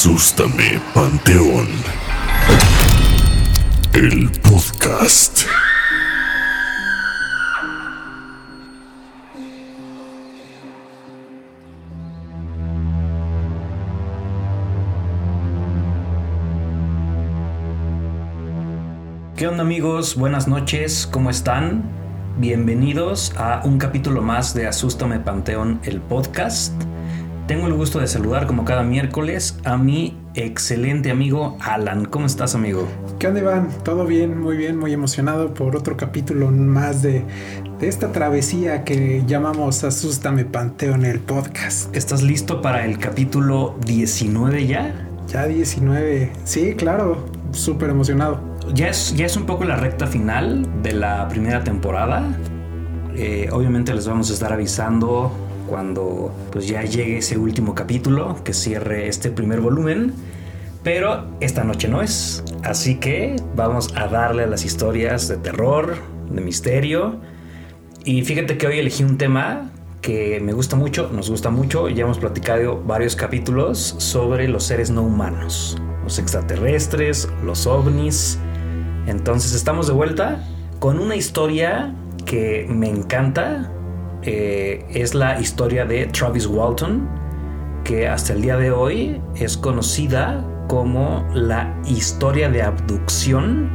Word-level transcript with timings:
Asústame, 0.00 0.80
Panteón. 0.94 1.66
El 3.94 4.30
podcast. 4.42 5.40
¿Qué 19.36 19.48
onda 19.48 19.62
amigos? 19.62 20.14
Buenas 20.14 20.46
noches, 20.46 21.08
¿cómo 21.10 21.28
están? 21.30 21.82
Bienvenidos 22.38 23.34
a 23.36 23.62
un 23.64 23.78
capítulo 23.78 24.22
más 24.22 24.54
de 24.54 24.68
Asústame 24.68 25.18
Panteón, 25.18 25.80
el 25.82 26.00
podcast. 26.00 26.72
Tengo 27.48 27.66
el 27.66 27.72
gusto 27.72 27.98
de 27.98 28.06
saludar 28.06 28.46
como 28.46 28.66
cada 28.66 28.82
miércoles 28.82 29.58
a 29.64 29.78
mi 29.78 30.18
excelente 30.34 31.10
amigo 31.10 31.56
Alan. 31.60 32.04
¿Cómo 32.04 32.26
estás 32.26 32.54
amigo? 32.54 32.86
¿Qué 33.18 33.26
onda 33.26 33.40
Iván? 33.40 33.68
Todo 33.84 34.04
bien, 34.04 34.38
muy 34.38 34.58
bien, 34.58 34.76
muy 34.76 34.92
emocionado 34.92 35.54
por 35.54 35.74
otro 35.74 35.96
capítulo 35.96 36.50
más 36.50 37.00
de, 37.00 37.24
de 37.80 37.88
esta 37.88 38.12
travesía 38.12 38.84
que 38.84 39.24
llamamos 39.26 39.82
Asústame 39.82 40.44
Panteón, 40.44 41.06
el 41.06 41.20
podcast. 41.20 41.96
¿Estás 41.96 42.22
listo 42.22 42.60
para 42.60 42.84
el 42.84 42.98
capítulo 42.98 43.78
19 43.86 44.66
ya? 44.66 45.08
Ya 45.28 45.46
19, 45.46 46.30
sí, 46.44 46.74
claro, 46.74 47.24
súper 47.52 47.88
emocionado. 47.88 48.42
Ya 48.74 48.88
es, 48.88 49.16
ya 49.16 49.24
es 49.24 49.38
un 49.38 49.46
poco 49.46 49.64
la 49.64 49.76
recta 49.76 50.06
final 50.06 50.82
de 50.82 50.92
la 50.92 51.26
primera 51.28 51.64
temporada. 51.64 52.28
Eh, 53.16 53.48
obviamente 53.50 53.94
les 53.94 54.06
vamos 54.06 54.28
a 54.28 54.34
estar 54.34 54.52
avisando 54.52 55.47
cuando 55.68 56.32
pues 56.50 56.66
ya 56.66 56.82
llegue 56.82 57.18
ese 57.18 57.38
último 57.38 57.74
capítulo 57.74 58.42
que 58.44 58.52
cierre 58.52 59.08
este 59.08 59.30
primer 59.30 59.60
volumen. 59.60 60.14
Pero 60.82 61.26
esta 61.40 61.64
noche 61.64 61.88
no 61.88 62.02
es. 62.02 62.42
Así 62.62 62.96
que 62.96 63.36
vamos 63.54 63.94
a 63.96 64.08
darle 64.08 64.44
a 64.44 64.46
las 64.46 64.64
historias 64.64 65.28
de 65.28 65.36
terror, 65.36 65.96
de 66.30 66.40
misterio. 66.40 67.20
Y 68.04 68.22
fíjate 68.22 68.56
que 68.56 68.66
hoy 68.66 68.78
elegí 68.78 69.04
un 69.04 69.18
tema 69.18 69.70
que 70.00 70.40
me 70.40 70.52
gusta 70.52 70.76
mucho, 70.76 71.10
nos 71.12 71.28
gusta 71.28 71.50
mucho. 71.50 71.88
Ya 71.88 72.04
hemos 72.04 72.18
platicado 72.18 72.82
varios 72.82 73.16
capítulos 73.16 73.96
sobre 73.98 74.48
los 74.48 74.64
seres 74.64 74.90
no 74.90 75.02
humanos, 75.02 75.76
los 76.04 76.18
extraterrestres, 76.18 77.28
los 77.44 77.66
ovnis. 77.66 78.38
Entonces 79.06 79.52
estamos 79.54 79.88
de 79.88 79.92
vuelta 79.92 80.44
con 80.78 80.98
una 81.00 81.16
historia 81.16 81.94
que 82.24 82.66
me 82.68 82.88
encanta, 82.88 83.70
eh, 84.22 84.84
es 84.90 85.14
la 85.14 85.40
historia 85.40 85.84
de 85.84 86.06
Travis 86.06 86.46
Walton, 86.46 87.08
que 87.84 88.08
hasta 88.08 88.32
el 88.32 88.42
día 88.42 88.56
de 88.56 88.70
hoy 88.70 89.20
es 89.36 89.56
conocida 89.56 90.44
como 90.68 91.26
la 91.32 91.74
historia 91.86 92.50
de 92.50 92.62
abducción 92.62 93.70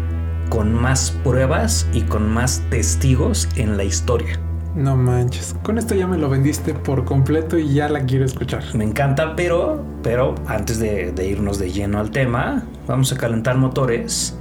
con 0.49 0.73
más 0.73 1.11
pruebas 1.23 1.87
y 1.93 2.01
con 2.01 2.31
más 2.31 2.61
testigos 2.69 3.49
en 3.55 3.77
la 3.77 3.83
historia. 3.83 4.39
No 4.75 4.95
manches, 4.95 5.55
con 5.63 5.77
esto 5.77 5.93
ya 5.93 6.07
me 6.07 6.17
lo 6.17 6.29
vendiste 6.29 6.73
por 6.73 7.05
completo 7.05 7.57
y 7.57 7.73
ya 7.73 7.89
la 7.89 8.05
quiero 8.05 8.25
escuchar. 8.25 8.63
Me 8.73 8.83
encanta, 8.83 9.35
pero, 9.35 9.83
pero 10.01 10.33
antes 10.47 10.79
de, 10.79 11.11
de 11.11 11.27
irnos 11.27 11.59
de 11.59 11.71
lleno 11.71 11.99
al 11.99 12.09
tema, 12.09 12.63
vamos 12.87 13.11
a 13.11 13.17
calentar 13.17 13.55
motores. 13.57 14.37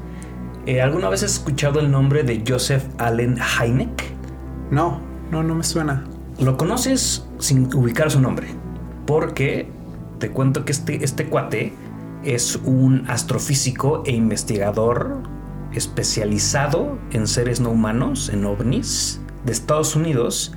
Eh, 0.65 0.81
¿Alguna 0.81 1.09
vez 1.09 1.23
has 1.23 1.33
escuchado 1.33 1.81
el 1.81 1.91
nombre 1.91 2.23
de 2.23 2.43
Joseph 2.47 2.85
Allen 2.99 3.37
Hynek? 3.37 4.05
No, 4.71 5.01
no, 5.33 5.43
no 5.43 5.55
me 5.55 5.65
suena. 5.65 6.05
Lo 6.39 6.59
conoces 6.59 7.27
sin 7.39 7.75
ubicar 7.75 8.11
su 8.11 8.21
nombre, 8.21 8.49
porque 9.07 9.67
te 10.19 10.31
cuento 10.31 10.65
que 10.67 10.73
este, 10.73 11.03
este 11.03 11.27
cuate 11.27 11.73
es 12.23 12.57
un 12.65 13.11
astrofísico 13.11 14.03
e 14.05 14.13
investigador 14.13 15.23
especializado 15.73 16.99
en 17.13 17.27
seres 17.27 17.61
no 17.61 17.71
humanos, 17.71 18.29
en 18.29 18.45
ovnis, 18.45 19.21
de 19.47 19.53
Estados 19.53 19.97
Unidos, 19.97 20.53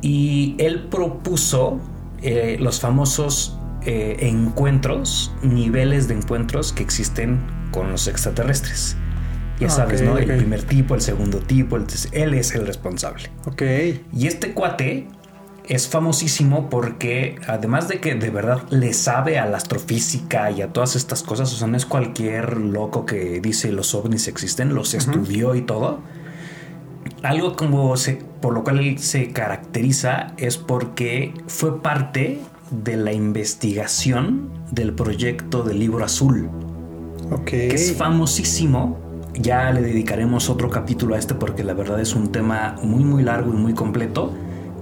y 0.00 0.54
él 0.58 0.86
propuso 0.88 1.80
eh, 2.22 2.56
los 2.60 2.80
famosos 2.80 3.58
eh, 3.82 4.16
encuentros, 4.20 5.34
niveles 5.42 6.06
de 6.06 6.14
encuentros 6.14 6.72
que 6.72 6.84
existen 6.84 7.44
con 7.72 7.90
los 7.90 8.06
extraterrestres. 8.06 8.96
Ya 9.60 9.70
sabes, 9.70 10.00
Ok, 10.00 10.06
¿no? 10.06 10.18
El 10.18 10.36
primer 10.36 10.62
tipo, 10.62 10.94
el 10.94 11.00
segundo 11.00 11.38
tipo, 11.38 11.76
él 11.76 12.34
es 12.34 12.54
el 12.54 12.66
responsable. 12.66 13.30
Ok, 13.46 13.62
Y 14.12 14.26
este 14.26 14.52
cuate 14.52 15.06
es 15.66 15.88
famosísimo 15.88 16.68
porque 16.68 17.36
además 17.46 17.88
de 17.88 17.98
que 18.00 18.14
de 18.14 18.30
verdad 18.30 18.62
le 18.70 18.92
sabe 18.92 19.38
a 19.38 19.46
la 19.46 19.56
astrofísica 19.56 20.50
y 20.50 20.60
a 20.60 20.72
todas 20.72 20.96
estas 20.96 21.22
cosas, 21.22 21.52
o 21.52 21.56
sea, 21.56 21.66
no 21.68 21.76
es 21.76 21.86
cualquier 21.86 22.58
loco 22.58 23.06
que 23.06 23.40
dice 23.40 23.72
los 23.72 23.94
ovnis 23.94 24.28
existen, 24.28 24.74
los 24.74 24.94
estudió 24.94 25.54
y 25.54 25.62
todo. 25.62 26.00
Algo 27.22 27.56
como 27.56 27.96
se, 27.96 28.18
por 28.40 28.52
lo 28.52 28.64
cual 28.64 28.80
él 28.80 28.98
se 28.98 29.30
caracteriza 29.30 30.34
es 30.36 30.58
porque 30.58 31.32
fue 31.46 31.80
parte 31.80 32.40
de 32.70 32.96
la 32.96 33.12
investigación 33.12 34.50
del 34.70 34.92
proyecto 34.92 35.62
del 35.62 35.78
libro 35.78 36.04
azul 36.04 36.50
ok. 37.30 37.44
que 37.44 37.74
es 37.74 37.94
famosísimo. 37.94 39.03
Ya 39.34 39.70
le 39.72 39.82
dedicaremos 39.82 40.48
otro 40.48 40.70
capítulo 40.70 41.16
a 41.16 41.18
este 41.18 41.34
porque 41.34 41.64
la 41.64 41.74
verdad 41.74 42.00
es 42.00 42.14
un 42.14 42.30
tema 42.30 42.76
muy 42.82 43.02
muy 43.02 43.22
largo 43.22 43.52
y 43.52 43.56
muy 43.56 43.74
completo, 43.74 44.32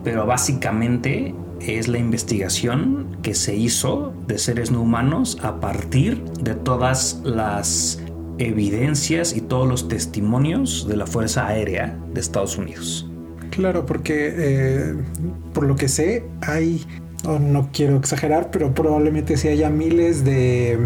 pero 0.05 0.27
básicamente 0.27 1.35
es 1.61 1.89
la 1.89 1.99
investigación 1.99 3.17
que 3.23 3.35
se 3.35 3.55
hizo 3.55 4.13
de 4.27 4.39
seres 4.39 4.71
no 4.71 4.83
humanos 4.83 5.39
a 5.43 5.61
partir 5.61 6.23
de 6.41 6.55
todas 6.55 7.21
las 7.25 8.03
evidencias 8.39 9.35
y 9.37 9.41
todos 9.41 9.69
los 9.69 9.89
testimonios 9.89 10.87
de 10.89 10.97
la 10.97 11.07
Fuerza 11.07 11.47
Aérea 11.47 11.97
de 12.13 12.21
Estados 12.21 12.59
Unidos. 12.59 13.09
Claro, 13.51 13.87
porque 13.87 14.35
eh, 14.37 14.95
por 15.53 15.65
lo 15.65 15.77
que 15.77 15.89
sé, 15.89 16.25
hay, 16.41 16.85
oh, 17.25 17.39
no 17.39 17.69
quiero 17.73 17.97
exagerar, 17.97 18.51
pero 18.51 18.75
probablemente 18.75 19.37
sí 19.37 19.49
haya 19.49 19.71
miles 19.71 20.25
de 20.25 20.79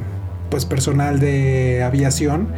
pues 0.50 0.64
personal 0.64 1.18
de 1.18 1.82
aviación 1.82 2.48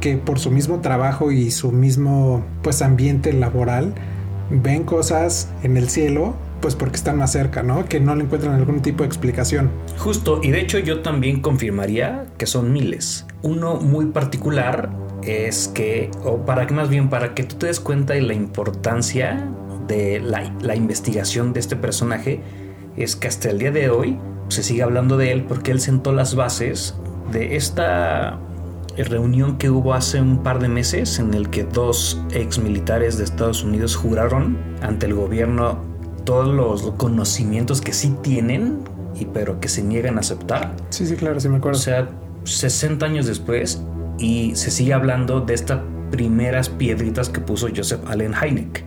que 0.00 0.16
por 0.16 0.38
su 0.38 0.50
mismo 0.50 0.80
trabajo 0.80 1.30
y 1.32 1.50
su 1.50 1.72
mismo 1.72 2.44
pues 2.62 2.82
ambiente 2.82 3.32
laboral 3.32 3.94
ven 4.50 4.84
cosas 4.84 5.50
en 5.62 5.76
el 5.76 5.88
cielo 5.88 6.34
pues 6.60 6.74
porque 6.74 6.96
están 6.96 7.18
más 7.18 7.32
cerca, 7.32 7.62
¿no? 7.62 7.84
Que 7.84 8.00
no 8.00 8.14
le 8.16 8.24
encuentran 8.24 8.54
algún 8.54 8.82
tipo 8.82 9.02
de 9.02 9.06
explicación. 9.06 9.70
Justo, 9.96 10.40
y 10.42 10.50
de 10.50 10.60
hecho 10.60 10.78
yo 10.78 11.02
también 11.02 11.40
confirmaría 11.40 12.26
que 12.36 12.46
son 12.46 12.72
miles. 12.72 13.26
Uno 13.42 13.76
muy 13.76 14.06
particular 14.06 14.90
es 15.22 15.68
que, 15.68 16.10
o 16.24 16.44
para 16.44 16.66
que 16.66 16.74
más 16.74 16.88
bien, 16.88 17.10
para 17.10 17.34
que 17.34 17.44
tú 17.44 17.56
te 17.56 17.66
des 17.66 17.80
cuenta 17.80 18.14
de 18.14 18.22
la 18.22 18.34
importancia 18.34 19.48
de 19.86 20.20
la, 20.20 20.52
la 20.60 20.74
investigación 20.74 21.52
de 21.52 21.60
este 21.60 21.76
personaje, 21.76 22.40
es 22.96 23.14
que 23.14 23.28
hasta 23.28 23.50
el 23.50 23.58
día 23.58 23.70
de 23.70 23.90
hoy 23.90 24.18
se 24.48 24.62
sigue 24.62 24.82
hablando 24.82 25.16
de 25.16 25.32
él 25.32 25.44
porque 25.44 25.70
él 25.70 25.80
sentó 25.80 26.12
las 26.12 26.34
bases 26.34 26.96
de 27.30 27.56
esta 27.56 28.40
reunión 29.04 29.58
que 29.58 29.70
hubo 29.70 29.94
hace 29.94 30.20
un 30.20 30.42
par 30.42 30.58
de 30.58 30.68
meses 30.68 31.18
en 31.18 31.34
el 31.34 31.50
que 31.50 31.64
dos 31.64 32.20
ex 32.32 32.58
militares 32.58 33.18
de 33.18 33.24
Estados 33.24 33.62
Unidos 33.62 33.96
juraron 33.96 34.58
ante 34.82 35.06
el 35.06 35.14
gobierno 35.14 35.78
todos 36.24 36.54
los 36.54 36.92
conocimientos 36.96 37.80
que 37.80 37.92
sí 37.92 38.14
tienen 38.22 38.80
y 39.18 39.24
pero 39.26 39.60
que 39.60 39.68
se 39.68 39.82
niegan 39.82 40.16
a 40.16 40.20
aceptar. 40.20 40.74
Sí, 40.90 41.06
sí, 41.06 41.16
claro, 41.16 41.40
sí 41.40 41.48
me 41.48 41.56
O 41.56 41.58
acuerdo. 41.58 41.78
sea, 41.78 42.08
60 42.44 43.04
años 43.06 43.26
después 43.26 43.82
y 44.18 44.54
se 44.54 44.70
sigue 44.70 44.92
hablando 44.94 45.40
de 45.40 45.54
estas 45.54 45.80
primeras 46.10 46.68
piedritas 46.68 47.28
que 47.28 47.40
puso 47.40 47.68
Joseph 47.74 48.00
Allen 48.08 48.34
Hynek. 48.34 48.84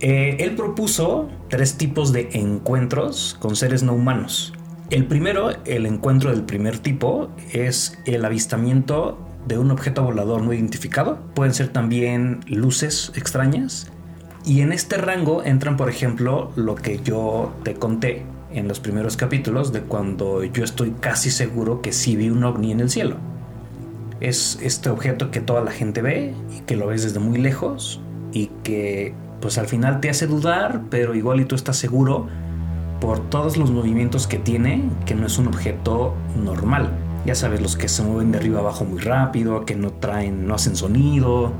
Eh, 0.00 0.36
él 0.40 0.54
propuso 0.54 1.28
tres 1.48 1.76
tipos 1.78 2.12
de 2.12 2.28
encuentros 2.32 3.36
con 3.40 3.56
seres 3.56 3.82
no 3.82 3.94
humanos. 3.94 4.52
El 4.88 5.06
primero, 5.06 5.50
el 5.64 5.84
encuentro 5.84 6.30
del 6.30 6.44
primer 6.44 6.78
tipo, 6.78 7.30
es 7.52 7.98
el 8.04 8.24
avistamiento 8.24 9.18
de 9.44 9.58
un 9.58 9.72
objeto 9.72 10.04
volador 10.04 10.42
no 10.42 10.52
identificado. 10.52 11.18
Pueden 11.34 11.54
ser 11.54 11.68
también 11.68 12.40
luces 12.46 13.10
extrañas. 13.16 13.90
Y 14.44 14.60
en 14.60 14.70
este 14.70 14.96
rango 14.96 15.42
entran, 15.42 15.76
por 15.76 15.88
ejemplo, 15.88 16.52
lo 16.54 16.76
que 16.76 17.00
yo 17.02 17.52
te 17.64 17.74
conté 17.74 18.24
en 18.52 18.68
los 18.68 18.78
primeros 18.78 19.16
capítulos 19.16 19.72
de 19.72 19.80
cuando 19.80 20.44
yo 20.44 20.62
estoy 20.62 20.92
casi 20.92 21.32
seguro 21.32 21.82
que 21.82 21.92
sí 21.92 22.14
vi 22.14 22.30
un 22.30 22.44
ovni 22.44 22.70
en 22.70 22.78
el 22.78 22.88
cielo. 22.88 23.16
Es 24.20 24.56
este 24.62 24.88
objeto 24.88 25.32
que 25.32 25.40
toda 25.40 25.62
la 25.62 25.72
gente 25.72 26.00
ve 26.00 26.32
y 26.56 26.60
que 26.60 26.76
lo 26.76 26.86
ves 26.86 27.02
desde 27.02 27.18
muy 27.18 27.38
lejos 27.38 28.00
y 28.32 28.52
que 28.62 29.14
pues 29.40 29.58
al 29.58 29.66
final 29.66 30.00
te 30.00 30.10
hace 30.10 30.28
dudar, 30.28 30.82
pero 30.90 31.16
igual 31.16 31.40
y 31.40 31.44
tú 31.44 31.56
estás 31.56 31.76
seguro 31.76 32.28
por 33.00 33.20
todos 33.30 33.56
los 33.56 33.70
movimientos 33.70 34.26
que 34.26 34.38
tiene 34.38 34.88
que 35.04 35.14
no 35.14 35.26
es 35.26 35.38
un 35.38 35.48
objeto 35.48 36.14
normal. 36.42 36.90
Ya 37.24 37.34
sabes, 37.34 37.60
los 37.60 37.76
que 37.76 37.88
se 37.88 38.02
mueven 38.02 38.32
de 38.32 38.38
arriba 38.38 38.60
abajo 38.60 38.84
muy 38.84 39.00
rápido, 39.00 39.64
que 39.64 39.74
no 39.74 39.90
traen, 39.92 40.46
no 40.46 40.54
hacen 40.54 40.76
sonido. 40.76 41.52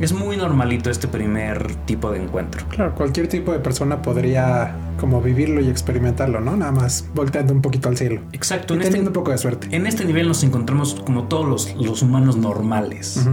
Es 0.00 0.12
muy 0.12 0.36
normalito 0.36 0.90
este 0.90 1.06
primer 1.08 1.74
tipo 1.86 2.10
de 2.10 2.22
encuentro. 2.22 2.66
Claro, 2.68 2.94
cualquier 2.94 3.28
tipo 3.28 3.52
de 3.52 3.58
persona 3.60 4.02
podría 4.02 4.74
como 4.98 5.20
vivirlo 5.22 5.60
y 5.60 5.68
experimentarlo, 5.68 6.40
¿no? 6.40 6.56
Nada 6.56 6.72
más 6.72 7.06
volteando 7.14 7.52
un 7.52 7.62
poquito 7.62 7.88
al 7.88 7.96
cielo. 7.96 8.20
Exacto. 8.32 8.74
Y 8.74 8.78
este, 8.78 8.88
teniendo 8.90 9.10
un 9.10 9.14
poco 9.14 9.30
de 9.30 9.38
suerte. 9.38 9.68
en 9.74 9.86
este 9.86 10.04
nivel 10.04 10.28
nos 10.28 10.42
encontramos 10.44 11.00
como 11.06 11.24
todos 11.24 11.46
los, 11.48 11.74
los 11.76 12.02
humanos 12.02 12.36
normales. 12.36 13.26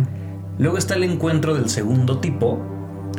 Luego 0.57 0.77
está 0.77 0.95
el 0.95 1.03
encuentro 1.03 1.55
del 1.55 1.69
segundo 1.69 2.19
tipo. 2.19 2.59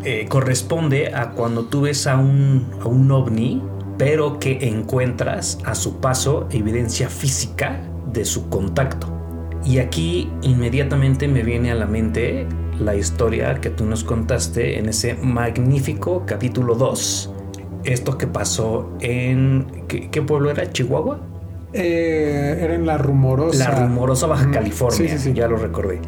eh, 0.04 0.26
corresponde 0.28 1.14
a 1.14 1.30
cuando 1.30 1.64
tú 1.64 1.82
ves 1.82 2.06
a 2.06 2.16
un, 2.16 2.66
a 2.80 2.86
un 2.86 3.10
ovni, 3.10 3.62
pero 4.00 4.38
que 4.38 4.66
encuentras 4.66 5.58
a 5.66 5.74
su 5.74 6.00
paso 6.00 6.48
evidencia 6.50 7.10
física 7.10 7.82
de 8.10 8.24
su 8.24 8.48
contacto. 8.48 9.06
Y 9.62 9.76
aquí 9.76 10.32
inmediatamente 10.40 11.28
me 11.28 11.42
viene 11.42 11.70
a 11.70 11.74
la 11.74 11.84
mente 11.84 12.46
la 12.78 12.96
historia 12.96 13.60
que 13.60 13.68
tú 13.68 13.84
nos 13.84 14.02
contaste 14.02 14.78
en 14.78 14.88
ese 14.88 15.16
magnífico 15.16 16.24
capítulo 16.24 16.76
2. 16.76 17.30
Esto 17.84 18.16
que 18.16 18.26
pasó 18.26 18.90
en... 19.00 19.66
¿Qué, 19.86 20.08
qué 20.08 20.22
pueblo 20.22 20.50
era? 20.50 20.72
¿Chihuahua? 20.72 21.20
Eh, 21.74 22.58
era 22.58 22.74
en 22.74 22.86
la 22.86 22.96
rumorosa. 22.96 23.68
La 23.68 23.80
rumorosa 23.82 24.26
Baja. 24.26 24.50
California, 24.50 24.96
Sí, 24.96 25.08
sí, 25.08 25.18
sí. 25.18 25.32
ya 25.34 25.46
lo 25.46 25.58
recordé. 25.58 26.00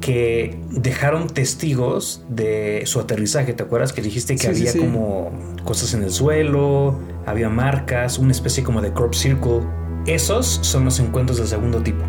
Que 0.00 0.58
dejaron 0.72 1.28
testigos 1.28 2.24
de 2.28 2.82
su 2.86 2.98
aterrizaje. 2.98 3.52
¿Te 3.52 3.62
acuerdas 3.62 3.92
que 3.92 4.02
dijiste 4.02 4.34
que 4.34 4.48
había 4.48 4.72
como 4.72 5.30
cosas 5.64 5.94
en 5.94 6.02
el 6.02 6.10
suelo, 6.10 6.98
había 7.26 7.48
marcas, 7.48 8.18
una 8.18 8.32
especie 8.32 8.62
como 8.62 8.80
de 8.80 8.92
crop 8.92 9.14
circle? 9.14 9.60
Esos 10.06 10.46
son 10.62 10.84
los 10.84 10.98
encuentros 11.00 11.38
del 11.38 11.46
segundo 11.46 11.82
tipo. 11.82 12.04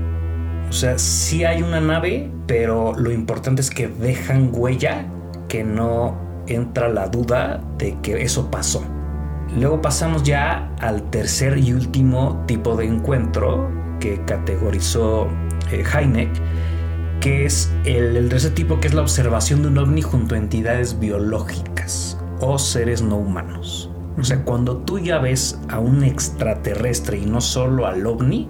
O 0.69 0.73
sea, 0.73 0.97
sí 0.97 1.43
hay 1.43 1.61
una 1.61 1.81
nave, 1.81 2.31
pero 2.47 2.93
lo 2.97 3.11
importante 3.11 3.61
es 3.61 3.69
que 3.69 3.87
dejan 3.89 4.51
huella, 4.53 5.05
que 5.49 5.63
no 5.63 6.17
entra 6.47 6.87
la 6.87 7.07
duda 7.07 7.61
de 7.77 7.97
que 8.01 8.21
eso 8.21 8.49
pasó. 8.49 8.83
Luego 9.57 9.81
pasamos 9.81 10.23
ya 10.23 10.73
al 10.79 11.09
tercer 11.09 11.57
y 11.57 11.73
último 11.73 12.41
tipo 12.47 12.77
de 12.77 12.85
encuentro 12.85 13.69
que 13.99 14.23
categorizó 14.23 15.27
eh, 15.71 15.83
Heineck, 15.83 16.31
que 17.19 17.45
es 17.45 17.71
el, 17.83 18.15
el 18.15 18.29
tercer 18.29 18.53
tipo, 18.53 18.79
que 18.79 18.87
es 18.87 18.93
la 18.93 19.01
observación 19.01 19.61
de 19.61 19.67
un 19.67 19.77
ovni 19.77 20.01
junto 20.01 20.35
a 20.35 20.37
entidades 20.37 20.97
biológicas 20.97 22.17
o 22.39 22.57
seres 22.57 23.01
no 23.01 23.17
humanos. 23.17 23.90
O 24.17 24.23
sea, 24.23 24.43
cuando 24.43 24.77
tú 24.77 24.99
ya 24.99 25.19
ves 25.19 25.59
a 25.69 25.79
un 25.79 26.03
extraterrestre 26.03 27.19
y 27.19 27.25
no 27.25 27.41
solo 27.41 27.87
al 27.87 28.05
ovni, 28.05 28.49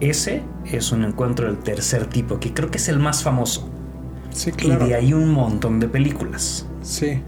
ese 0.00 0.42
es 0.64 0.92
un 0.92 1.04
encuentro 1.04 1.46
del 1.46 1.58
tercer 1.58 2.06
tipo, 2.06 2.38
que 2.38 2.52
creo 2.52 2.70
que 2.70 2.78
es 2.78 2.88
el 2.88 2.98
más 2.98 3.22
famoso. 3.22 3.68
Sí, 4.30 4.52
claro. 4.52 4.86
Y 4.86 4.88
de 4.90 4.94
ahí 4.94 5.12
un 5.12 5.30
montón 5.30 5.80
de 5.80 5.88
películas. 5.88 6.68
Sí. 6.82 7.22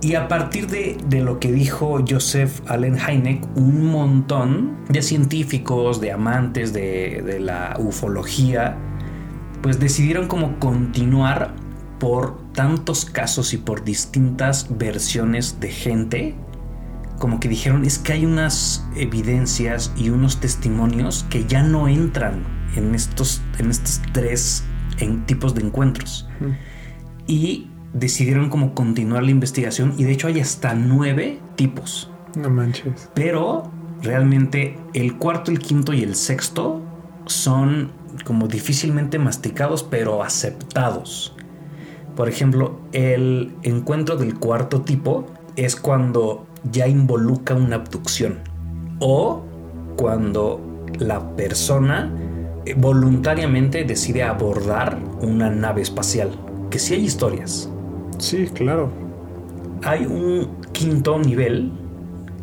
Y 0.00 0.16
a 0.16 0.28
partir 0.28 0.66
de, 0.66 0.98
de 1.08 1.22
lo 1.22 1.40
que 1.40 1.50
dijo 1.50 2.04
Joseph 2.06 2.60
Allen 2.66 2.98
Hynek, 2.98 3.46
un 3.56 3.86
montón 3.86 4.76
de 4.88 5.00
científicos, 5.00 6.00
de 6.00 6.12
amantes 6.12 6.72
de, 6.72 7.22
de 7.24 7.40
la 7.40 7.76
ufología, 7.78 8.76
pues 9.62 9.80
decidieron 9.80 10.28
como 10.28 10.58
continuar 10.58 11.54
por 11.98 12.43
tantos 12.54 13.04
casos 13.04 13.52
y 13.52 13.58
por 13.58 13.84
distintas 13.84 14.66
versiones 14.78 15.60
de 15.60 15.68
gente, 15.68 16.34
como 17.18 17.40
que 17.40 17.48
dijeron 17.48 17.84
es 17.84 17.98
que 17.98 18.14
hay 18.14 18.24
unas 18.24 18.86
evidencias 18.96 19.92
y 19.96 20.08
unos 20.08 20.40
testimonios 20.40 21.26
que 21.28 21.44
ya 21.44 21.62
no 21.62 21.88
entran 21.88 22.42
en 22.76 22.94
estos, 22.94 23.42
en 23.58 23.70
estos 23.70 24.00
tres 24.12 24.64
en 24.98 25.26
tipos 25.26 25.54
de 25.54 25.62
encuentros. 25.62 26.28
Y 27.26 27.70
decidieron 27.92 28.50
como 28.50 28.74
continuar 28.74 29.22
la 29.22 29.30
investigación 29.30 29.94
y 29.98 30.04
de 30.04 30.12
hecho 30.12 30.28
hay 30.28 30.40
hasta 30.40 30.74
nueve 30.74 31.40
tipos. 31.56 32.10
No 32.36 32.50
manches. 32.50 33.10
Pero 33.14 33.70
realmente 34.02 34.78
el 34.92 35.16
cuarto, 35.16 35.50
el 35.50 35.58
quinto 35.58 35.92
y 35.92 36.02
el 36.02 36.14
sexto 36.14 36.82
son 37.26 37.92
como 38.24 38.48
difícilmente 38.48 39.18
masticados 39.18 39.82
pero 39.82 40.22
aceptados. 40.22 41.33
Por 42.16 42.28
ejemplo, 42.28 42.78
el 42.92 43.54
encuentro 43.62 44.16
del 44.16 44.38
cuarto 44.38 44.82
tipo 44.82 45.26
es 45.56 45.76
cuando 45.76 46.46
ya 46.70 46.86
involucra 46.86 47.56
una 47.56 47.76
abducción 47.76 48.38
o 49.00 49.42
cuando 49.96 50.60
la 50.98 51.34
persona 51.36 52.10
eh, 52.66 52.74
voluntariamente 52.76 53.84
decide 53.84 54.22
abordar 54.22 54.98
una 55.20 55.50
nave 55.50 55.82
espacial. 55.82 56.30
Que 56.70 56.78
sí 56.78 56.94
hay 56.94 57.04
historias. 57.04 57.68
Sí, 58.18 58.46
claro. 58.52 58.90
Hay 59.82 60.06
un 60.06 60.48
quinto 60.72 61.18
nivel 61.18 61.72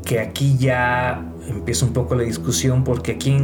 que 0.06 0.19
aquí 0.19 0.57
ya 0.57 1.25
empieza 1.47 1.85
un 1.85 1.94
poco 1.94 2.15
la 2.15 2.24
discusión 2.24 2.83
porque 2.83 3.13
aquí 3.13 3.38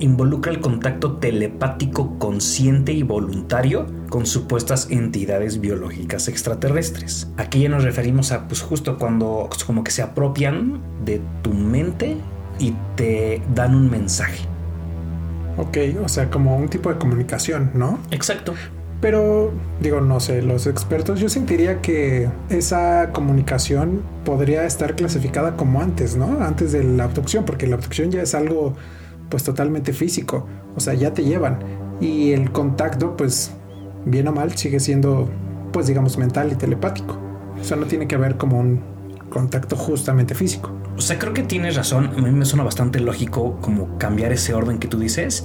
involucra 0.00 0.52
el 0.52 0.60
contacto 0.60 1.16
telepático 1.16 2.18
consciente 2.18 2.92
y 2.92 3.02
voluntario 3.02 3.86
con 4.08 4.26
supuestas 4.26 4.88
entidades 4.90 5.60
biológicas 5.60 6.28
extraterrestres. 6.28 7.28
Aquí 7.36 7.60
ya 7.60 7.68
nos 7.68 7.84
referimos 7.84 8.32
a 8.32 8.48
pues 8.48 8.62
justo 8.62 8.98
cuando 8.98 9.48
como 9.66 9.84
que 9.84 9.90
se 9.90 10.02
apropian 10.02 10.80
de 11.04 11.20
tu 11.42 11.52
mente 11.52 12.16
y 12.58 12.74
te 12.96 13.42
dan 13.54 13.74
un 13.74 13.90
mensaje. 13.90 14.44
Ok, 15.58 15.78
o 16.04 16.08
sea, 16.08 16.30
como 16.30 16.56
un 16.56 16.68
tipo 16.68 16.92
de 16.92 16.98
comunicación, 16.98 17.70
¿no? 17.74 17.98
Exacto. 18.10 18.54
Pero, 19.00 19.52
digo, 19.80 20.00
no 20.00 20.20
sé, 20.20 20.40
los 20.42 20.66
expertos, 20.66 21.20
yo 21.20 21.28
sentiría 21.28 21.80
que 21.80 22.28
esa 22.48 23.10
comunicación 23.12 24.02
podría 24.24 24.64
estar 24.64 24.96
clasificada 24.96 25.56
como 25.56 25.82
antes, 25.82 26.16
¿no? 26.16 26.42
Antes 26.42 26.72
de 26.72 26.82
la 26.82 27.04
abducción, 27.04 27.44
porque 27.44 27.66
la 27.66 27.76
abducción 27.76 28.10
ya 28.10 28.22
es 28.22 28.34
algo, 28.34 28.74
pues, 29.28 29.44
totalmente 29.44 29.92
físico. 29.92 30.46
O 30.76 30.80
sea, 30.80 30.94
ya 30.94 31.12
te 31.12 31.24
llevan. 31.24 31.58
Y 32.00 32.32
el 32.32 32.52
contacto, 32.52 33.16
pues, 33.16 33.52
bien 34.04 34.28
o 34.28 34.32
mal, 34.32 34.56
sigue 34.56 34.80
siendo, 34.80 35.28
pues, 35.72 35.86
digamos, 35.86 36.18
mental 36.18 36.52
y 36.52 36.56
telepático. 36.56 37.18
O 37.60 37.64
sea, 37.64 37.76
no 37.76 37.86
tiene 37.86 38.06
que 38.06 38.14
haber 38.14 38.36
como 38.36 38.58
un 38.58 38.80
contacto 39.30 39.76
justamente 39.76 40.34
físico. 40.34 40.72
O 40.96 41.00
sea, 41.00 41.18
creo 41.18 41.34
que 41.34 41.42
tienes 41.42 41.76
razón. 41.76 42.10
A 42.16 42.20
mí 42.20 42.30
me 42.30 42.44
suena 42.44 42.64
bastante 42.64 43.00
lógico 43.00 43.58
como 43.60 43.98
cambiar 43.98 44.32
ese 44.32 44.54
orden 44.54 44.78
que 44.78 44.88
tú 44.88 44.98
dices. 44.98 45.44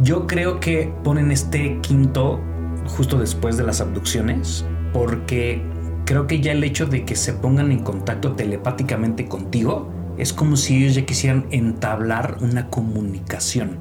Yo 0.00 0.26
creo 0.26 0.60
que 0.60 0.92
ponen 1.04 1.30
este 1.30 1.78
quinto 1.80 2.40
justo 2.86 3.18
después 3.18 3.56
de 3.56 3.64
las 3.64 3.80
abducciones 3.80 4.64
porque 4.92 5.62
creo 6.04 6.26
que 6.26 6.40
ya 6.40 6.52
el 6.52 6.64
hecho 6.64 6.86
de 6.86 7.04
que 7.04 7.16
se 7.16 7.32
pongan 7.32 7.70
en 7.70 7.80
contacto 7.80 8.32
telepáticamente 8.32 9.26
contigo 9.26 9.88
es 10.18 10.32
como 10.32 10.56
si 10.56 10.76
ellos 10.76 10.94
ya 10.94 11.06
quisieran 11.06 11.46
entablar 11.50 12.38
una 12.40 12.68
comunicación. 12.68 13.78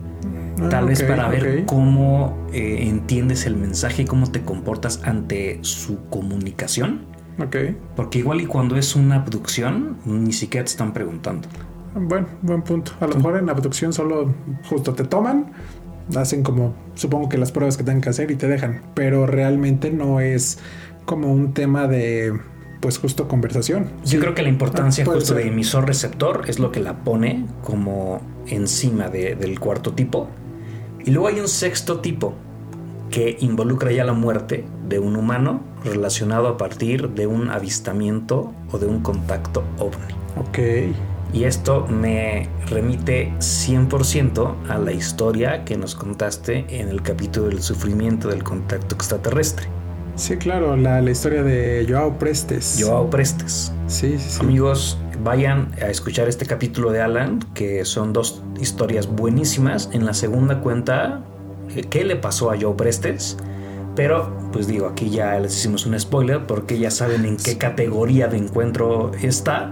Ah, 0.59 0.69
Tal 0.69 0.85
vez 0.87 1.03
para 1.03 1.27
ver 1.27 1.65
cómo 1.65 2.47
eh, 2.53 2.87
entiendes 2.87 3.45
el 3.45 3.57
mensaje 3.57 4.03
y 4.03 4.05
cómo 4.05 4.31
te 4.31 4.41
comportas 4.41 5.01
ante 5.03 5.59
su 5.61 6.05
comunicación. 6.09 7.05
Ok. 7.39 7.55
Porque 7.95 8.19
igual 8.19 8.41
y 8.41 8.45
cuando 8.45 8.77
es 8.77 8.95
una 8.95 9.15
abducción, 9.15 9.97
ni 10.05 10.33
siquiera 10.33 10.65
te 10.65 10.71
están 10.71 10.93
preguntando. 10.93 11.47
Bueno, 11.95 12.27
buen 12.41 12.61
punto. 12.61 12.91
A 12.99 13.07
lo 13.07 13.15
mejor 13.15 13.37
en 13.37 13.49
abducción 13.49 13.93
solo 13.93 14.33
justo 14.69 14.93
te 14.93 15.03
toman, 15.03 15.51
hacen 16.15 16.43
como 16.43 16.75
supongo 16.95 17.29
que 17.29 17.37
las 17.37 17.51
pruebas 17.51 17.77
que 17.77 17.83
tengan 17.83 18.01
que 18.01 18.09
hacer 18.09 18.31
y 18.31 18.35
te 18.35 18.47
dejan, 18.47 18.81
pero 18.93 19.25
realmente 19.25 19.91
no 19.91 20.19
es 20.19 20.59
como 21.05 21.31
un 21.31 21.53
tema 21.53 21.87
de 21.87 22.33
pues 22.79 22.97
justo 22.99 23.27
conversación. 23.27 23.89
Yo 24.05 24.19
creo 24.19 24.33
que 24.35 24.41
la 24.43 24.49
importancia 24.49 25.03
Ah, 25.03 25.11
justo 25.11 25.33
ser. 25.33 25.37
de 25.37 25.47
emisor-receptor 25.47 26.43
es 26.47 26.59
lo 26.59 26.71
que 26.71 26.79
la 26.79 27.03
pone 27.03 27.45
como 27.63 28.21
encima 28.47 29.09
de- 29.09 29.35
del 29.35 29.59
cuarto 29.59 29.93
tipo. 29.93 30.27
Y 31.05 31.11
luego 31.11 31.27
hay 31.27 31.39
un 31.39 31.47
sexto 31.47 31.99
tipo 31.99 32.33
que 33.09 33.37
involucra 33.39 33.91
ya 33.91 34.03
la 34.03 34.13
muerte 34.13 34.65
de 34.87 34.99
un 34.99 35.15
humano 35.15 35.61
relacionado 35.85 36.47
a 36.49 36.57
partir 36.57 37.09
de 37.11 37.25
un 37.27 37.49
avistamiento 37.49 38.51
o 38.71 38.77
de 38.77 38.85
un 38.87 38.99
contacto 39.01 39.63
ovni. 39.79 40.13
Ok. 40.37 40.59
Y 41.33 41.43
esto 41.43 41.85
me 41.87 42.47
remite 42.69 43.33
100% 43.39 44.55
a 44.69 44.77
la 44.77 44.91
historia 44.93 45.63
que 45.65 45.77
nos 45.77 45.95
contaste 45.95 46.65
en 46.69 46.89
el 46.89 47.01
capítulo 47.01 47.47
del 47.47 47.61
sufrimiento 47.61 48.29
del 48.29 48.43
contacto 48.43 48.95
extraterrestre. 48.95 49.67
Sí, 50.17 50.35
claro, 50.35 50.75
la, 50.75 50.99
la 50.99 51.11
historia 51.11 51.43
de 51.43 51.85
Joao 51.87 52.17
Prestes. 52.17 52.79
Joao 52.81 53.07
Prestes. 53.07 53.71
Sí, 53.85 54.17
sí, 54.17 54.29
sí. 54.31 54.39
Amigos, 54.41 54.97
vayan 55.23 55.71
a 55.79 55.89
escuchar 55.89 56.27
este 56.27 56.47
capítulo 56.47 56.91
de 56.91 57.01
Alan, 57.01 57.39
que 57.53 57.85
son 57.85 58.13
dos 58.13 58.41
historias 58.59 59.05
buenísimas. 59.07 59.91
En 59.93 60.07
la 60.07 60.15
segunda 60.15 60.59
cuenta 60.61 61.21
eh, 61.75 61.83
qué 61.87 62.03
le 62.03 62.15
pasó 62.15 62.49
a 62.49 62.57
Joe 62.59 62.73
Prestes. 62.73 63.37
Pero, 63.95 64.35
pues 64.51 64.65
digo, 64.65 64.87
aquí 64.87 65.11
ya 65.11 65.39
les 65.39 65.55
hicimos 65.55 65.85
un 65.85 65.99
spoiler 65.99 66.47
porque 66.47 66.79
ya 66.79 66.89
saben 66.89 67.23
en 67.23 67.37
qué 67.37 67.59
categoría 67.59 68.27
de 68.27 68.37
encuentro 68.37 69.11
está. 69.21 69.71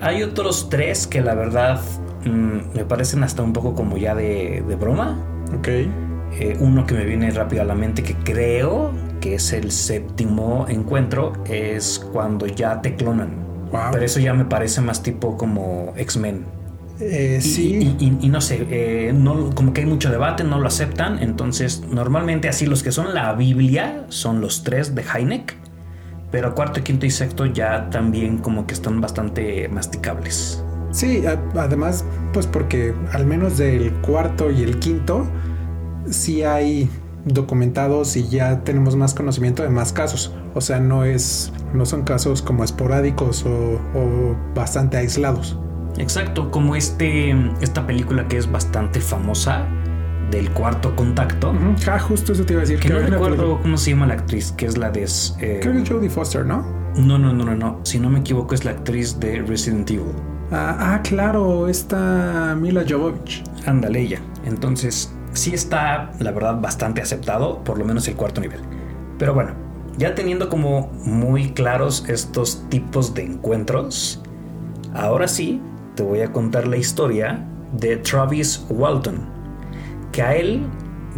Hay 0.00 0.24
otros 0.24 0.70
tres 0.70 1.06
que 1.06 1.20
la 1.20 1.36
verdad 1.36 1.80
mm, 2.24 2.76
me 2.76 2.84
parecen 2.84 3.22
hasta 3.22 3.42
un 3.42 3.52
poco 3.52 3.74
como 3.74 3.96
ya 3.96 4.16
de, 4.16 4.64
de 4.66 4.74
broma. 4.74 5.16
Ok. 5.56 5.68
Eh, 5.68 6.56
uno 6.58 6.84
que 6.84 6.94
me 6.94 7.04
viene 7.04 7.30
rápido 7.30 7.62
a 7.62 7.64
la 7.64 7.76
mente 7.76 8.02
que 8.02 8.14
creo 8.14 8.90
que 9.24 9.36
es 9.36 9.54
el 9.54 9.70
séptimo 9.70 10.66
encuentro, 10.68 11.32
es 11.46 11.98
cuando 12.12 12.46
ya 12.46 12.82
te 12.82 12.94
clonan. 12.94 13.30
Wow. 13.72 13.80
Pero 13.92 14.04
eso 14.04 14.20
ya 14.20 14.34
me 14.34 14.44
parece 14.44 14.82
más 14.82 15.02
tipo 15.02 15.38
como 15.38 15.94
X-Men. 15.96 16.44
Eh, 17.00 17.38
Y- 17.42 17.42
sí. 17.42 17.96
Y, 17.98 18.04
y- 18.04 18.18
y 18.20 18.28
no 18.28 18.42
sé, 18.42 18.66
eh, 18.70 19.14
no, 19.14 19.48
como 19.54 19.72
que 19.72 19.80
hay 19.80 19.86
mucho 19.86 20.10
debate, 20.10 20.44
no 20.44 20.60
lo 20.60 20.68
aceptan. 20.68 21.20
Entonces, 21.22 21.82
normalmente 21.90 22.50
así 22.50 22.66
los 22.66 22.82
que 22.82 22.92
son 22.92 23.14
la 23.14 23.32
Biblia 23.32 24.04
son 24.10 24.42
los 24.42 24.62
tres 24.62 24.94
de 24.94 25.02
Heineck. 25.02 25.56
Pero 26.30 26.54
cuarto, 26.54 26.82
quinto 26.84 27.06
y 27.06 27.10
sexto 27.10 27.46
ya 27.46 27.88
también 27.88 28.36
como 28.38 28.66
que 28.66 28.74
están 28.74 29.00
bastante 29.00 29.68
masticables. 29.68 30.62
Sí, 30.90 31.24
además, 31.56 32.04
pues 32.34 32.46
porque 32.46 32.94
al 33.14 33.24
menos 33.24 33.56
del 33.56 33.90
cuarto 34.02 34.50
y 34.50 34.62
el 34.62 34.78
quinto, 34.80 35.26
sí 36.10 36.42
hay 36.42 36.90
documentados 37.24 38.16
y 38.16 38.28
ya 38.28 38.60
tenemos 38.64 38.96
más 38.96 39.14
conocimiento 39.14 39.62
de 39.62 39.70
más 39.70 39.92
casos. 39.92 40.34
O 40.54 40.60
sea, 40.60 40.80
no 40.80 41.04
es, 41.04 41.52
no 41.72 41.86
son 41.86 42.02
casos 42.02 42.42
como 42.42 42.64
esporádicos 42.64 43.44
o, 43.44 43.80
o 43.94 44.36
bastante 44.54 44.96
aislados. 44.96 45.58
Exacto, 45.98 46.50
como 46.50 46.74
este, 46.76 47.34
esta 47.60 47.86
película 47.86 48.26
que 48.28 48.36
es 48.36 48.50
bastante 48.50 49.00
famosa 49.00 49.66
del 50.30 50.50
cuarto 50.50 50.96
contacto. 50.96 51.54
Ah, 51.86 51.98
justo 51.98 52.32
eso 52.32 52.44
te 52.44 52.54
iba 52.54 52.62
a 52.62 52.64
decir. 52.64 52.80
Que 52.80 52.88
no 52.88 52.98
recuerdo 52.98 53.60
cómo 53.62 53.76
se 53.76 53.90
llama 53.90 54.06
la 54.06 54.14
actriz, 54.14 54.52
que 54.52 54.66
es 54.66 54.76
la 54.76 54.90
de... 54.90 55.04
eh, 55.40 55.60
Creo 55.62 55.72
que 55.74 55.82
es 55.82 55.88
Jodie 55.88 56.10
Foster, 56.10 56.44
¿no? 56.44 56.64
no, 56.96 57.18
no, 57.18 57.32
no, 57.32 57.44
no, 57.44 57.54
no. 57.54 57.80
Si 57.82 57.98
no 57.98 58.08
me 58.10 58.20
equivoco 58.20 58.54
es 58.54 58.64
la 58.64 58.72
actriz 58.72 59.18
de 59.18 59.42
Resident 59.42 59.90
Evil. 59.90 60.12
Ah, 60.52 60.76
ah, 60.94 61.02
claro, 61.02 61.68
esta 61.68 62.56
Mila 62.60 62.84
Jovovich. 62.88 63.42
Ándale 63.66 64.00
ella. 64.00 64.20
Entonces, 64.44 65.12
sí 65.34 65.54
está, 65.54 66.10
la 66.18 66.30
verdad, 66.32 66.60
bastante 66.60 67.02
aceptado, 67.02 67.62
por 67.64 67.78
lo 67.78 67.84
menos 67.84 68.08
el 68.08 68.16
cuarto 68.16 68.40
nivel. 68.40 68.60
Pero 69.18 69.34
bueno, 69.34 69.52
ya 69.96 70.14
teniendo 70.14 70.48
como 70.48 70.88
muy 71.04 71.52
claros 71.52 72.04
estos 72.08 72.68
tipos 72.68 73.14
de 73.14 73.24
encuentros, 73.24 74.22
ahora 74.94 75.28
sí 75.28 75.60
te 75.94 76.02
voy 76.02 76.20
a 76.20 76.32
contar 76.32 76.66
la 76.66 76.76
historia 76.76 77.44
de 77.72 77.96
Travis 77.98 78.64
Walton. 78.68 79.20
Que 80.12 80.22
a 80.22 80.34
él, 80.36 80.66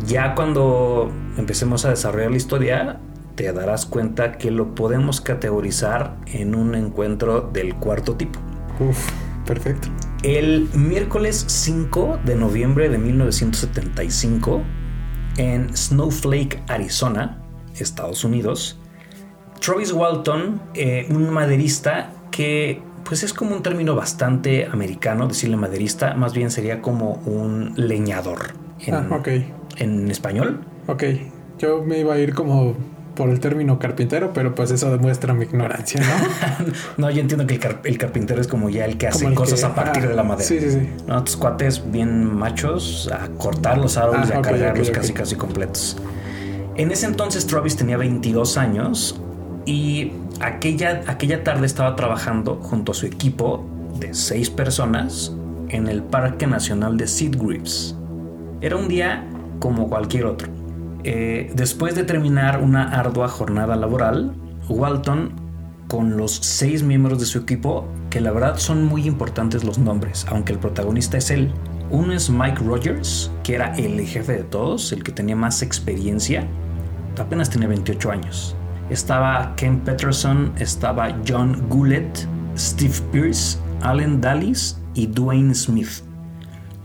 ya 0.06 0.34
cuando 0.34 1.10
empecemos 1.36 1.84
a 1.84 1.90
desarrollar 1.90 2.30
la 2.30 2.36
historia, 2.36 3.00
te 3.34 3.52
darás 3.52 3.86
cuenta 3.86 4.32
que 4.32 4.50
lo 4.50 4.74
podemos 4.74 5.20
categorizar 5.20 6.16
en 6.26 6.54
un 6.54 6.74
encuentro 6.74 7.42
del 7.52 7.74
cuarto 7.74 8.16
tipo. 8.16 8.40
Uf, 8.80 9.10
perfecto. 9.46 9.88
El 10.22 10.68
miércoles 10.74 11.44
5 11.46 12.20
de 12.24 12.34
noviembre 12.34 12.88
de 12.88 12.98
1975, 12.98 14.62
en 15.36 15.76
Snowflake, 15.76 16.62
Arizona, 16.68 17.42
Estados 17.78 18.24
Unidos, 18.24 18.78
Travis 19.60 19.92
Walton, 19.92 20.60
eh, 20.74 21.06
un 21.10 21.30
maderista 21.30 22.12
que 22.30 22.82
pues 23.04 23.22
es 23.22 23.32
como 23.32 23.54
un 23.54 23.62
término 23.62 23.94
bastante 23.94 24.66
americano, 24.66 25.28
decirle 25.28 25.56
maderista, 25.56 26.14
más 26.14 26.34
bien 26.34 26.50
sería 26.50 26.82
como 26.82 27.12
un 27.24 27.72
leñador 27.76 28.54
en, 28.80 28.94
Ah, 28.94 29.06
ok, 29.12 29.28
en 29.76 30.10
español. 30.10 30.60
ok. 30.88 31.04
Yo 31.58 31.82
me 31.84 32.00
iba 32.00 32.14
a 32.14 32.18
ir 32.18 32.34
como 32.34 32.74
por 33.16 33.28
el 33.30 33.40
término 33.40 33.78
carpintero, 33.80 34.32
pero 34.32 34.54
pues 34.54 34.70
eso 34.70 34.90
demuestra 34.92 35.34
mi 35.34 35.44
ignorancia, 35.46 36.00
¿no? 36.00 36.66
no, 36.98 37.10
yo 37.10 37.20
entiendo 37.20 37.46
que 37.46 37.54
el, 37.54 37.60
car- 37.60 37.80
el 37.82 37.98
carpintero 37.98 38.40
es 38.40 38.46
como 38.46 38.68
ya 38.70 38.84
el 38.84 38.96
que 38.98 39.08
hace 39.08 39.26
el 39.26 39.34
cosas 39.34 39.60
que- 39.60 39.66
a 39.66 39.74
partir 39.74 40.04
ah, 40.04 40.08
de 40.08 40.14
la 40.14 40.22
madera. 40.22 40.46
Sí, 40.46 40.60
sí, 40.60 40.70
sí. 40.70 40.88
¿no? 41.08 41.18
Estos 41.18 41.36
cuates 41.36 41.90
bien 41.90 42.24
machos 42.32 43.10
a 43.12 43.26
cortar 43.38 43.78
los 43.78 43.96
árboles 43.96 44.28
Ah, 44.30 44.34
y 44.34 44.38
a 44.38 44.42
cargarlos 44.42 44.90
casi 44.90 45.12
casi 45.12 45.34
completos. 45.34 45.96
En 46.76 46.90
ese 46.92 47.06
entonces 47.06 47.46
Travis 47.46 47.74
tenía 47.74 47.96
22 47.96 48.56
años 48.58 49.18
y 49.64 50.12
aquella, 50.40 51.02
aquella 51.06 51.42
tarde 51.42 51.66
estaba 51.66 51.96
trabajando 51.96 52.56
junto 52.62 52.92
a 52.92 52.94
su 52.94 53.06
equipo 53.06 53.64
de 53.98 54.12
seis 54.14 54.50
personas 54.50 55.32
en 55.70 55.88
el 55.88 56.02
Parque 56.02 56.46
Nacional 56.46 56.96
de 56.98 57.08
Sitgreaves. 57.08 57.96
Era 58.60 58.76
un 58.76 58.88
día 58.88 59.24
como 59.58 59.88
cualquier 59.88 60.26
otro. 60.26 60.48
Eh, 61.08 61.52
después 61.54 61.94
de 61.94 62.02
terminar 62.02 62.60
una 62.60 62.90
ardua 62.90 63.28
jornada 63.28 63.76
laboral, 63.76 64.34
Walton, 64.68 65.30
con 65.86 66.16
los 66.16 66.32
seis 66.32 66.82
miembros 66.82 67.20
de 67.20 67.26
su 67.26 67.38
equipo, 67.38 67.86
que 68.10 68.20
la 68.20 68.32
verdad 68.32 68.56
son 68.58 68.84
muy 68.84 69.06
importantes 69.06 69.62
los 69.62 69.78
nombres, 69.78 70.26
aunque 70.28 70.52
el 70.52 70.58
protagonista 70.58 71.16
es 71.16 71.30
él. 71.30 71.52
Uno 71.92 72.12
es 72.12 72.28
Mike 72.28 72.60
Rogers, 72.64 73.30
que 73.44 73.54
era 73.54 73.72
el 73.76 74.00
jefe 74.00 74.32
de 74.32 74.42
todos, 74.42 74.90
el 74.90 75.04
que 75.04 75.12
tenía 75.12 75.36
más 75.36 75.62
experiencia, 75.62 76.44
apenas 77.20 77.50
tenía 77.50 77.68
28 77.68 78.10
años. 78.10 78.56
Estaba 78.90 79.54
Ken 79.54 79.78
Peterson, 79.78 80.52
estaba 80.58 81.16
John 81.24 81.68
Goulet, 81.68 82.26
Steve 82.58 82.96
Pierce, 83.12 83.58
Allen 83.82 84.20
Dallis 84.20 84.76
y 84.94 85.06
Dwayne 85.06 85.54
Smith. 85.54 86.02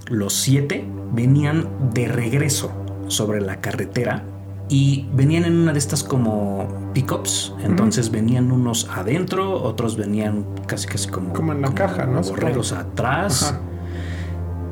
Los 0.10 0.34
siete 0.34 0.86
venían 1.12 1.68
de 1.92 2.08
regreso 2.08 2.81
sobre 3.12 3.42
la 3.42 3.62
carretera 3.62 4.24
y 4.70 5.06
venían 5.14 5.44
en 5.44 5.58
una 5.58 5.74
de 5.74 5.80
estas 5.80 6.04
como 6.04 6.68
pickups. 6.94 7.54
Entonces 7.64 8.10
venían 8.10 8.52
unos 8.52 8.90
adentro, 8.90 9.62
otros 9.62 9.98
venían 9.98 10.46
casi 10.66 10.88
casi 10.88 11.10
como, 11.10 11.34
Como 11.34 11.52
en 11.52 11.62
la 11.62 11.74
caja, 11.74 12.06
¿no? 12.06 12.22
Borregos 12.22 12.72
atrás. 12.72 13.52
Ajá. 13.52 13.62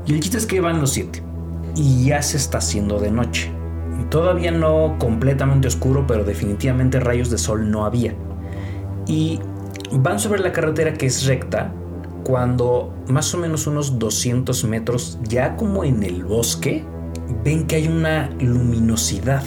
Y 0.06 0.14
el 0.14 0.22
chiste 0.22 0.38
es 0.38 0.46
que 0.48 0.60
van 0.60 0.82
los 0.82 0.92
siete. 0.92 1.22
Y 1.76 2.06
ya 2.06 2.22
se 2.22 2.38
está 2.38 2.58
haciendo 2.58 2.98
de 3.00 3.12
noche. 3.12 3.52
Todavía 4.10 4.52
no 4.52 4.96
completamente 4.98 5.68
oscuro, 5.68 6.08
pero 6.08 6.24
definitivamente 6.24 7.00
rayos 7.00 7.30
de 7.30 7.38
sol 7.38 7.70
no 7.70 7.86
había. 7.86 8.16
Y 9.06 9.40
van 9.92 10.20
sobre 10.20 10.42
la 10.42 10.52
carretera 10.52 10.94
que 10.94 11.06
es 11.06 11.26
recta 11.26 11.72
cuando 12.24 12.94
más 13.08 13.34
o 13.34 13.38
menos 13.38 13.68
unos 13.68 14.00
200 14.00 14.64
metros, 14.66 15.20
ya 15.24 15.56
como 15.56 15.84
en 15.84 16.04
el 16.04 16.24
bosque, 16.24 16.84
ven 17.44 17.68
que 17.68 17.76
hay 17.78 17.88
una 17.88 18.30
luminosidad. 18.40 19.44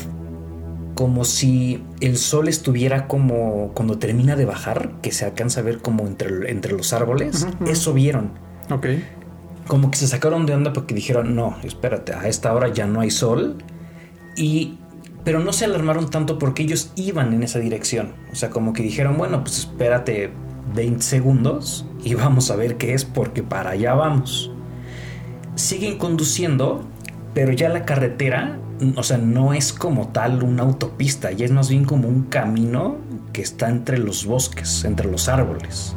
Como 0.94 1.24
si 1.24 1.82
el 2.00 2.18
sol 2.18 2.48
estuviera 2.48 3.08
como 3.08 3.72
cuando 3.74 3.98
termina 3.98 4.36
de 4.36 4.44
bajar, 4.44 4.92
que 5.00 5.10
se 5.10 5.24
alcanza 5.24 5.60
a 5.60 5.62
ver 5.62 5.78
como 5.78 6.06
entre, 6.06 6.50
entre 6.50 6.72
los 6.74 6.92
árboles. 6.92 7.46
Eso 7.66 7.94
vieron 7.94 8.32
Ok. 8.70 8.86
como 9.66 9.90
que 9.90 9.96
se 9.96 10.06
sacaron 10.06 10.44
de 10.44 10.54
onda 10.54 10.72
porque 10.74 10.94
dijeron, 10.94 11.34
no, 11.34 11.56
espérate, 11.64 12.12
a 12.12 12.28
esta 12.28 12.52
hora 12.54 12.68
ya 12.68 12.86
no 12.86 13.00
hay 13.00 13.10
sol. 13.10 13.56
Y, 14.36 14.78
pero 15.24 15.40
no 15.40 15.52
se 15.54 15.64
alarmaron 15.64 16.10
tanto 16.10 16.38
porque 16.38 16.62
ellos 16.62 16.92
iban 16.94 17.32
en 17.32 17.42
esa 17.42 17.58
dirección. 17.58 18.12
O 18.30 18.34
sea, 18.36 18.50
como 18.50 18.74
que 18.74 18.82
dijeron, 18.82 19.16
bueno, 19.16 19.42
pues 19.42 19.60
espérate 19.60 20.30
20 20.74 21.02
segundos 21.02 21.86
y 22.04 22.14
vamos 22.14 22.50
a 22.50 22.56
ver 22.56 22.76
qué 22.76 22.92
es 22.92 23.04
porque 23.06 23.42
para 23.42 23.70
allá 23.70 23.94
vamos. 23.94 24.50
Siguen 25.54 25.96
conduciendo, 25.98 26.84
pero 27.34 27.52
ya 27.52 27.68
la 27.68 27.84
carretera, 27.84 28.58
o 28.96 29.02
sea, 29.02 29.18
no 29.18 29.54
es 29.54 29.72
como 29.72 30.08
tal 30.08 30.42
una 30.42 30.62
autopista, 30.62 31.32
ya 31.32 31.44
es 31.44 31.52
más 31.52 31.70
bien 31.70 31.84
como 31.84 32.08
un 32.08 32.24
camino 32.24 32.96
que 33.32 33.42
está 33.42 33.68
entre 33.68 33.98
los 33.98 34.26
bosques, 34.26 34.84
entre 34.84 35.10
los 35.10 35.28
árboles. 35.28 35.94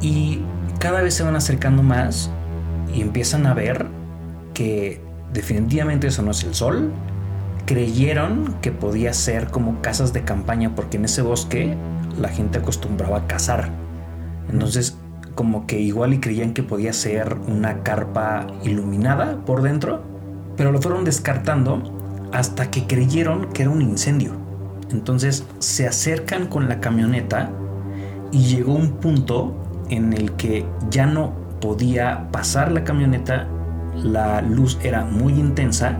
Y 0.00 0.40
cada 0.78 1.02
vez 1.02 1.14
se 1.14 1.22
van 1.22 1.36
acercando 1.36 1.82
más 1.82 2.30
y 2.94 3.00
empiezan 3.00 3.46
a 3.46 3.54
ver 3.54 3.86
que 4.52 5.00
definitivamente 5.32 6.08
eso 6.08 6.22
no 6.22 6.32
es 6.32 6.44
el 6.44 6.54
sol. 6.54 6.90
Creyeron 7.66 8.56
que 8.60 8.72
podía 8.72 9.12
ser 9.14 9.48
como 9.48 9.80
casas 9.80 10.12
de 10.12 10.24
campaña 10.24 10.74
porque 10.74 10.96
en 10.96 11.04
ese 11.04 11.22
bosque 11.22 11.76
la 12.18 12.28
gente 12.28 12.58
acostumbraba 12.58 13.18
a 13.18 13.26
cazar. 13.26 13.70
Entonces 14.50 14.98
como 15.34 15.66
que 15.66 15.80
igual 15.80 16.12
y 16.12 16.20
creían 16.20 16.52
que 16.52 16.62
podía 16.62 16.92
ser 16.92 17.36
una 17.46 17.82
carpa 17.82 18.46
iluminada 18.64 19.44
por 19.46 19.62
dentro, 19.62 20.02
pero 20.60 20.72
lo 20.72 20.82
fueron 20.82 21.06
descartando 21.06 22.28
hasta 22.34 22.70
que 22.70 22.86
creyeron 22.86 23.46
que 23.46 23.62
era 23.62 23.70
un 23.70 23.80
incendio. 23.80 24.32
Entonces 24.90 25.46
se 25.58 25.88
acercan 25.88 26.48
con 26.48 26.68
la 26.68 26.80
camioneta 26.80 27.50
y 28.30 28.40
llegó 28.44 28.74
un 28.74 28.90
punto 28.98 29.56
en 29.88 30.12
el 30.12 30.32
que 30.32 30.66
ya 30.90 31.06
no 31.06 31.32
podía 31.62 32.30
pasar 32.30 32.72
la 32.72 32.84
camioneta, 32.84 33.48
la 33.94 34.42
luz 34.42 34.78
era 34.82 35.02
muy 35.02 35.32
intensa 35.32 35.96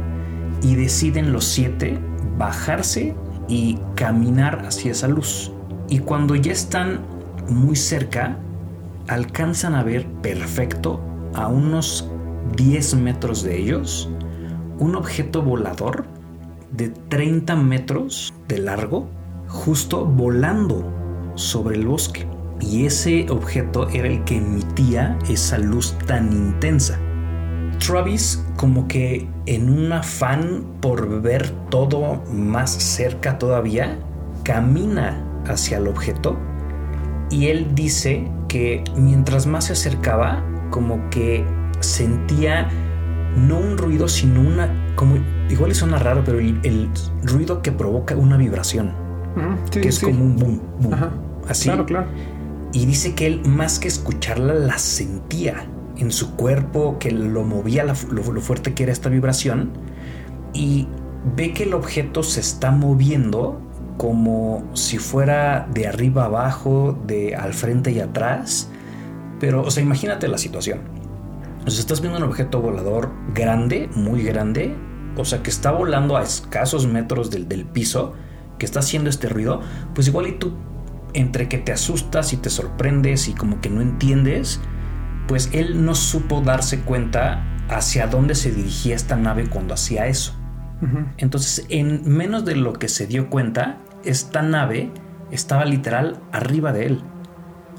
y 0.60 0.74
deciden 0.74 1.32
los 1.32 1.46
siete 1.46 1.98
bajarse 2.36 3.14
y 3.48 3.78
caminar 3.94 4.66
hacia 4.66 4.92
esa 4.92 5.08
luz. 5.08 5.52
Y 5.88 6.00
cuando 6.00 6.34
ya 6.34 6.52
están 6.52 7.00
muy 7.48 7.76
cerca, 7.76 8.36
alcanzan 9.08 9.74
a 9.74 9.82
ver 9.82 10.06
perfecto 10.20 11.00
a 11.32 11.48
unos 11.48 12.10
10 12.58 12.96
metros 12.96 13.42
de 13.42 13.58
ellos 13.58 14.10
un 14.80 14.96
objeto 14.96 15.42
volador 15.42 16.06
de 16.72 16.88
30 16.88 17.54
metros 17.54 18.34
de 18.48 18.58
largo, 18.58 19.08
justo 19.46 20.04
volando 20.04 20.84
sobre 21.36 21.76
el 21.76 21.86
bosque. 21.86 22.26
Y 22.60 22.86
ese 22.86 23.26
objeto 23.30 23.88
era 23.90 24.08
el 24.08 24.24
que 24.24 24.38
emitía 24.38 25.18
esa 25.28 25.58
luz 25.58 25.96
tan 26.06 26.32
intensa. 26.32 26.98
Travis 27.78 28.44
como 28.56 28.88
que 28.88 29.28
en 29.46 29.70
un 29.70 29.92
afán 29.92 30.64
por 30.80 31.22
ver 31.22 31.48
todo 31.70 32.22
más 32.30 32.70
cerca 32.70 33.38
todavía, 33.38 33.98
camina 34.44 35.24
hacia 35.46 35.78
el 35.78 35.88
objeto 35.88 36.36
y 37.30 37.46
él 37.46 37.74
dice 37.74 38.28
que 38.48 38.82
mientras 38.96 39.46
más 39.46 39.66
se 39.66 39.74
acercaba, 39.74 40.44
como 40.70 41.08
que 41.10 41.44
sentía 41.80 42.68
no 43.36 43.58
un 43.58 43.78
ruido, 43.78 44.08
sino 44.08 44.40
una, 44.40 44.94
como 44.96 45.16
igual 45.48 45.74
suena 45.74 45.98
raro, 45.98 46.22
pero 46.24 46.38
el, 46.38 46.88
ruido 47.22 47.62
que 47.62 47.72
provoca 47.72 48.16
una 48.16 48.36
vibración, 48.36 48.92
que 49.70 49.88
es 49.88 50.00
como 50.00 50.24
un 50.24 50.36
boom, 50.36 50.62
boom 50.80 50.94
así. 51.48 51.68
Claro, 51.68 51.86
claro. 51.86 52.06
Y 52.72 52.86
dice 52.86 53.14
que 53.14 53.26
él 53.26 53.42
más 53.44 53.78
que 53.78 53.88
escucharla 53.88 54.54
la 54.54 54.78
sentía 54.78 55.66
en 55.96 56.10
su 56.12 56.36
cuerpo, 56.36 56.98
que 56.98 57.10
lo 57.10 57.44
movía 57.44 57.84
lo, 57.84 57.94
fuerte 57.94 58.74
que 58.74 58.84
era 58.84 58.92
esta 58.92 59.08
vibración 59.08 59.70
y 60.54 60.88
ve 61.36 61.52
que 61.52 61.64
el 61.64 61.74
objeto 61.74 62.22
se 62.22 62.40
está 62.40 62.70
moviendo 62.70 63.60
como 63.96 64.64
si 64.72 64.98
fuera 64.98 65.68
de 65.74 65.86
arriba 65.86 66.24
abajo, 66.24 66.98
de 67.06 67.34
al 67.34 67.52
frente 67.52 67.90
y 67.90 68.00
atrás. 68.00 68.70
Pero, 69.38 69.62
o 69.62 69.70
sea, 69.70 69.82
imagínate 69.82 70.26
la 70.28 70.38
situación. 70.38 70.80
O 71.66 71.70
sea, 71.70 71.80
estás 71.80 72.00
viendo 72.00 72.18
un 72.18 72.24
objeto 72.24 72.60
volador 72.60 73.10
grande, 73.34 73.88
muy 73.94 74.22
grande, 74.22 74.74
o 75.16 75.24
sea, 75.24 75.42
que 75.42 75.50
está 75.50 75.70
volando 75.70 76.16
a 76.16 76.22
escasos 76.22 76.86
metros 76.86 77.30
del, 77.30 77.48
del 77.48 77.66
piso, 77.66 78.14
que 78.58 78.66
está 78.66 78.80
haciendo 78.80 79.10
este 79.10 79.28
ruido, 79.28 79.60
pues 79.94 80.08
igual 80.08 80.26
y 80.28 80.32
tú, 80.32 80.54
entre 81.14 81.48
que 81.48 81.58
te 81.58 81.72
asustas 81.72 82.32
y 82.32 82.36
te 82.36 82.50
sorprendes 82.50 83.28
y 83.28 83.34
como 83.34 83.60
que 83.60 83.70
no 83.70 83.80
entiendes, 83.80 84.60
pues 85.26 85.50
él 85.52 85.84
no 85.84 85.94
supo 85.94 86.40
darse 86.40 86.80
cuenta 86.80 87.44
hacia 87.68 88.06
dónde 88.06 88.34
se 88.34 88.50
dirigía 88.50 88.96
esta 88.96 89.16
nave 89.16 89.48
cuando 89.48 89.74
hacía 89.74 90.06
eso. 90.06 90.34
Entonces, 91.18 91.66
en 91.68 92.02
menos 92.08 92.46
de 92.46 92.56
lo 92.56 92.72
que 92.72 92.88
se 92.88 93.06
dio 93.06 93.28
cuenta, 93.28 93.78
esta 94.02 94.40
nave 94.40 94.90
estaba 95.30 95.66
literal 95.66 96.22
arriba 96.32 96.72
de 96.72 96.86
él. 96.86 97.02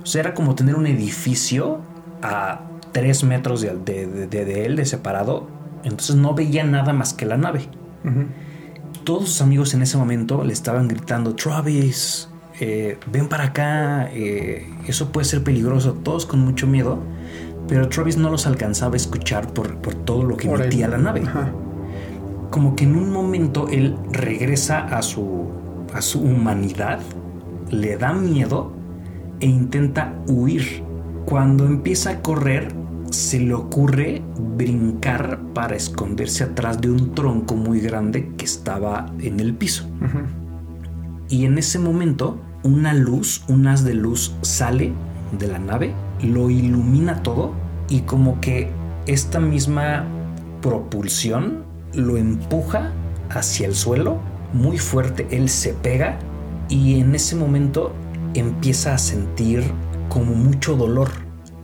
O 0.04 0.06
sea, 0.06 0.22
era 0.22 0.34
como 0.36 0.54
tener 0.54 0.76
un 0.76 0.86
edificio 0.86 1.82
a 2.22 2.71
tres 2.92 3.24
metros 3.24 3.62
de, 3.62 4.66
él, 4.66 4.76
de 4.76 4.86
separado. 4.86 5.48
Entonces 5.84 6.16
no 6.16 6.34
veía 6.34 6.64
nada 6.64 6.94
más 6.94 7.14
que 7.14 7.26
la 7.26 7.38
nave. 7.38 7.68
Todos 9.04 9.30
sus 9.30 9.42
amigos 9.42 9.74
en 9.74 9.82
ese 9.82 9.98
momento 9.98 10.44
le 10.44 10.54
estaban 10.54 10.88
gritando, 10.88 11.36
Travis, 11.36 12.30
eh, 12.60 12.98
ven 13.12 13.28
para 13.28 13.46
acá, 13.46 14.10
eh, 14.12 14.68
eso 14.88 15.12
puede 15.12 15.26
ser 15.26 15.44
peligroso, 15.44 15.94
todos 15.94 16.26
con 16.26 16.40
mucho 16.40 16.68
miedo 16.68 17.00
pero 17.72 17.88
Travis 17.88 18.18
no 18.18 18.30
los 18.30 18.48
alcanzaba 18.48 18.96
a 18.96 18.98
escuchar 18.98 19.54
por, 19.54 19.70
todo 20.04 20.24
lo 20.24 20.36
que 20.36 20.50
emitía 20.50 20.90
la 20.90 20.98
nave. 20.98 21.24
Como 22.50 22.76
que 22.76 22.84
en 22.84 22.98
un 22.98 23.14
momento 23.14 23.70
él 23.70 23.96
regresa 24.12 24.80
a 24.80 25.02
su, 25.02 25.48
a 25.94 26.02
su 26.02 26.20
humanidad, 26.20 27.00
le 27.70 27.96
da 27.96 28.12
miedo 28.12 28.74
e 29.40 29.46
intenta 29.46 30.14
huir. 30.28 30.84
Cuando 31.26 31.66
empieza 31.66 32.10
a 32.10 32.22
correr, 32.22 32.74
se 33.12 33.40
le 33.40 33.54
ocurre 33.54 34.22
brincar 34.58 35.40
para 35.54 35.76
esconderse 35.76 36.44
atrás 36.44 36.80
de 36.82 36.90
un 36.90 37.14
tronco 37.14 37.56
muy 37.56 37.80
grande 37.80 38.32
que 38.38 38.46
estaba 38.46 39.12
en 39.20 39.40
el 39.40 39.54
piso. 39.54 39.88
Y 41.30 41.46
en 41.46 41.58
ese 41.58 41.80
momento, 41.80 42.40
una 42.64 42.94
luz, 42.94 43.44
un 43.48 43.68
haz 43.68 43.84
de 43.84 43.94
luz 43.94 44.36
sale 44.42 44.94
de 45.38 45.48
la 45.48 45.60
nave, 45.60 45.94
lo 46.24 46.50
ilumina 46.50 47.24
todo 47.24 47.54
y 47.90 48.02
como 48.02 48.40
que 48.42 48.70
esta 49.08 49.40
misma 49.40 50.06
propulsión 50.62 51.64
lo 51.94 52.18
empuja 52.18 52.92
hacia 53.30 53.68
el 53.68 53.76
suelo 53.76 54.20
muy 54.54 54.78
fuerte, 54.78 55.28
él 55.32 55.50
se 55.50 55.74
pega 55.74 56.20
y 56.70 57.00
en 57.00 57.16
ese 57.16 57.36
momento 57.36 57.94
empieza 58.34 58.94
a 58.94 58.98
sentir 58.98 59.64
como 60.10 60.36
mucho 60.36 60.76
dolor 60.76 61.10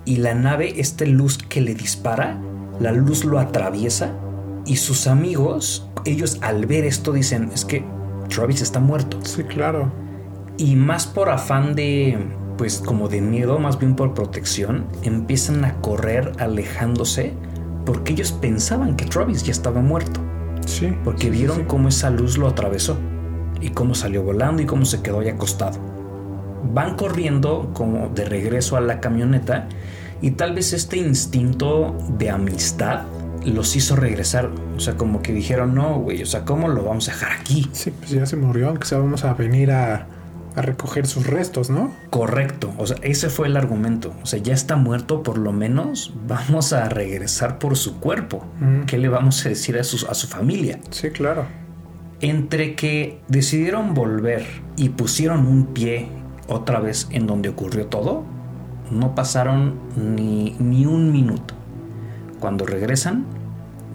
y 0.07 0.15
la 0.15 0.33
nave, 0.33 0.79
esta 0.79 1.03
luz 1.03 1.37
que 1.37 1.59
le 1.59 1.75
dispara, 1.75 2.39
la 2.79 2.93
luz 2.93 3.25
lo 3.25 3.39
atraviesa 3.39 4.13
y 4.65 4.77
sus 4.77 5.05
amigos, 5.05 5.89
ellos 6.05 6.37
al 6.41 6.65
ver 6.65 6.85
esto 6.85 7.11
dicen, 7.11 7.51
es 7.53 7.65
que 7.65 7.83
Travis 8.29 8.61
está 8.61 8.79
muerto. 8.79 9.19
Sí, 9.23 9.43
claro. 9.43 9.91
Y 10.57 10.77
más 10.77 11.05
por 11.07 11.29
afán 11.29 11.75
de 11.75 12.17
pues 12.57 12.79
como 12.79 13.09
de 13.09 13.19
miedo, 13.21 13.59
más 13.59 13.79
bien 13.79 13.95
por 13.97 14.13
protección, 14.13 14.85
empiezan 15.03 15.65
a 15.65 15.75
correr 15.81 16.31
alejándose 16.39 17.33
porque 17.85 18.13
ellos 18.13 18.31
pensaban 18.31 18.95
que 18.95 19.05
Travis 19.05 19.43
ya 19.43 19.51
estaba 19.51 19.81
muerto. 19.81 20.21
Sí. 20.65 20.93
Porque 21.03 21.29
vieron 21.29 21.65
cómo 21.65 21.89
esa 21.89 22.09
luz 22.09 22.37
lo 22.37 22.47
atravesó 22.47 22.97
y 23.59 23.71
cómo 23.71 23.93
salió 23.93 24.23
volando 24.23 24.61
y 24.61 24.65
cómo 24.65 24.85
se 24.85 25.01
quedó 25.01 25.19
ahí 25.19 25.27
acostado. 25.27 25.77
Van 26.73 26.95
corriendo 26.95 27.71
como 27.73 28.07
de 28.07 28.23
regreso 28.23 28.77
a 28.77 28.81
la 28.81 29.01
camioneta 29.01 29.67
y 30.21 30.31
tal 30.31 30.53
vez 30.53 30.73
este 30.73 30.97
instinto 30.97 31.95
de 32.17 32.29
amistad 32.29 33.05
los 33.45 33.75
hizo 33.75 33.95
regresar. 33.95 34.49
O 34.75 34.79
sea, 34.79 34.95
como 34.95 35.21
que 35.21 35.33
dijeron, 35.33 35.75
no, 35.75 35.99
güey, 35.99 36.21
o 36.21 36.25
sea, 36.25 36.43
¿cómo 36.43 36.67
lo 36.67 36.83
vamos 36.83 37.07
a 37.09 37.13
dejar 37.13 37.31
aquí? 37.31 37.69
Sí, 37.71 37.91
pues 37.91 38.11
ya 38.11 38.25
se 38.25 38.35
murió, 38.35 38.69
aunque 38.69 38.85
sea 38.85 38.97
vamos 38.97 39.23
a 39.23 39.33
venir 39.33 39.71
a, 39.71 40.07
a 40.55 40.61
recoger 40.61 41.05
sus 41.05 41.27
restos, 41.27 41.69
¿no? 41.69 41.93
Correcto, 42.09 42.73
o 42.77 42.87
sea, 42.87 42.97
ese 43.03 43.29
fue 43.29 43.47
el 43.47 43.55
argumento. 43.57 44.13
O 44.23 44.25
sea, 44.25 44.39
ya 44.39 44.53
está 44.53 44.75
muerto, 44.75 45.23
por 45.23 45.37
lo 45.37 45.53
menos 45.53 46.13
vamos 46.27 46.73
a 46.73 46.89
regresar 46.89 47.59
por 47.59 47.77
su 47.77 47.99
cuerpo. 47.99 48.45
¿Qué 48.87 48.97
le 48.97 49.07
vamos 49.07 49.45
a 49.45 49.49
decir 49.49 49.77
a 49.77 49.83
su, 49.83 50.05
a 50.07 50.15
su 50.15 50.27
familia? 50.27 50.79
Sí, 50.89 51.11
claro. 51.11 51.45
Entre 52.21 52.75
que 52.75 53.21
decidieron 53.27 53.93
volver 53.93 54.45
y 54.75 54.89
pusieron 54.89 55.45
un 55.45 55.67
pie 55.67 56.09
otra 56.47 56.79
vez 56.79 57.07
en 57.11 57.27
donde 57.27 57.49
ocurrió 57.49 57.85
todo, 57.85 58.25
no 58.91 59.15
pasaron 59.15 59.75
ni, 59.95 60.55
ni 60.59 60.85
un 60.85 61.11
minuto. 61.11 61.53
Cuando 62.39 62.65
regresan, 62.65 63.25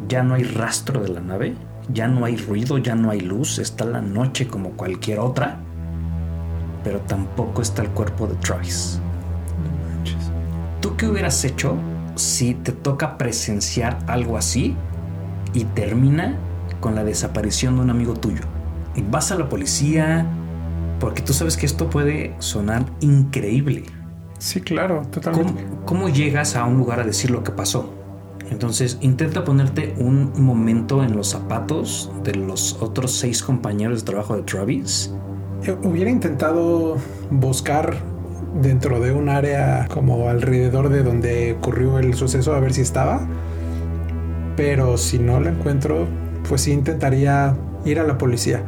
ya 0.09 0.23
no 0.23 0.35
hay 0.35 0.45
rastro 0.45 1.03
de 1.03 1.09
la 1.09 1.21
nave, 1.21 1.55
ya 1.93 2.09
no 2.09 2.25
hay 2.25 2.37
ruido, 2.37 2.79
ya 2.79 2.95
no 2.95 3.11
hay 3.11 3.21
luz, 3.21 3.59
está 3.59 3.85
la 3.85 4.01
noche 4.01 4.49
como 4.49 4.71
cualquier 4.71 5.21
otra 5.21 5.59
pero 6.85 7.01
tampoco 7.01 7.63
está 7.63 7.83
el 7.83 7.89
cuerpo 7.89 8.27
de 8.27 8.35
Travis. 8.37 9.01
¿Tú 10.81 10.97
qué 10.97 11.07
hubieras 11.07 11.45
hecho 11.45 11.77
si 12.15 12.55
te 12.55 12.73
toca 12.73 13.17
presenciar 13.19 13.99
algo 14.07 14.37
así 14.37 14.77
y 15.55 15.65
termina 15.65 16.37
con 16.81 16.95
la 16.95 17.05
desaparición 17.05 17.77
de 17.77 17.83
un 17.83 17.91
amigo 17.91 18.15
tuyo? 18.15 18.43
Vas 19.11 19.31
a 19.33 19.37
la 19.37 19.49
policía 19.49 20.27
porque 20.99 21.23
tú 21.23 21.33
sabes 21.33 21.57
que 21.57 21.67
esto 21.67 21.89
puede 21.89 22.35
sonar 22.39 22.85
increíble. 23.01 23.85
Sí, 24.43 24.61
claro, 24.61 25.03
totalmente. 25.09 25.63
¿Cómo, 25.63 25.87
¿Cómo, 25.87 26.09
llegas 26.09 26.57
a 26.57 26.65
un 26.65 26.77
lugar 26.77 26.99
a 26.99 27.05
decir 27.05 27.31
lo 27.31 27.45
que 27.45 27.53
pasó? 27.53 27.95
Entonces 28.51 28.99
intenta 29.01 29.45
ponerte 29.45 29.95
un 29.99 30.33
momento 30.43 31.05
en 31.05 31.17
los 31.17 31.29
zapatos 31.29 32.11
de 32.25 32.35
los 32.35 32.77
otros 32.83 33.13
seis 33.13 33.41
compañeros 33.41 34.01
de 34.01 34.07
trabajo 34.07 34.37
de 34.37 34.43
Travis 34.43 35.15
hubiera 35.85 36.11
intentado 36.11 36.97
buscar 37.31 37.95
dentro 38.61 38.99
de 38.99 39.13
un 39.13 39.29
área 39.29 39.87
como 39.89 40.29
alrededor 40.29 40.89
de 40.89 41.05
donde 41.05 41.53
ocurrió 41.53 42.01
el 42.01 42.15
suceso 42.15 42.53
a 42.53 42.59
ver 42.59 42.73
si 42.73 42.81
estaba. 42.81 43.21
Pero 44.57 44.99
si 44.99 45.21
no 45.21 45.39
la 45.39 45.51
encuentro, 45.51 46.09
pues 46.49 46.63
sí 46.63 46.73
intentaría 46.73 47.57
ir 47.85 48.01
a 48.01 48.03
la 48.03 48.19
policía. 48.19 48.65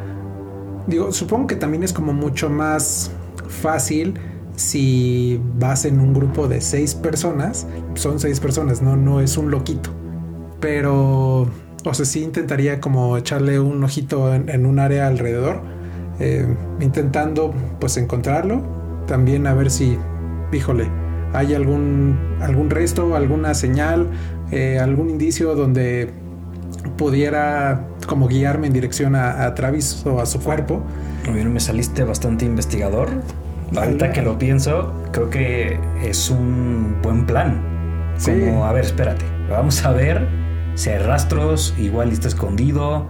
Digo, 0.87 1.11
supongo 1.11 1.49
que 1.49 1.57
también 1.57 1.83
es 1.83 1.93
como 1.93 2.13
mucho 2.13 2.49
más 2.49 3.11
fácil 3.49 4.15
si 4.57 5.41
vas 5.59 5.85
en 5.85 6.01
un 6.01 6.15
grupo 6.15 6.49
de 6.49 6.61
seis 6.61 6.95
personas. 6.95 7.67
Son 7.95 8.19
seis 8.21 8.41
personas, 8.41 8.83
no, 8.83 8.97
no 8.97 9.21
es 9.21 9.37
un 9.37 9.51
loquito. 9.51 9.91
Pero, 10.61 11.43
o 11.85 11.95
sea, 11.95 12.05
sí 12.05 12.23
intentaría 12.23 12.81
como 12.81 13.17
echarle 13.17 13.61
un 13.61 13.83
ojito 13.85 14.35
en, 14.35 14.67
un 14.67 14.79
área 14.79 15.07
alrededor 15.07 15.61
eh, 16.21 16.47
intentando 16.81 17.53
pues 17.81 17.97
encontrarlo, 17.97 18.63
también 19.07 19.47
a 19.47 19.55
ver 19.55 19.71
si, 19.71 19.99
híjole, 20.53 20.89
hay 21.33 21.55
algún, 21.55 22.17
algún 22.41 22.71
resto, 22.71 23.17
alguna 23.17 23.55
señal, 23.55 24.09
eh, 24.53 24.79
algún 24.79 25.11
indicio 25.11 25.55
donde 25.57 26.11
pudiera 26.97 27.89
como 28.07 28.29
guiarme 28.29 28.69
en 28.69 28.73
dirección 28.73 29.17
a, 29.17 29.53
Travis 29.55 30.05
o 30.07 30.21
a 30.21 30.27
su 30.27 30.41
cuerpo. 30.41 30.83
Bien, 31.33 31.53
me 31.53 31.61
saliste 31.61 32.05
bastante 32.05 32.45
investigador. 32.45 33.09
Ahorita 33.77 34.13
que 34.13 34.23
lo 34.23 34.39
pienso, 34.39 34.93
creo 35.13 35.31
que 35.31 35.79
es 36.03 36.31
un 36.31 36.97
buen 37.03 37.27
plan. 37.27 37.61
Como, 38.25 38.65
a 38.65 38.73
ver, 38.73 38.85
espérate, 38.85 39.25
vamos 39.51 39.85
a 39.85 39.91
ver 39.93 40.29
si 40.75 40.91
hay 40.91 40.99
rastros, 40.99 41.75
igual 41.79 42.11
está 42.11 42.29
escondido. 42.29 43.07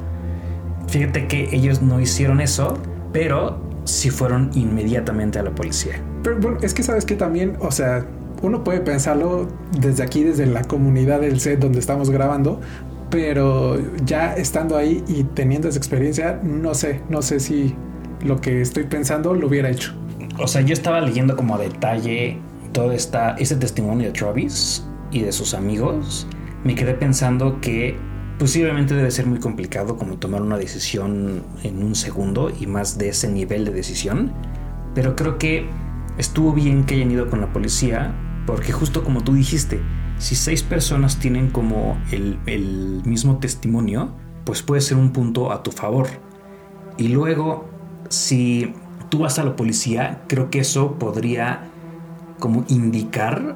Fíjate 0.88 1.26
que 1.26 1.48
ellos 1.52 1.82
no 1.82 2.00
hicieron 2.00 2.40
eso, 2.40 2.78
pero 3.12 3.60
sí 3.84 4.10
fueron 4.10 4.50
inmediatamente 4.54 5.38
a 5.38 5.42
la 5.42 5.50
policía. 5.50 5.94
Pero 6.22 6.38
bueno, 6.40 6.58
es 6.62 6.72
que 6.72 6.82
sabes 6.82 7.04
que 7.04 7.16
también, 7.16 7.56
o 7.60 7.70
sea, 7.70 8.06
uno 8.42 8.64
puede 8.64 8.80
pensarlo 8.80 9.48
desde 9.78 10.02
aquí, 10.02 10.24
desde 10.24 10.46
la 10.46 10.64
comunidad 10.64 11.20
del 11.20 11.40
set 11.40 11.60
donde 11.60 11.78
estamos 11.78 12.10
grabando, 12.10 12.60
pero 13.10 13.78
ya 14.04 14.34
estando 14.34 14.76
ahí 14.76 15.04
y 15.06 15.24
teniendo 15.24 15.68
esa 15.68 15.78
experiencia, 15.78 16.40
no 16.42 16.74
sé, 16.74 17.00
no 17.08 17.22
sé 17.22 17.40
si 17.40 17.74
lo 18.22 18.40
que 18.40 18.60
estoy 18.60 18.84
pensando 18.84 19.34
lo 19.34 19.46
hubiera 19.46 19.70
hecho. 19.70 19.94
O 20.38 20.48
sea, 20.48 20.62
yo 20.62 20.72
estaba 20.72 21.00
leyendo 21.00 21.36
como 21.36 21.54
a 21.54 21.58
detalle 21.58 22.38
todo 22.72 22.90
esta, 22.92 23.36
testimonio 23.36 24.08
de 24.08 24.12
Travis 24.12 24.84
y 25.12 25.20
de 25.20 25.30
sus 25.30 25.54
amigos. 25.54 26.26
Me 26.64 26.74
quedé 26.74 26.94
pensando 26.94 27.60
que 27.60 27.96
posiblemente 28.38 28.94
debe 28.94 29.12
ser 29.12 29.26
muy 29.26 29.38
complicado 29.38 29.96
como 29.96 30.16
tomar 30.16 30.42
una 30.42 30.58
decisión 30.58 31.44
en 31.62 31.84
un 31.84 31.94
segundo 31.94 32.50
y 32.58 32.66
más 32.66 32.98
de 32.98 33.10
ese 33.10 33.30
nivel 33.30 33.64
de 33.64 33.70
decisión. 33.70 34.32
Pero 34.94 35.14
creo 35.14 35.38
que 35.38 35.68
estuvo 36.18 36.52
bien 36.52 36.84
que 36.84 36.96
hayan 36.96 37.12
ido 37.12 37.30
con 37.30 37.40
la 37.40 37.52
policía 37.52 38.12
porque 38.44 38.72
justo 38.72 39.04
como 39.04 39.22
tú 39.22 39.34
dijiste, 39.34 39.80
si 40.18 40.34
seis 40.34 40.62
personas 40.64 41.18
tienen 41.18 41.50
como 41.50 41.96
el, 42.10 42.38
el 42.46 43.02
mismo 43.04 43.38
testimonio, 43.38 44.12
pues 44.44 44.62
puede 44.62 44.80
ser 44.80 44.96
un 44.96 45.12
punto 45.12 45.52
a 45.52 45.62
tu 45.62 45.70
favor. 45.70 46.08
Y 46.98 47.08
luego, 47.08 47.68
si 48.08 48.74
tú 49.14 49.20
vas 49.20 49.38
a 49.38 49.44
la 49.44 49.54
policía, 49.54 50.22
creo 50.26 50.50
que 50.50 50.58
eso 50.58 50.98
podría 50.98 51.70
como 52.40 52.64
indicar 52.66 53.54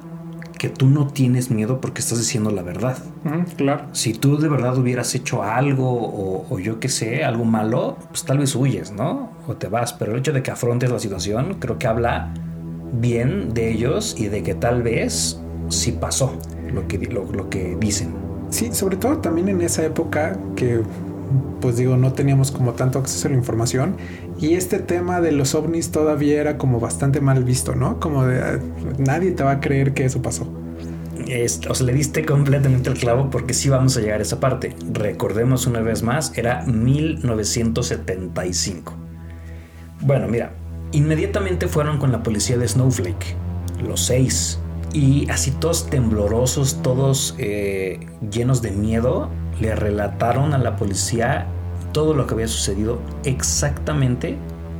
que 0.56 0.68
tú 0.68 0.86
no 0.86 1.08
tienes 1.08 1.50
miedo 1.50 1.80
porque 1.80 2.00
estás 2.00 2.18
diciendo 2.18 2.52
la 2.52 2.62
verdad. 2.62 2.96
claro. 3.56 3.86
Si 3.90 4.12
tú 4.12 4.38
de 4.38 4.48
verdad 4.48 4.78
hubieras 4.78 5.16
hecho 5.16 5.42
algo 5.42 5.90
o, 5.90 6.46
o 6.48 6.58
yo 6.60 6.78
qué 6.78 6.88
sé, 6.88 7.24
algo 7.24 7.44
malo, 7.44 7.96
pues 8.10 8.24
tal 8.24 8.38
vez 8.38 8.54
huyes, 8.54 8.92
¿no? 8.92 9.32
O 9.48 9.56
te 9.56 9.66
vas. 9.66 9.92
Pero 9.94 10.12
el 10.12 10.20
hecho 10.20 10.32
de 10.32 10.44
que 10.44 10.52
afrontes 10.52 10.92
la 10.92 11.00
situación 11.00 11.56
creo 11.58 11.76
que 11.76 11.88
habla 11.88 12.32
bien 12.92 13.52
de 13.52 13.72
ellos 13.72 14.14
y 14.16 14.28
de 14.28 14.44
que 14.44 14.54
tal 14.54 14.84
vez 14.84 15.40
sí 15.70 15.90
pasó 15.90 16.38
lo 16.72 16.86
que, 16.86 16.98
lo, 16.98 17.24
lo 17.32 17.50
que 17.50 17.76
dicen. 17.80 18.14
Sí, 18.50 18.72
sobre 18.72 18.96
todo 18.96 19.18
también 19.18 19.48
en 19.48 19.60
esa 19.60 19.84
época 19.84 20.38
que 20.54 20.82
pues 21.60 21.76
digo, 21.76 21.96
no 21.96 22.12
teníamos 22.12 22.50
como 22.50 22.72
tanto 22.72 22.98
acceso 22.98 23.28
a 23.28 23.30
la 23.30 23.36
información 23.36 23.96
y 24.38 24.54
este 24.54 24.78
tema 24.78 25.20
de 25.20 25.32
los 25.32 25.54
ovnis 25.54 25.90
todavía 25.90 26.40
era 26.40 26.58
como 26.58 26.80
bastante 26.80 27.20
mal 27.20 27.44
visto, 27.44 27.74
¿no? 27.74 28.00
Como 28.00 28.26
de 28.26 28.40
ah, 28.40 28.58
nadie 28.98 29.32
te 29.32 29.42
va 29.42 29.52
a 29.52 29.60
creer 29.60 29.94
que 29.94 30.04
eso 30.04 30.22
pasó. 30.22 30.52
O 31.68 31.74
sea, 31.74 31.86
le 31.86 31.92
diste 31.92 32.24
completamente 32.24 32.88
el 32.88 32.96
clavo 32.96 33.28
porque 33.30 33.52
sí 33.52 33.68
vamos 33.68 33.96
a 33.96 34.00
llegar 34.00 34.20
a 34.20 34.22
esa 34.22 34.40
parte. 34.40 34.74
Recordemos 34.92 35.66
una 35.66 35.80
vez 35.80 36.02
más, 36.02 36.32
era 36.38 36.64
1975. 36.64 38.94
Bueno, 40.00 40.26
mira, 40.28 40.54
inmediatamente 40.92 41.68
fueron 41.68 41.98
con 41.98 42.12
la 42.12 42.22
policía 42.22 42.56
de 42.56 42.66
Snowflake, 42.66 43.36
los 43.86 44.06
seis, 44.06 44.58
y 44.92 45.28
así 45.30 45.50
todos 45.50 45.90
temblorosos, 45.90 46.80
todos 46.82 47.34
eh, 47.38 48.00
llenos 48.30 48.62
de 48.62 48.70
miedo, 48.70 49.28
le 49.60 49.74
relataron 49.74 50.54
a 50.54 50.58
la 50.58 50.76
policía 50.76 51.46
todo 51.92 52.14
lo 52.14 52.26
que 52.26 52.34
había 52.34 52.48
sucedido 52.48 53.00
exactamente 53.24 54.36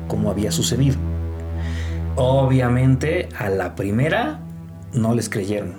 como 0.09 0.31
había 0.31 0.51
sucedido. 0.51 0.97
Obviamente 2.17 3.29
a 3.38 3.49
la 3.49 3.75
primera 3.75 4.41
no 4.93 5.14
les 5.14 5.29
creyeron. 5.29 5.75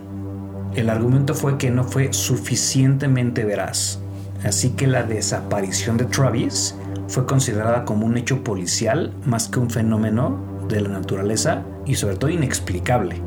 El 0.76 0.90
argumento 0.90 1.34
fue 1.34 1.58
que 1.58 1.72
no 1.72 1.84
fue 1.84 2.14
suficientemente 2.14 3.44
veraz. 3.44 4.00
Así 4.44 4.70
que 4.72 4.88
la 4.88 5.04
desaparición 5.04 5.98
de 5.98 6.06
Travis 6.06 6.76
fue 7.08 7.26
considerada 7.26 7.84
como 7.86 8.06
un 8.06 8.18
hecho 8.18 8.44
policial 8.44 9.14
más 9.26 9.50
que 9.50 9.60
un 9.60 9.70
fenómeno 9.70 10.40
de 10.70 10.82
la 10.82 10.90
naturaleza 10.90 11.64
y 11.86 11.96
sobre 11.96 12.16
todo 12.16 12.30
inexplicable. 12.30 13.22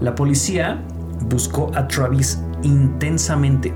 La 0.00 0.14
policía 0.14 0.80
buscó 1.28 1.70
a 1.74 1.86
Travis 1.88 2.40
intensamente. 2.62 3.74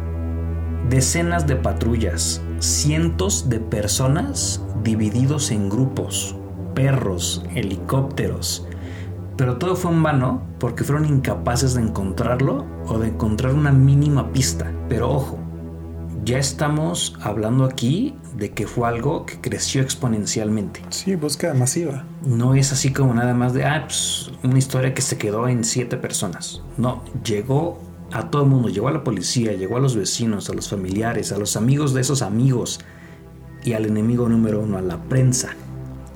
Decenas 0.88 1.46
de 1.46 1.56
patrullas, 1.56 2.42
cientos 2.58 3.48
de 3.48 3.58
personas 3.58 4.62
divididos 4.82 5.50
en 5.50 5.70
grupos, 5.70 6.36
perros, 6.74 7.42
helicópteros. 7.54 8.66
Pero 9.36 9.56
todo 9.56 9.76
fue 9.76 9.92
en 9.92 10.02
vano 10.02 10.42
porque 10.60 10.84
fueron 10.84 11.06
incapaces 11.06 11.74
de 11.74 11.82
encontrarlo 11.82 12.66
o 12.86 12.98
de 12.98 13.08
encontrar 13.08 13.54
una 13.54 13.72
mínima 13.72 14.30
pista. 14.32 14.70
Pero 14.88 15.10
ojo, 15.10 15.38
ya 16.24 16.38
estamos 16.38 17.16
hablando 17.22 17.64
aquí 17.64 18.16
de 18.36 18.52
que 18.52 18.66
fue 18.66 18.86
algo 18.86 19.26
que 19.26 19.40
creció 19.40 19.82
exponencialmente. 19.82 20.80
Sí, 20.90 21.16
búsqueda 21.16 21.54
masiva. 21.54 22.04
No 22.26 22.54
es 22.54 22.72
así 22.72 22.92
como 22.92 23.14
nada 23.14 23.34
más 23.34 23.54
de, 23.54 23.64
ah, 23.64 23.84
pues, 23.86 24.30
una 24.42 24.58
historia 24.58 24.94
que 24.94 25.02
se 25.02 25.18
quedó 25.18 25.48
en 25.48 25.64
siete 25.64 25.96
personas. 25.96 26.62
No, 26.76 27.02
llegó 27.24 27.78
a 28.14 28.30
todo 28.30 28.44
el 28.44 28.48
mundo, 28.48 28.68
llegó 28.68 28.86
a 28.86 28.92
la 28.92 29.02
policía, 29.02 29.54
llegó 29.54 29.76
a 29.76 29.80
los 29.80 29.96
vecinos, 29.96 30.48
a 30.48 30.54
los 30.54 30.68
familiares, 30.68 31.32
a 31.32 31.36
los 31.36 31.56
amigos 31.56 31.92
de 31.94 32.00
esos 32.00 32.22
amigos 32.22 32.78
y 33.64 33.72
al 33.72 33.86
enemigo 33.86 34.28
número 34.28 34.60
uno, 34.60 34.78
a 34.78 34.82
la 34.82 35.02
prensa. 35.02 35.50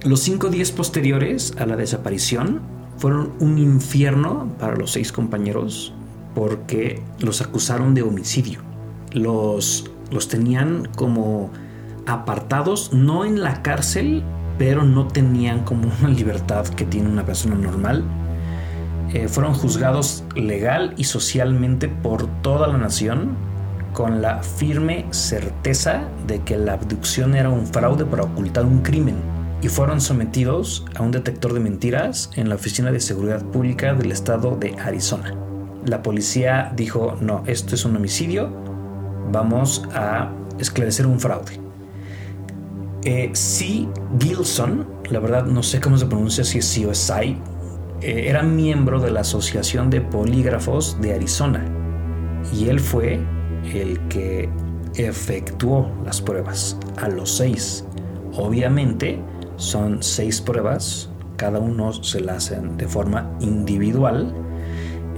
Los 0.04 0.20
cinco 0.20 0.48
días 0.48 0.70
posteriores 0.70 1.54
a 1.58 1.66
la 1.66 1.74
desaparición 1.74 2.60
fueron 2.98 3.32
un 3.40 3.58
infierno 3.58 4.48
para 4.60 4.76
los 4.76 4.92
seis 4.92 5.10
compañeros 5.10 5.92
porque 6.36 7.02
los 7.18 7.40
acusaron 7.42 7.94
de 7.94 8.02
homicidio. 8.02 8.60
Los, 9.12 9.90
los 10.12 10.28
tenían 10.28 10.88
como 10.94 11.50
apartados, 12.06 12.92
no 12.92 13.24
en 13.24 13.40
la 13.42 13.60
cárcel, 13.62 14.22
pero 14.56 14.84
no 14.84 15.08
tenían 15.08 15.64
como 15.64 15.90
una 16.00 16.10
libertad 16.10 16.64
que 16.68 16.84
tiene 16.84 17.08
una 17.08 17.26
persona 17.26 17.56
normal 17.56 18.04
eh, 19.12 19.28
fueron 19.28 19.54
juzgados 19.54 20.24
legal 20.34 20.94
y 20.96 21.04
socialmente 21.04 21.88
por 21.88 22.26
toda 22.42 22.68
la 22.68 22.76
nación 22.76 23.36
con 23.92 24.20
la 24.20 24.42
firme 24.42 25.06
certeza 25.10 26.02
de 26.26 26.40
que 26.42 26.56
la 26.56 26.74
abducción 26.74 27.34
era 27.34 27.48
un 27.48 27.66
fraude 27.66 28.04
para 28.04 28.24
ocultar 28.24 28.64
un 28.64 28.80
crimen 28.80 29.16
y 29.62 29.68
fueron 29.68 30.00
sometidos 30.00 30.84
a 30.94 31.02
un 31.02 31.10
detector 31.10 31.52
de 31.52 31.60
mentiras 31.60 32.30
en 32.36 32.48
la 32.48 32.54
Oficina 32.54 32.92
de 32.92 33.00
Seguridad 33.00 33.42
Pública 33.42 33.94
del 33.94 34.12
estado 34.12 34.56
de 34.56 34.76
Arizona. 34.78 35.34
La 35.84 36.02
policía 36.02 36.72
dijo, 36.76 37.16
no, 37.20 37.42
esto 37.46 37.74
es 37.74 37.84
un 37.84 37.96
homicidio, 37.96 38.52
vamos 39.32 39.82
a 39.94 40.30
esclarecer 40.58 41.06
un 41.06 41.18
fraude. 41.18 41.60
Eh. 43.04 43.32
Gilson, 44.20 44.86
la 45.10 45.18
verdad 45.18 45.46
no 45.46 45.62
sé 45.62 45.80
cómo 45.80 45.96
se 45.96 46.06
pronuncia, 46.06 46.44
si 46.44 46.58
es 46.58 46.66
C 46.66 46.86
o 46.86 46.92
es 46.92 47.12
eh, 48.00 48.28
era 48.28 48.42
miembro 48.42 49.00
de 49.00 49.10
la 49.10 49.20
Asociación 49.20 49.90
de 49.90 50.00
Polígrafos 50.00 51.00
de 51.00 51.14
Arizona 51.14 51.64
y 52.52 52.68
él 52.68 52.78
fue 52.78 53.20
el 53.74 53.98
que 54.08 54.48
efectuó 54.94 55.90
las 56.04 56.20
pruebas 56.20 56.78
a 56.96 57.08
los 57.08 57.36
seis. 57.36 57.84
Obviamente 58.34 59.18
son 59.56 60.02
seis 60.02 60.40
pruebas, 60.40 61.10
cada 61.36 61.58
uno 61.58 61.92
se 61.92 62.20
las 62.20 62.46
hacen 62.46 62.76
de 62.76 62.86
forma 62.86 63.30
individual. 63.40 64.32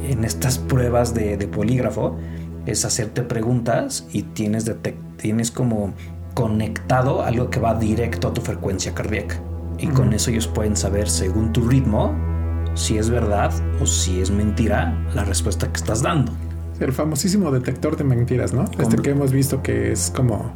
En 0.03 0.25
estas 0.25 0.59
pruebas 0.59 1.13
de, 1.13 1.37
polígrafo 1.49 2.17
es 2.65 2.87
hacerte 2.87 3.23
preguntas 3.23 4.07
y 4.13 4.23
tienes, 4.23 4.71
tienes 5.19 5.51
como 5.51 5.93
conectado 6.33 7.23
algo 7.23 7.51
que 7.51 7.61
va 7.61 7.75
directo 7.75 8.29
a 8.29 8.33
tu 8.33 8.41
frecuencia 8.41 8.95
cardíaca. 8.95 9.37
Y 9.79 9.89
con 9.89 10.15
eso 10.15 10.31
ellos 10.31 10.47
pueden 10.47 10.77
saber 10.77 11.09
según 11.09 11.53
tu 11.53 11.69
ritmo 11.69 12.30
si 12.75 12.99
es 12.99 13.11
verdad 13.11 13.53
o 13.81 13.87
si 13.87 14.21
es 14.21 14.31
mentira 14.31 14.97
la 15.15 15.25
respuesta 15.25 15.69
que 15.69 15.77
estás 15.77 16.03
dando. 16.03 16.33
El 16.79 16.93
famosísimo 16.93 17.51
detector 17.51 17.97
de 17.97 18.05
mentiras, 18.05 18.55
¿no? 18.55 18.65
Este 18.79 18.97
que 18.97 19.11
hemos 19.11 19.33
visto 19.33 19.63
que 19.63 19.93
es 19.93 20.11
como 20.15 20.53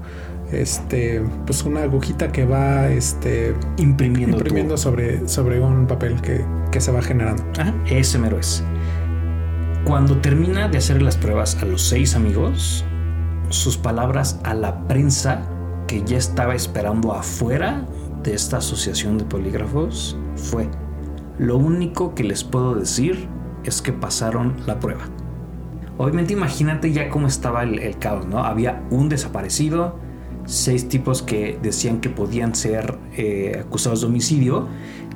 este 0.53 1.23
pues 1.47 1.65
una 1.65 1.83
agujita 1.83 2.33
que 2.33 2.45
va 2.45 2.89
este 2.89 3.55
imprimiendo, 3.77 4.37
imprimiendo 4.39 4.77
sobre, 4.77 5.29
sobre 5.29 5.61
un 5.61 5.87
papel 5.87 6.21
que, 6.23 6.45
que 6.71 6.81
se 6.81 6.93
va 6.93 7.03
generando. 7.03 7.45
Ajá, 7.59 7.75
ese 7.87 8.19
mero 8.19 8.39
es. 8.39 8.63
Cuando 9.85 10.17
termina 10.19 10.69
de 10.69 10.79
hacer 10.79 11.03
las 11.03 11.19
pruebas 11.19 11.59
a 11.61 11.67
los 11.67 11.83
seis 11.83 12.17
amigos, 12.17 12.87
sus 13.51 13.77
palabras 13.77 14.41
a 14.45 14.55
la 14.55 14.87
prensa 14.89 15.43
que 15.87 16.03
ya 16.03 16.17
estaba 16.17 16.55
esperando 16.55 17.13
afuera 17.13 17.87
de 18.23 18.35
esta 18.35 18.57
asociación 18.59 19.19
de 19.19 19.25
polígrafos 19.25 20.17
fue 20.37 20.69
lo 21.39 21.57
único 21.57 22.15
que 22.15 22.25
les 22.25 22.45
puedo 22.45 22.75
decir 22.75 23.29
es 23.65 23.83
que 23.83 23.93
pasaron 23.93 24.55
la 24.67 24.79
prueba. 24.79 25.05
Obviamente 25.97 26.33
imagínate 26.33 26.93
ya 26.93 27.09
cómo 27.09 27.27
estaba 27.27 27.63
el, 27.63 27.99
caos, 27.99 28.27
¿no? 28.27 28.39
Había 28.45 28.83
un 28.91 29.09
desaparecido, 29.09 29.99
seis 30.45 30.89
tipos 30.89 31.23
que 31.23 31.59
decían 31.63 32.01
que 32.01 32.11
podían 32.11 32.55
ser 32.55 32.99
eh, 33.17 33.63
acusados 33.65 34.01
de 34.01 34.09
homicidio 34.09 34.69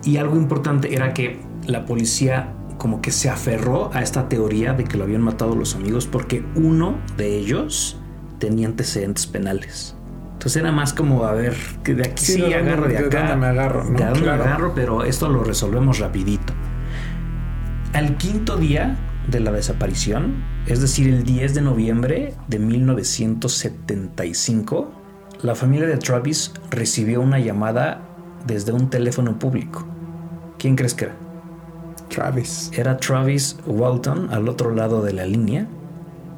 y 0.04 0.16
algo 0.16 0.36
importante 0.36 0.94
era 0.94 1.12
que 1.14 1.40
la 1.66 1.84
policía 1.84 2.54
como 2.78 3.02
que 3.02 3.10
se 3.10 3.28
aferró 3.28 3.90
a 3.92 4.02
esta 4.02 4.28
teoría 4.28 4.72
de 4.72 4.84
que 4.84 4.96
lo 4.96 5.04
habían 5.04 5.22
matado 5.22 5.56
los 5.56 5.74
amigos 5.74 6.06
porque 6.06 6.44
uno 6.54 6.96
de 7.16 7.36
ellos 7.36 7.98
tenía 8.38 8.68
antecedentes 8.68 9.26
penales. 9.26 9.97
Entonces 10.38 10.62
era 10.62 10.70
más 10.70 10.92
como, 10.92 11.24
a 11.24 11.32
ver, 11.32 11.56
que 11.82 11.96
de 11.96 12.04
aquí 12.04 12.24
sí, 12.24 12.54
agarro, 12.54 12.86
de, 12.86 12.96
acá. 12.96 13.34
me 13.34 13.46
agarro, 13.46 13.82
De 13.90 14.04
dónde 14.04 14.20
me 14.20 14.30
agarro, 14.30 14.72
pero 14.72 15.02
esto 15.02 15.28
lo 15.28 15.42
resolvemos 15.42 15.98
rapidito. 15.98 16.52
Al 17.92 18.16
quinto 18.18 18.56
día 18.56 18.96
de 19.26 19.40
la 19.40 19.50
desaparición, 19.50 20.44
es 20.66 20.80
decir, 20.80 21.12
el 21.12 21.24
10 21.24 21.56
de 21.56 21.62
noviembre 21.62 22.34
de 22.46 22.60
1975, 22.60 24.92
la 25.42 25.56
familia 25.56 25.88
de 25.88 25.96
Travis 25.96 26.52
recibió 26.70 27.20
una 27.20 27.40
llamada 27.40 28.02
desde 28.46 28.70
un 28.70 28.90
teléfono 28.90 29.40
público. 29.40 29.88
¿Quién 30.56 30.76
crees 30.76 30.94
que 30.94 31.06
era? 31.06 31.16
Travis. 32.10 32.70
Era 32.72 32.96
Travis 32.98 33.56
Walton 33.66 34.32
al 34.32 34.48
otro 34.48 34.72
lado 34.72 35.02
de 35.02 35.14
la 35.14 35.26
línea. 35.26 35.66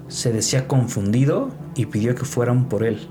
Se 0.08 0.32
decía 0.32 0.66
confundido 0.66 1.50
y 1.74 1.84
pidió 1.84 2.14
que 2.14 2.24
fueran 2.24 2.70
por 2.70 2.82
él. 2.82 3.10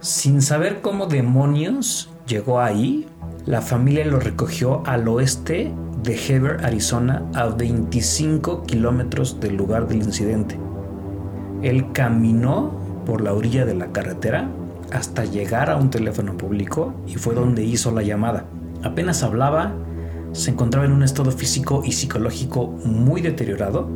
Sin 0.00 0.42
saber 0.42 0.82
cómo 0.82 1.06
demonios 1.06 2.10
llegó 2.26 2.60
ahí, 2.60 3.06
la 3.46 3.62
familia 3.62 4.04
lo 4.04 4.20
recogió 4.20 4.82
al 4.86 5.08
oeste 5.08 5.72
de 6.02 6.14
Heber, 6.14 6.64
Arizona, 6.64 7.24
a 7.34 7.46
25 7.46 8.64
kilómetros 8.64 9.40
del 9.40 9.56
lugar 9.56 9.88
del 9.88 10.02
incidente. 10.02 10.58
Él 11.62 11.92
caminó 11.92 12.72
por 13.06 13.22
la 13.22 13.32
orilla 13.32 13.64
de 13.64 13.74
la 13.74 13.86
carretera 13.92 14.50
hasta 14.92 15.24
llegar 15.24 15.70
a 15.70 15.76
un 15.76 15.88
teléfono 15.88 16.36
público 16.36 16.94
y 17.06 17.14
fue 17.14 17.34
donde 17.34 17.64
hizo 17.64 17.90
la 17.90 18.02
llamada. 18.02 18.44
Apenas 18.82 19.22
hablaba, 19.22 19.74
se 20.32 20.50
encontraba 20.50 20.86
en 20.86 20.92
un 20.92 21.04
estado 21.04 21.30
físico 21.30 21.82
y 21.84 21.92
psicológico 21.92 22.66
muy 22.84 23.22
deteriorado. 23.22 23.88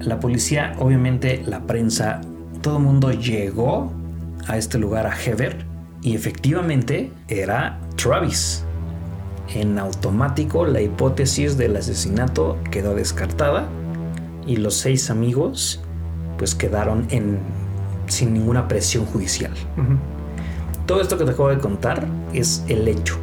La 0.00 0.20
policía, 0.20 0.74
obviamente 0.78 1.42
la 1.46 1.66
prensa, 1.66 2.20
todo 2.60 2.76
el 2.76 2.84
mundo 2.84 3.10
llegó 3.12 3.99
a 4.48 4.56
este 4.56 4.78
lugar, 4.78 5.06
a 5.06 5.14
Heber, 5.14 5.64
y 6.02 6.14
efectivamente 6.14 7.12
era 7.28 7.78
Travis. 7.96 8.64
En 9.54 9.78
automático 9.78 10.64
la 10.64 10.80
hipótesis 10.80 11.56
del 11.56 11.76
asesinato 11.76 12.56
quedó 12.70 12.94
descartada 12.94 13.68
y 14.46 14.56
los 14.56 14.74
seis 14.74 15.10
amigos 15.10 15.82
pues 16.38 16.54
quedaron 16.54 17.06
en, 17.10 17.38
sin 18.06 18.32
ninguna 18.32 18.68
presión 18.68 19.04
judicial. 19.06 19.52
Todo 20.86 21.00
esto 21.00 21.18
que 21.18 21.24
te 21.24 21.32
acabo 21.32 21.50
de 21.50 21.58
contar 21.58 22.06
es 22.32 22.64
el 22.68 22.88
hecho, 22.88 23.18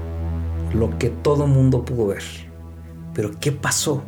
lo 0.73 0.97
que 0.97 1.09
todo 1.09 1.47
mundo 1.47 1.83
pudo 1.83 2.07
ver. 2.07 2.23
Pero 3.13 3.31
¿qué 3.39 3.51
pasó? 3.51 4.03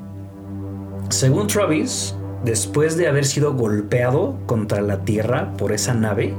Según 1.09 1.47
Travis, 1.47 2.15
después 2.45 2.97
de 2.97 3.07
haber 3.07 3.25
sido 3.25 3.53
golpeado 3.53 4.37
contra 4.45 4.81
la 4.81 5.03
tierra 5.03 5.53
por 5.57 5.71
esa 5.71 5.93
nave, 5.93 6.35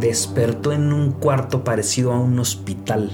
despertó 0.00 0.72
en 0.72 0.92
un 0.92 1.12
cuarto 1.12 1.64
parecido 1.64 2.12
a 2.12 2.18
un 2.18 2.38
hospital, 2.38 3.10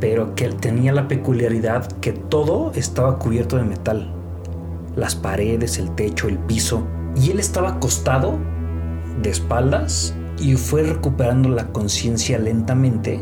pero 0.00 0.34
que 0.34 0.48
tenía 0.48 0.92
la 0.92 1.08
peculiaridad 1.08 1.86
que 2.00 2.12
todo 2.12 2.72
estaba 2.74 3.18
cubierto 3.18 3.56
de 3.56 3.64
metal. 3.64 4.12
Las 4.96 5.14
paredes, 5.14 5.78
el 5.78 5.94
techo, 5.94 6.28
el 6.28 6.38
piso. 6.38 6.86
Y 7.14 7.30
él 7.30 7.40
estaba 7.40 7.70
acostado, 7.70 8.38
de 9.22 9.30
espaldas, 9.30 10.14
y 10.38 10.54
fue 10.54 10.82
recuperando 10.82 11.48
la 11.48 11.68
conciencia 11.68 12.38
lentamente. 12.38 13.20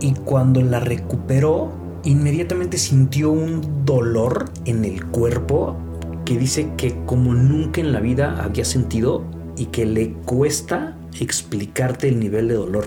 Y 0.00 0.14
cuando 0.14 0.62
la 0.62 0.80
recuperó, 0.80 1.72
inmediatamente 2.04 2.78
sintió 2.78 3.30
un 3.30 3.84
dolor 3.84 4.46
en 4.64 4.84
el 4.84 5.06
cuerpo 5.06 5.76
que 6.24 6.38
dice 6.38 6.72
que 6.76 6.94
como 7.06 7.32
nunca 7.32 7.80
en 7.80 7.92
la 7.92 8.00
vida 8.00 8.42
había 8.42 8.64
sentido 8.64 9.24
y 9.56 9.66
que 9.66 9.86
le 9.86 10.12
cuesta 10.12 10.97
explicarte 11.20 12.08
el 12.08 12.20
nivel 12.20 12.48
de 12.48 12.54
dolor. 12.54 12.86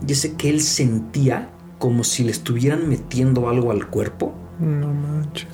Dice 0.00 0.34
que 0.34 0.48
él 0.50 0.60
sentía 0.60 1.50
como 1.78 2.04
si 2.04 2.24
le 2.24 2.30
estuvieran 2.30 2.88
metiendo 2.88 3.48
algo 3.48 3.70
al 3.70 3.88
cuerpo. 3.88 4.34
No 4.58 4.92
manches. 4.92 5.48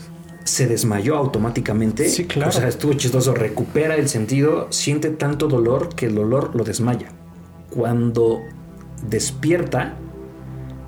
Se 0.45 0.66
desmayó 0.66 1.16
automáticamente. 1.16 2.09
Sí, 2.09 2.25
claro. 2.27 2.51
O 2.51 2.53
sea, 2.53 2.69
estuvo 2.69 2.92
chistoso. 2.95 3.35
Recupera 3.35 3.97
el 3.97 4.09
sentido, 4.09 4.66
siente 4.71 5.11
tanto 5.11 5.49
dolor 5.49 5.95
que 5.95 6.07
el 6.07 6.14
dolor 6.14 6.55
lo 6.55 6.64
desmaya. 6.64 7.09
Cuando 7.71 8.40
despierta, 9.09 9.97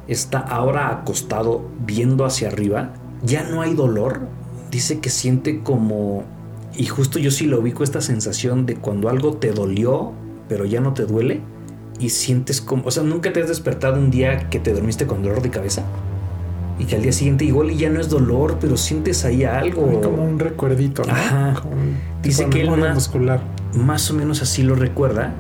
está 0.07 0.39
ahora 0.39 0.91
acostado 0.91 1.69
viendo 1.85 2.25
hacia 2.25 2.49
arriba. 2.49 2.95
Ya 3.23 3.43
no 3.45 3.63
hay 3.63 3.75
dolor. 3.75 4.21
Dice 4.71 5.01
que 5.01 5.11
siente 5.11 5.63
como... 5.63 6.25
Y 6.75 6.87
justo 6.87 7.19
yo 7.19 7.31
sí 7.31 7.47
lo 7.47 7.61
ubico 7.61 7.83
esta 7.83 8.01
sensación 8.01 8.67
de 8.67 8.77
cuando 8.77 9.09
algo 9.09 9.35
te 9.35 9.53
dolió 9.53 10.13
pero 10.49 10.65
ya 10.65 10.81
no 10.81 10.95
te 10.95 11.05
duele 11.05 11.41
y 11.99 12.11
sientes 12.11 12.61
como, 12.61 12.85
o 12.87 12.91
sea, 12.91 13.03
nunca 13.03 13.33
te 13.33 13.43
has 13.43 13.49
despertado 13.49 13.99
un 13.99 14.11
día 14.11 14.49
que 14.51 14.61
te 14.61 14.73
dormiste 14.73 15.07
con 15.07 15.23
dolor 15.23 15.43
de 15.43 15.51
cabeza 15.51 15.83
y 16.79 16.85
que 16.85 16.97
al 16.97 17.03
día 17.03 17.13
siguiente 17.13 17.45
igual 17.45 17.71
y 17.71 17.77
ya 17.77 17.91
no 17.91 18.01
es 18.01 18.09
dolor, 18.09 18.59
pero 18.61 18.77
sientes 18.77 19.25
ahí 19.25 19.45
algo. 19.45 20.01
Como 20.01 20.23
un 20.23 20.39
recuerdito, 20.39 21.03
¿no? 21.05 21.13
Ajá. 21.13 21.55
Como 21.61 21.75
un 21.75 21.97
Dice 22.23 22.47
que 22.49 22.63
él 22.63 22.71
más, 22.71 22.95
muscular. 22.95 23.41
más 23.75 24.11
o 24.11 24.15
menos 24.15 24.43
así 24.43 24.63
lo 24.63 24.77
recuerda, 24.77 25.35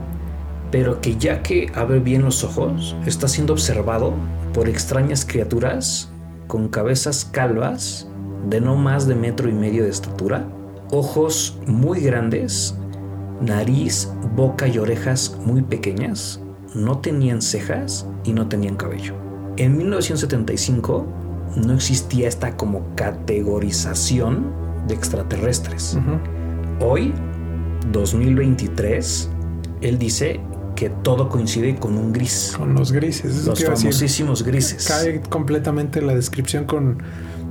pero 0.70 1.00
que 1.00 1.16
ya 1.16 1.42
que 1.42 1.70
abre 1.74 2.00
bien 2.00 2.22
los 2.22 2.42
ojos, 2.42 2.96
está 3.06 3.28
siendo 3.28 3.52
observado 3.52 4.14
por 4.52 4.68
extrañas 4.68 5.24
criaturas 5.24 6.10
con 6.48 6.68
cabezas 6.68 7.24
calvas 7.24 8.08
de 8.48 8.60
no 8.60 8.74
más 8.76 9.06
de 9.06 9.14
metro 9.14 9.48
y 9.48 9.52
medio 9.52 9.84
de 9.84 9.90
estatura, 9.90 10.48
ojos 10.90 11.58
muy 11.66 12.00
grandes 12.00 12.74
nariz, 13.40 14.08
boca 14.36 14.66
y 14.68 14.78
orejas 14.78 15.36
muy 15.44 15.62
pequeñas, 15.62 16.40
no 16.74 16.98
tenían 16.98 17.40
cejas 17.42 18.06
y 18.24 18.32
no 18.32 18.48
tenían 18.48 18.76
cabello. 18.76 19.14
En 19.56 19.76
1975 19.76 21.06
no 21.56 21.72
existía 21.74 22.28
esta 22.28 22.56
como 22.56 22.94
categorización 22.94 24.52
de 24.86 24.94
extraterrestres. 24.94 25.98
Hoy, 26.80 27.12
2023, 27.92 29.28
él 29.80 29.98
dice 29.98 30.40
que 30.76 30.90
todo 30.90 31.28
coincide 31.28 31.74
con 31.76 31.98
un 31.98 32.12
gris. 32.12 32.54
Con 32.56 32.74
los 32.74 32.92
grises. 32.92 33.44
Los 33.44 33.58
decir. 33.58 33.74
famosísimos 33.74 34.42
grises. 34.44 34.86
Cae 34.86 35.20
completamente 35.22 36.00
la 36.00 36.14
descripción 36.14 36.64
con 36.64 36.98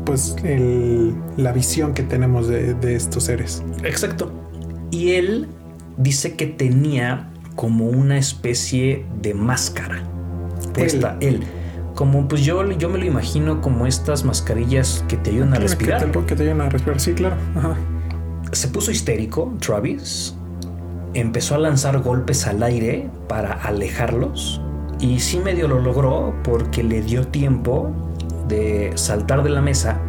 pues 0.06 0.36
el- 0.44 1.14
la 1.36 1.52
visión 1.52 1.94
que 1.94 2.04
tenemos 2.04 2.48
de, 2.48 2.74
de 2.76 2.96
estos 2.96 3.26
seres. 3.26 3.62
Exacto. 3.84 4.32
Y 4.92 5.10
él 5.12 5.48
dice 5.98 6.36
que 6.36 6.46
tenía 6.46 7.30
como 7.56 7.86
una 7.86 8.18
especie 8.18 9.06
de 9.22 9.34
máscara. 9.34 10.04
Puesta, 10.74 11.18
él. 11.20 11.44
Como 11.96 12.28
pues 12.28 12.46
yo, 12.46 12.64
yo 12.74 12.90
me 12.90 13.00
lo 13.00 13.06
imagino 13.06 13.60
como 13.60 13.88
estas 13.88 14.24
mascarillas 14.24 15.04
que 15.08 15.18
te 15.18 15.32
ayudan 15.32 15.56
a 15.56 15.60
respirar. 15.60 16.06
Que 16.06 16.20
te, 16.20 16.26
que 16.26 16.36
te 16.36 16.44
ayudan 16.44 16.62
a 16.62 16.70
respirar, 16.70 17.00
sí, 17.00 17.14
claro. 17.14 17.36
Ajá. 17.56 17.76
Se 18.52 18.68
puso 18.68 18.92
histérico, 18.92 19.54
Travis. 19.60 20.36
Empezó 21.16 21.56
a 21.56 21.58
lanzar 21.58 22.00
golpes 22.00 22.46
al 22.46 22.62
aire 22.62 23.10
para 23.28 23.54
alejarlos. 23.54 24.62
Y 25.00 25.20
sí 25.20 25.40
medio 25.40 25.68
lo 25.68 25.80
logró 25.80 26.36
porque 26.44 26.84
le 26.84 27.02
dio 27.02 27.28
tiempo 27.28 27.92
de 28.48 28.92
saltar 28.96 29.44
de 29.44 29.50
la 29.50 29.62
mesa. 29.62 30.00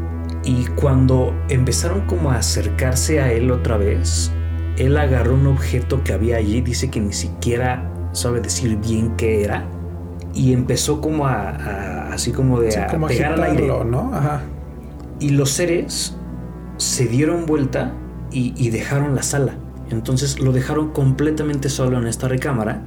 Y 0.45 0.67
cuando 0.77 1.35
empezaron 1.49 2.03
como 2.03 2.31
a 2.31 2.37
acercarse 2.37 3.21
a 3.21 3.33
él 3.33 3.51
otra 3.51 3.79
vez, 3.79 4.31
él 4.79 4.97
agarró 4.97 5.35
un 5.35 5.47
objeto 5.47 6.03
que 6.05 6.13
había 6.13 6.37
allí. 6.37 6.61
Dice 6.61 6.91
que 6.91 7.01
ni 7.01 7.13
siquiera 7.13 7.91
sabe 8.13 8.41
decir 8.41 8.77
bien 8.79 9.17
qué 9.17 9.45
era. 9.45 9.65
Y 10.35 10.53
empezó 10.53 11.01
como 11.01 11.27
a, 11.27 11.51
a- 11.51 12.13
así 12.13 12.33
como 12.33 12.61
de 12.61 12.73
Sí, 12.73 12.79
a 12.79 12.87
como 12.87 13.07
pegar 13.09 13.33
al 13.35 13.43
aire. 13.43 13.67
¿no? 13.85 14.11
Ajá. 14.15 14.43
Y 15.21 15.31
los 15.31 15.51
seres 15.51 16.17
se 16.77 17.07
dieron 17.07 17.47
vuelta 17.47 17.93
y, 18.31 18.55
y 18.57 18.71
dejaron 18.71 19.15
la 19.15 19.23
sala. 19.23 19.55
Entonces 19.91 20.39
lo 20.39 20.53
dejaron 20.53 20.91
completamente 20.91 21.69
solo 21.71 21.99
en 21.99 22.07
esta 22.07 22.29
recámara. 22.29 22.83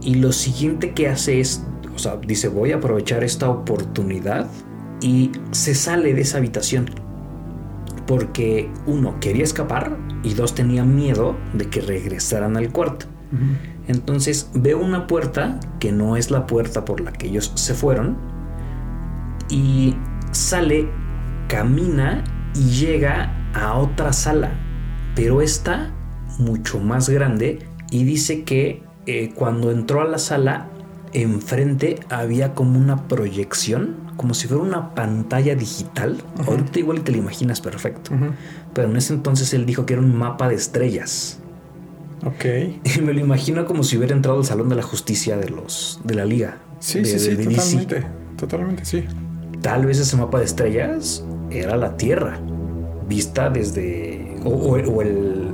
Y 0.00 0.16
lo 0.16 0.32
siguiente 0.32 0.92
que 0.92 1.08
hace 1.08 1.38
es, 1.40 1.64
o 1.94 1.98
sea, 1.98 2.16
dice, 2.16 2.48
voy 2.48 2.72
a 2.72 2.76
aprovechar 2.76 3.22
esta 3.24 3.48
oportunidad. 3.48 4.48
Y 5.00 5.32
se 5.50 5.74
sale 5.74 6.14
de 6.14 6.22
esa 6.22 6.38
habitación. 6.38 6.86
Porque 8.06 8.70
uno, 8.86 9.18
quería 9.20 9.44
escapar. 9.44 9.96
Y 10.22 10.34
dos, 10.34 10.54
tenía 10.54 10.84
miedo 10.84 11.36
de 11.52 11.68
que 11.68 11.80
regresaran 11.80 12.56
al 12.56 12.70
cuarto. 12.70 13.06
Entonces 13.88 14.50
veo 14.54 14.78
una 14.78 15.08
puerta 15.08 15.58
que 15.80 15.90
no 15.90 16.16
es 16.16 16.30
la 16.30 16.46
puerta 16.46 16.84
por 16.84 17.00
la 17.00 17.12
que 17.12 17.26
ellos 17.26 17.52
se 17.54 17.74
fueron. 17.74 18.16
Y 19.48 19.96
sale, 20.30 20.88
camina 21.48 22.22
y 22.54 22.70
llega 22.70 23.50
a 23.54 23.74
otra 23.76 24.12
sala. 24.12 24.52
Pero 25.14 25.42
esta 25.42 25.92
mucho 26.38 26.80
más 26.80 27.08
grande. 27.08 27.66
Y 27.90 28.04
dice 28.04 28.44
que 28.44 28.82
eh, 29.06 29.32
cuando 29.34 29.70
entró 29.70 30.00
a 30.00 30.04
la 30.04 30.18
sala, 30.18 30.68
enfrente 31.12 32.00
había 32.10 32.54
como 32.54 32.78
una 32.78 33.08
proyección, 33.08 33.96
como 34.16 34.34
si 34.34 34.46
fuera 34.48 34.62
una 34.62 34.94
pantalla 34.94 35.54
digital. 35.54 36.18
Ahorita 36.46 36.78
igual 36.78 37.02
te 37.02 37.12
lo 37.12 37.18
imaginas 37.18 37.60
perfecto. 37.60 38.10
Pero 38.72 38.88
en 38.90 38.96
ese 38.96 39.12
entonces 39.14 39.52
él 39.54 39.66
dijo 39.66 39.86
que 39.86 39.94
era 39.94 40.02
un 40.02 40.16
mapa 40.16 40.48
de 40.48 40.54
estrellas. 40.54 41.38
Ok. 42.24 42.44
Y 42.96 43.00
me 43.02 43.12
lo 43.12 43.20
imagino 43.20 43.66
como 43.66 43.82
si 43.82 43.96
hubiera 43.98 44.14
entrado 44.14 44.38
al 44.38 44.44
Salón 44.44 44.68
de 44.68 44.76
la 44.76 44.82
Justicia 44.82 45.36
de 45.36 45.48
los 45.50 46.00
de 46.04 46.14
la 46.14 46.24
Liga. 46.24 46.58
Sí, 46.80 47.00
de- 47.00 47.04
sí, 47.06 47.18
sí, 47.18 47.28
de- 47.30 47.36
de 47.36 47.46
DC. 47.46 47.56
totalmente. 47.78 48.06
Totalmente, 48.36 48.84
sí. 48.84 49.04
Tal 49.62 49.86
vez 49.86 49.98
ese 49.98 50.16
mapa 50.16 50.38
de 50.38 50.44
estrellas 50.44 51.24
era 51.50 51.76
la 51.76 51.96
Tierra. 51.96 52.38
vista 53.08 53.50
desde, 53.50 54.36
o, 54.44 54.48
o- 54.48 54.78
o 54.78 55.02
el, 55.02 55.48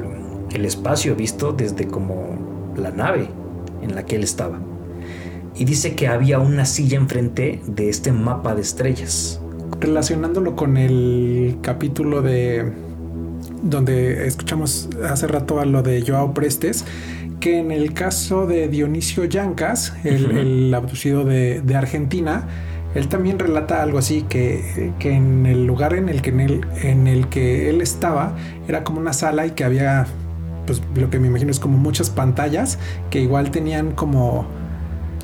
el 0.53 0.64
espacio 0.64 1.16
visto 1.16 1.53
desde 1.53 1.87
como 1.88 2.73
la 2.77 2.92
nave 2.92 3.29
en 3.83 3.94
la 3.96 4.05
que 4.07 4.14
él 4.16 4.23
estaba. 4.23 4.61
Y 5.56 5.64
dice 5.64 5.94
que 5.94 6.08
había 6.08 6.38
una 6.38 6.64
silla 6.64 6.96
enfrente 6.96 7.60
de 7.66 7.88
este 7.88 8.12
mapa 8.12 8.54
de 8.54 8.62
estrellas. 8.62 9.40
Relacionándolo 9.80 10.56
con 10.56 10.76
el 10.76 11.58
capítulo 11.62 12.22
de 12.22 12.72
donde 13.62 14.26
escuchamos 14.26 14.88
hace 15.08 15.26
rato 15.26 15.60
a 15.60 15.64
lo 15.64 15.82
de 15.82 16.02
Joao 16.06 16.32
Prestes, 16.34 16.84
que 17.40 17.58
en 17.58 17.70
el 17.70 17.94
caso 17.94 18.46
de 18.46 18.68
Dionisio 18.68 19.24
Yancas, 19.24 19.94
el, 20.04 20.30
el 20.36 20.74
abducido 20.74 21.24
de, 21.24 21.60
de 21.62 21.76
Argentina, 21.76 22.46
él 22.94 23.08
también 23.08 23.38
relata 23.38 23.82
algo 23.82 23.98
así, 23.98 24.22
que, 24.28 24.92
que 24.98 25.12
en 25.12 25.46
el 25.46 25.64
lugar 25.64 25.94
en 25.94 26.08
el 26.08 26.22
que, 26.22 26.30
en, 26.30 26.40
el, 26.40 26.60
en 26.82 27.06
el 27.06 27.28
que 27.28 27.70
él 27.70 27.80
estaba 27.80 28.36
era 28.68 28.84
como 28.84 29.00
una 29.00 29.12
sala 29.12 29.46
y 29.46 29.52
que 29.52 29.64
había, 29.64 30.06
pues 30.66 30.82
lo 30.94 31.08
que 31.08 31.18
me 31.18 31.28
imagino 31.28 31.50
es 31.50 31.60
como 31.60 31.78
muchas 31.78 32.10
pantallas 32.10 32.78
que 33.10 33.20
igual 33.20 33.50
tenían 33.50 33.92
como, 33.92 34.46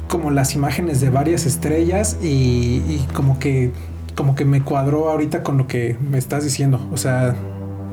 como 0.09 0.31
las 0.31 0.55
imágenes 0.55 1.01
de 1.01 1.11
varias 1.11 1.47
estrellas 1.47 2.19
y, 2.23 3.01
como 3.15 3.39
que 3.39 3.73
como 4.15 4.35
que 4.35 4.47
me 4.47 4.63
cuadró 4.63 5.11
ahorita 5.11 5.43
con 5.43 5.59
lo 5.59 5.67
que 5.67 5.97
me 6.01 6.17
estás 6.17 6.43
diciendo. 6.43 6.89
O 6.91 6.97
sea, 6.97 7.37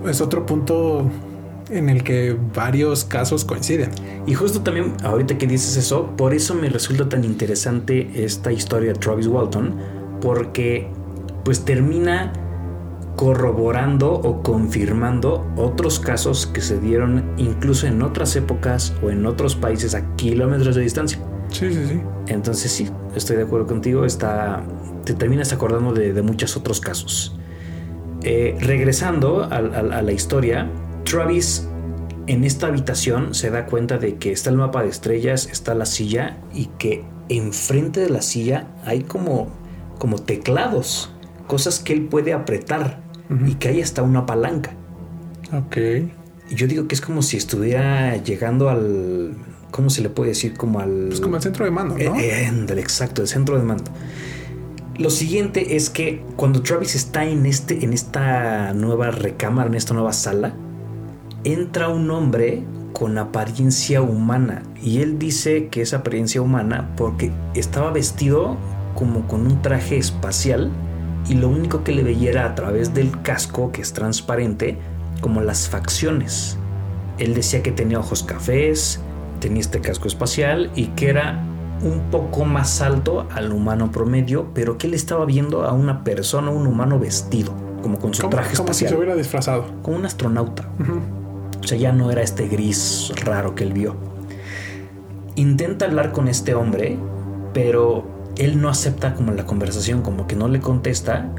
es 0.08 0.21
otro 0.21 0.45
punto 0.45 1.12
en 1.69 1.89
el 1.89 2.04
que 2.04 2.38
varios 2.56 3.04
casos 3.04 3.43
coinciden. 3.43 3.89
Y 4.26 4.34
justo 4.34 4.62
también, 4.62 4.93
ahorita 5.04 5.38
que 5.38 5.47
dices 5.47 5.76
eso, 5.76 6.15
por 6.15 6.34
eso 6.34 6.56
me 6.56 6.69
resulta 6.69 7.10
tan 7.10 7.26
interesante 7.26 8.23
esta 8.23 8.54
historia 8.54 8.93
de 8.93 8.99
Travis 8.99 9.28
Walton, 9.28 9.76
porque 10.21 10.88
pues 11.43 11.65
termina 11.65 12.32
corroborando 13.17 14.13
o 14.13 14.41
confirmando 14.41 15.45
otros 15.56 15.99
casos 15.99 16.47
que 16.47 16.62
se 16.62 16.80
dieron 16.80 17.34
incluso 17.38 17.86
en 17.86 18.02
otras 18.02 18.36
épocas 18.36 18.93
o 19.04 19.10
en 19.10 19.26
otros 19.26 19.56
países 19.56 19.93
a 19.93 20.15
kilómetros 20.15 20.76
de 20.76 20.82
distancia. 20.82 21.19
Sí, 21.54 21.72
sí, 21.74 21.86
sí. 21.88 22.02
Entonces 22.28 22.72
sí, 22.72 22.89
estoy 23.16 23.38
de 23.38 23.44
acuerdo 23.44 23.68
contigo, 23.68 24.06
está, 24.06 24.63
te 25.06 25.13
terminas 25.13 25.54
acordando 25.54 25.94
de, 25.94 26.12
de 26.13 26.22
muchos 26.22 26.58
otros 26.58 26.80
casos. 26.82 27.38
Eh, 28.24 28.58
regresando 28.60 29.44
a, 29.44 29.56
a- 29.58 29.98
a 30.00 30.02
la 30.02 30.12
historia, 30.12 30.70
Travis 31.04 31.68
en 32.28 32.44
esta 32.46 32.68
habitación 32.68 33.34
se 33.36 33.50
da 33.50 33.66
cuenta 33.66 33.98
de 33.98 34.16
que 34.16 34.32
está 34.32 34.50
el 34.50 34.56
mapa 34.58 34.82
de 34.84 34.89
estrellas, 34.89 35.48
está 35.52 35.76
la 35.76 35.86
silla 35.86 36.38
y 36.54 36.68
que 36.80 37.04
enfrente 37.30 38.00
de 38.00 38.10
la 38.10 38.22
silla 38.22 38.68
hay 38.86 39.02
como, 39.04 39.50
como 40.00 40.18
teclados, 40.20 41.12
cosas 41.48 41.80
que 41.80 41.94
él 41.94 42.04
puede 42.08 42.34
apretar 42.34 43.02
y 43.48 43.56
que 43.56 43.68
hay 43.70 43.82
hasta 43.82 44.04
una 44.04 44.26
palanca. 44.26 44.72
Ok. 45.52 45.78
Yo 46.50 46.68
digo 46.68 46.88
que 46.88 46.96
es 46.96 47.02
como 47.02 47.22
si 47.22 47.36
estuviera 47.38 48.16
llegando 48.18 48.70
al... 48.70 49.34
¿Cómo 49.74 49.90
se 49.90 50.04
le 50.04 50.10
puede 50.10 50.30
decir? 50.30 50.54
Como 50.54 50.80
al... 50.80 51.08
Pues 51.08 51.20
como 51.20 51.36
el 51.36 51.42
centro 51.42 51.66
de 51.66 51.72
mando, 51.72 51.96
¿no? 51.96 52.16
Eh, 52.20 52.48
eh, 52.48 52.64
exacto, 52.78 53.24
el 53.24 53.28
centro 53.28 53.58
de 53.58 53.64
mando. 53.64 53.90
Lo 55.00 55.10
siguiente 55.10 55.76
es 55.76 55.90
que 55.90 56.22
cuando 56.36 56.62
Travis 56.62 56.94
está 56.94 57.26
en, 57.26 57.48
este, 57.48 57.84
en 57.84 57.92
esta 57.92 58.72
nueva 58.74 59.10
recámara, 59.10 59.68
en 59.68 59.74
esta 59.74 59.96
nueva 59.96 60.14
sala, 60.14 60.54
entra 61.44 61.88
un 61.90 62.12
hombre 62.12 62.62
con 62.94 63.18
apariencia 63.18 64.04
humana. 64.04 64.62
Y 64.80 65.00
él 65.00 65.18
dice 65.18 65.70
que 65.70 65.82
es 65.82 65.96
apariencia 65.96 66.40
humana 66.40 66.92
porque 66.96 67.32
estaba 67.56 67.92
vestido 67.92 68.58
como 68.94 69.28
con 69.28 69.48
un 69.48 69.64
traje 69.64 69.98
espacial 69.98 70.72
y 71.28 71.34
lo 71.34 71.50
único 71.50 71.84
que 71.84 71.94
le 71.94 72.04
veía 72.04 72.30
era 72.30 72.46
a 72.46 72.54
través 72.54 72.94
del 72.94 73.24
casco, 73.24 73.72
que 73.72 73.82
es 73.82 73.92
transparente, 73.92 74.78
como 75.20 75.42
las 75.42 75.68
facciones. 75.68 76.60
Él 77.18 77.34
decía 77.34 77.64
que 77.64 77.72
tenía 77.72 77.98
ojos 77.98 78.22
cafés, 78.22 79.00
tenía 79.44 79.60
este 79.60 79.82
casco 79.82 80.08
espacial 80.08 80.72
y 80.74 80.86
que 80.88 81.10
era 81.10 81.44
un 81.82 82.10
poco 82.12 82.46
más 82.46 82.80
alto 82.80 83.28
al 83.30 83.52
humano 83.52 83.92
promedio, 83.92 84.48
pero 84.54 84.78
que 84.78 84.88
él 84.88 84.94
estaba 84.94 85.26
viendo 85.26 85.66
a 85.66 85.74
una 85.74 86.06
persona, 86.06 86.50
un 86.50 86.66
humano 86.66 86.98
vestido, 86.98 87.54
como 87.82 88.00
con 88.00 88.14
su 88.14 88.22
como, 88.22 88.32
traje 88.32 88.56
como 88.56 88.68
si 88.68 88.86
espacial, 88.86 88.90
se 88.92 88.96
hubiera 88.96 89.16
disfrazado. 89.16 89.66
como 89.82 89.98
un 89.98 90.06
astronauta. 90.06 90.70
O 91.62 91.68
sea, 91.68 91.78
ya 91.78 91.92
no 91.92 92.10
era 92.10 92.22
este 92.22 92.48
gris 92.48 93.12
raro 93.26 93.54
que 93.54 93.66
él 93.66 93.74
vio. 93.74 93.98
Intenta 95.36 95.88
hablar 95.88 96.14
con 96.14 96.30
este 96.30 96.56
hombre, 96.56 96.98
pero 97.54 98.06
él 98.38 98.62
no 98.62 98.70
acepta 98.70 99.14
como 99.14 99.34
la 99.34 99.46
conversación, 99.46 100.04
como 100.04 100.26
que 100.26 100.38
no 100.38 100.48
le 100.48 100.62
contesta 100.62 101.30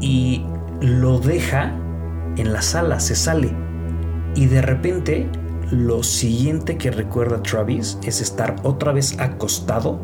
y 0.00 0.46
lo 0.80 1.18
deja 1.18 1.72
en 2.38 2.54
la 2.54 2.62
sala, 2.62 3.00
se 3.00 3.14
sale. 3.14 3.54
Y 4.34 4.46
de 4.46 4.62
repente 4.62 5.28
lo 5.74 6.04
siguiente 6.04 6.78
que 6.78 6.92
recuerda 6.92 7.42
Travis 7.42 7.98
es 8.04 8.20
estar 8.20 8.54
otra 8.62 8.92
vez 8.92 9.18
acostado 9.18 10.00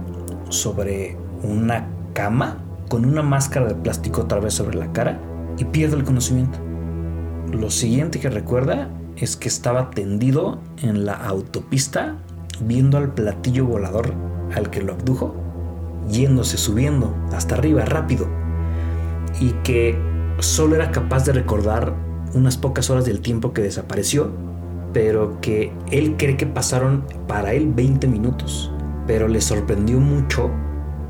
sobre 0.48 1.16
una 1.44 1.88
cama 2.12 2.64
con 2.88 3.04
una 3.04 3.22
máscara 3.22 3.68
de 3.68 3.76
plástico 3.76 4.22
otra 4.22 4.40
vez 4.40 4.54
sobre 4.54 4.76
la 4.76 4.92
cara 4.92 5.20
y 5.58 5.64
pierde 5.64 5.96
el 5.96 6.04
conocimiento. 6.04 6.58
Lo 7.52 7.70
siguiente 7.70 8.18
que 8.18 8.30
recuerda 8.30 8.90
es 9.14 9.36
que 9.36 9.46
estaba 9.46 9.90
tendido 9.90 10.60
en 10.82 11.06
la 11.06 11.14
autopista 11.14 12.16
viendo 12.60 12.98
al 12.98 13.14
platillo 13.14 13.64
volador 13.64 14.12
al 14.56 14.70
que 14.70 14.82
lo 14.82 14.94
abdujo, 14.94 15.36
yéndose, 16.10 16.56
subiendo 16.56 17.14
hasta 17.32 17.54
arriba 17.54 17.84
rápido, 17.84 18.26
y 19.38 19.50
que 19.62 19.96
solo 20.40 20.74
era 20.74 20.90
capaz 20.90 21.24
de 21.26 21.32
recordar 21.32 21.94
unas 22.34 22.56
pocas 22.56 22.90
horas 22.90 23.04
del 23.04 23.20
tiempo 23.20 23.52
que 23.52 23.62
desapareció, 23.62 24.49
pero 24.92 25.40
que 25.40 25.72
él 25.90 26.16
cree 26.16 26.36
que 26.36 26.46
pasaron 26.46 27.04
para 27.26 27.52
él 27.52 27.72
20 27.74 28.06
minutos, 28.06 28.72
pero 29.06 29.28
le 29.28 29.40
sorprendió 29.40 30.00
mucho 30.00 30.50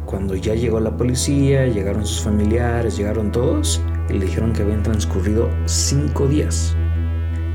cuando 0.06 0.34
ya 0.34 0.54
llegó 0.54 0.80
la 0.80 0.96
policía, 0.96 1.66
llegaron 1.66 2.04
sus 2.04 2.22
familiares, 2.22 2.96
llegaron 2.96 3.30
todos 3.30 3.80
y 4.08 4.14
le 4.14 4.26
dijeron 4.26 4.52
que 4.52 4.62
habían 4.62 4.82
transcurrido 4.82 5.48
5 5.66 6.26
días. 6.26 6.74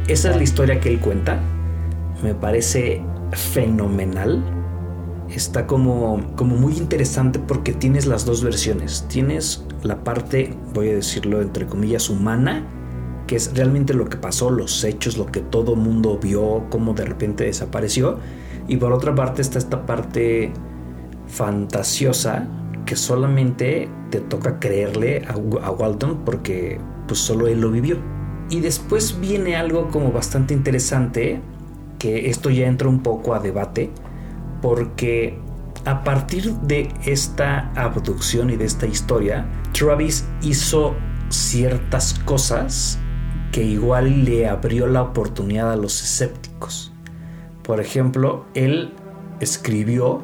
Esa 0.08 0.30
es 0.32 0.38
la 0.38 0.44
historia 0.44 0.80
que 0.80 0.90
él 0.90 1.00
cuenta. 1.00 1.42
Me 2.24 2.34
parece 2.34 3.02
fenomenal. 3.32 4.44
Está 5.30 5.68
como, 5.68 6.22
como 6.36 6.56
muy 6.56 6.78
interesante 6.78 7.40
porque 7.40 7.74
tienes 7.74 8.06
las 8.06 8.26
dos 8.26 8.44
versiones. 8.44 9.06
Tienes 9.10 9.66
la 9.84 10.04
parte, 10.04 10.56
voy 10.74 10.90
a 10.90 10.96
decirlo 10.96 11.42
entre 11.42 11.66
comillas, 11.66 12.10
humana, 12.10 12.66
que 13.28 13.36
es 13.36 13.56
realmente 13.56 13.94
lo 13.94 14.06
que 14.06 14.18
pasó, 14.18 14.50
los 14.50 14.84
hechos, 14.84 15.18
lo 15.18 15.26
que 15.26 15.42
todo 15.42 15.76
mundo 15.76 16.20
vio, 16.22 16.66
cómo 16.70 16.94
de 16.94 17.06
repente 17.06 17.46
desapareció. 17.46 18.20
Y 18.68 18.78
por 18.78 18.92
otra 18.92 19.14
parte 19.16 19.42
está 19.42 19.58
esta 19.58 19.86
parte 19.86 20.52
fantasiosa 21.28 22.48
que 22.86 22.96
solamente 22.96 23.90
te 24.12 24.20
toca 24.20 24.60
creerle 24.60 25.26
a, 25.28 25.72
Walton 25.72 26.22
porque 26.24 26.80
pues 27.08 27.20
solo 27.20 27.48
él 27.48 27.62
lo 27.62 27.72
vivió. 27.72 27.98
Y 28.50 28.60
después 28.60 29.20
viene 29.20 29.56
algo 29.56 29.90
como 29.90 30.12
bastante 30.12 30.54
interesante, 30.54 31.42
que 31.98 32.30
esto 32.30 32.52
ya 32.52 32.68
entra 32.68 32.88
un 32.88 33.02
poco 33.02 33.34
a 33.34 33.40
debate, 33.40 33.90
porque 34.62 35.40
a 35.86 36.04
partir 36.04 36.54
de 36.54 36.90
esta 37.06 37.72
abducción 37.76 38.52
y 38.52 38.56
de 38.56 38.66
esta 38.66 38.86
historia, 38.86 39.48
Travis 39.74 40.26
hizo 40.42 40.96
ciertas 41.30 42.14
cosas 42.26 43.00
que 43.56 43.64
igual 43.64 44.26
le 44.26 44.50
abrió 44.50 44.86
la 44.86 45.02
oportunidad 45.02 45.72
a 45.72 45.78
los 45.78 46.04
escépticos. 46.04 46.92
Por 47.64 47.80
ejemplo, 47.80 48.44
él 48.54 48.92
escribió 49.40 50.24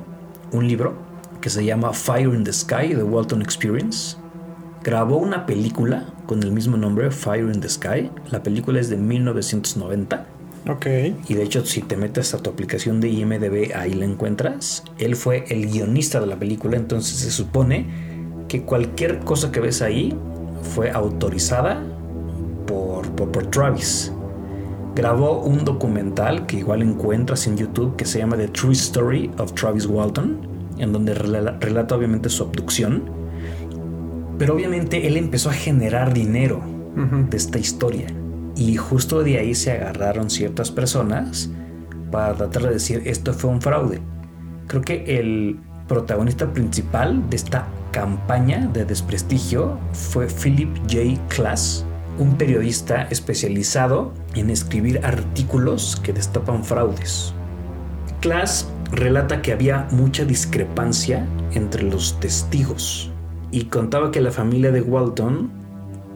un 0.52 0.67
libro 0.67 0.96
que 1.39 1.50
se 1.50 1.63
llama 1.63 1.94
Fire 1.94 2.34
in 2.34 2.44
the 2.44 2.52
Sky, 2.52 2.89
The 2.89 3.04
Walton 3.04 3.41
Experience. 3.41 4.17
Grabó 4.84 5.15
una 5.15 5.46
película 5.46 6.13
con 6.26 6.44
el 6.44 6.52
mismo 6.52 6.76
nombre, 6.76 7.10
Fire 7.10 7.46
in 7.46 7.62
the 7.62 7.70
Sky. 7.70 8.12
La 8.32 8.44
película 8.44 8.82
es 8.82 8.89
de 8.89 8.98
1990. 8.98 10.26
Ok. 10.67 10.88
Y 11.30 11.34
de 11.34 11.44
hecho, 11.44 11.65
si 11.65 11.82
te 11.84 11.96
metes 11.96 12.34
a 12.34 12.39
tu 12.39 12.50
aplicación 12.50 13.00
de 13.00 13.08
IMDB, 13.08 13.74
ahí 13.78 13.94
la 13.94 14.04
encuentras. 14.04 14.84
Él 14.98 15.15
fue 15.15 15.46
el 15.48 15.72
guionista 15.72 16.20
de 16.20 16.28
la 16.28 16.36
película, 16.38 16.76
entonces 16.76 17.20
se 17.20 17.32
supone 17.32 17.86
que 18.50 18.64
cualquier 18.64 19.20
cosa 19.20 19.53
que 19.53 19.62
ves 19.62 19.82
ahí 19.82 20.14
fue 20.76 20.91
autorizada 20.91 21.82
por, 23.16 23.32
por, 23.32 23.45
Travis. 23.47 24.12
Grabó 24.95 25.39
un 25.41 25.64
documental 25.64 26.45
que 26.45 26.57
igual 26.57 26.82
encuentras 26.82 27.47
en 27.47 27.55
YouTube 27.57 27.95
que 27.95 28.05
se 28.05 28.20
llama 28.20 28.36
The 28.38 28.49
True 28.49 28.74
Story 28.74 29.32
of 29.38 29.53
Travis 29.53 29.86
Walton, 29.86 30.38
en 30.78 30.91
donde 30.91 31.16
rela- 31.16 31.57
relata 31.59 31.95
obviamente 31.95 32.30
su 32.30 32.43
abducción. 32.43 33.03
Pero 34.38 34.53
obviamente 34.55 35.07
él 35.07 35.18
empezó 35.18 35.49
a 35.49 35.53
generar 35.53 36.14
dinero 36.14 36.62
Ujú. 36.97 37.30
de 37.30 37.38
esta 37.38 37.57
historia. 37.59 38.07
Y 38.55 38.76
justo 38.76 39.24
de 39.24 39.38
ahí 39.38 39.55
se 39.55 39.72
agarraron 39.72 40.30
ciertas 40.30 40.72
personas 40.72 41.49
para 42.12 42.34
tratar 42.36 42.64
de 42.64 42.70
decir 42.72 43.01
esto 43.05 43.34
fue 43.34 43.49
un 43.49 43.62
fraude. 43.62 44.01
Creo 44.68 44.82
que 44.82 45.20
el 45.20 45.59
protagonista 45.88 46.51
principal 46.51 47.30
de 47.30 47.36
esta 47.38 47.68
campaña 47.91 48.70
de 48.74 48.84
desprestigio 48.86 49.78
fue 49.93 50.28
Philip 50.28 50.70
J. 50.89 51.22
Klass, 51.30 51.86
un 52.20 52.38
periodista 52.38 53.03
especializado 53.03 54.14
en 54.36 54.49
escribir 54.49 54.99
artículos 55.03 55.99
que 56.03 56.14
destapan 56.14 56.64
fraudes. 56.64 57.34
Class 58.20 58.68
relata 58.91 59.41
que 59.41 59.53
había 59.53 59.88
mucha 59.91 60.26
discrepancia 60.26 61.26
entre 61.53 61.84
los 61.84 62.20
testigos 62.20 63.12
y 63.51 63.66
contaba 63.66 64.12
que 64.12 64.22
la 64.22 64.32
familia 64.32 64.72
de 64.72 64.82
Walton 64.82 65.51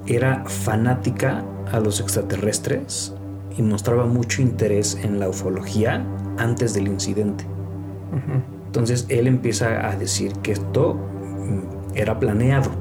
era 0.05 0.43
fanática 0.45 1.43
a 1.71 1.79
los 1.79 1.99
extraterrestres 1.99 3.13
y 3.57 3.61
mostraba 3.61 4.05
mucho 4.05 4.41
interés 4.41 4.97
en 5.01 5.19
la 5.19 5.29
ufología 5.29 6.05
antes 6.37 6.73
del 6.73 6.87
incidente. 6.87 7.45
Entonces 8.65 9.05
él 9.09 9.27
empieza 9.27 9.89
a 9.89 9.95
decir 9.95 10.33
que 10.43 10.51
esto 10.51 10.93
mm, 10.93 11.95
era 11.95 12.19
planeado 12.19 12.71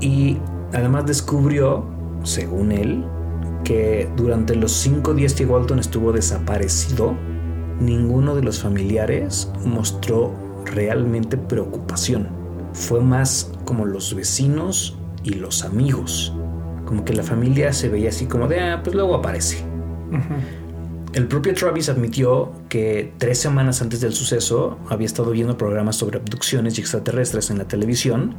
y 0.00 0.38
además 0.72 1.06
descubrió, 1.06 1.86
según 2.24 2.72
él, 2.72 3.04
que 3.64 4.08
durante 4.16 4.54
los 4.54 4.72
cinco 4.72 5.14
días 5.14 5.34
que 5.34 5.46
Walton 5.46 5.78
estuvo 5.78 6.12
desaparecido, 6.12 7.16
ninguno 7.80 8.34
de 8.34 8.42
los 8.42 8.60
familiares 8.60 9.50
mostró 9.64 10.32
realmente 10.64 11.36
preocupación. 11.36 12.28
Fue 12.72 13.00
más 13.00 13.52
como 13.64 13.84
los 13.86 14.14
vecinos 14.14 14.98
y 15.22 15.34
los 15.34 15.64
amigos. 15.64 16.32
Como 16.84 17.04
que 17.04 17.14
la 17.14 17.22
familia 17.22 17.72
se 17.72 17.88
veía 17.88 18.10
así 18.10 18.26
como 18.26 18.46
de, 18.48 18.60
ah, 18.60 18.80
pues 18.82 18.94
luego 18.94 19.14
aparece. 19.14 19.64
El 21.14 21.28
propio 21.28 21.54
Travis 21.54 21.88
admitió 21.88 22.52
que 22.68 23.12
tres 23.18 23.38
semanas 23.38 23.80
antes 23.80 24.00
del 24.00 24.12
suceso 24.12 24.78
había 24.88 25.06
estado 25.06 25.30
viendo 25.30 25.56
programas 25.56 25.96
sobre 25.96 26.18
abducciones 26.18 26.76
y 26.76 26.80
extraterrestres 26.80 27.50
en 27.50 27.58
la 27.58 27.68
televisión, 27.68 28.34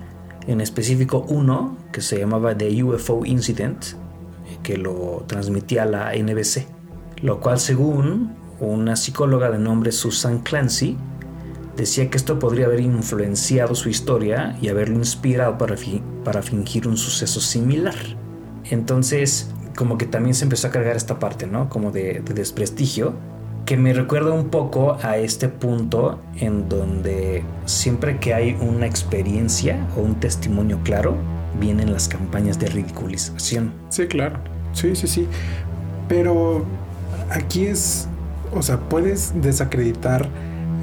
en 0.47 0.61
específico 0.61 1.25
uno 1.27 1.77
que 1.91 2.01
se 2.01 2.19
llamaba 2.19 2.57
The 2.57 2.83
UFO 2.83 3.25
Incident, 3.25 3.85
que 4.63 4.77
lo 4.77 5.23
transmitía 5.27 5.85
la 5.85 6.13
NBC, 6.15 6.67
lo 7.21 7.39
cual 7.39 7.59
según 7.59 8.35
una 8.59 8.95
psicóloga 8.95 9.49
de 9.51 9.59
nombre 9.59 9.91
Susan 9.91 10.39
Clancy 10.39 10.97
decía 11.75 12.09
que 12.09 12.17
esto 12.17 12.39
podría 12.39 12.65
haber 12.65 12.79
influenciado 12.79 13.75
su 13.75 13.89
historia 13.89 14.57
y 14.61 14.69
haberlo 14.69 14.95
inspirado 14.95 15.57
para, 15.57 15.75
para 16.23 16.41
fingir 16.41 16.87
un 16.87 16.97
suceso 16.97 17.41
similar. 17.41 17.95
Entonces, 18.69 19.49
como 19.75 19.97
que 19.97 20.05
también 20.05 20.33
se 20.35 20.45
empezó 20.45 20.67
a 20.67 20.71
cargar 20.71 20.95
esta 20.95 21.19
parte, 21.19 21.47
¿no? 21.47 21.69
Como 21.69 21.91
de, 21.91 22.21
desprestigio, 22.33 23.13
que 23.65 23.77
me 23.77 23.93
recuerda 23.93 24.31
un 24.31 24.49
poco 24.49 24.97
a 25.01 25.17
este 25.17 25.49
punto 25.49 26.21
en 26.39 26.69
donde 26.69 27.43
siempre 27.65 28.19
que 28.19 28.33
hay 28.33 28.55
una 28.61 28.85
experiencia 28.85 29.87
o 29.97 30.01
un 30.01 30.15
testimonio 30.15 30.79
claro, 30.83 31.15
vienen 31.59 31.91
las 31.91 32.07
campañas 32.07 32.59
de 32.59 32.67
ridiculización. 32.67 33.73
Sí, 33.89 34.07
claro. 34.07 34.37
Sí, 34.73 34.95
sí, 34.95 35.07
sí. 35.07 35.27
Pero 36.07 36.63
aquí 37.31 37.65
es, 37.65 38.07
o 38.53 38.61
sea, 38.61 38.79
puedes 38.79 39.33
desacreditar 39.41 40.27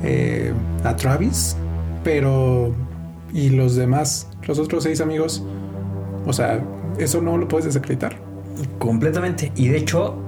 eh, 0.02 0.52
a 0.82 0.96
Travis, 0.96 1.56
pero 2.02 2.74
¿y 3.32 3.50
los 3.50 3.76
demás, 3.76 4.28
los 4.46 4.58
otros 4.58 4.82
seis 4.82 5.00
amigos? 5.00 5.44
O 6.26 6.32
sea, 6.32 6.60
eso 6.98 7.20
no 7.20 7.36
lo 7.36 7.46
puedes 7.46 7.66
desacreditar. 7.66 8.16
Completamente. 8.78 9.52
Y 9.54 9.68
de 9.68 9.78
hecho, 9.78 10.21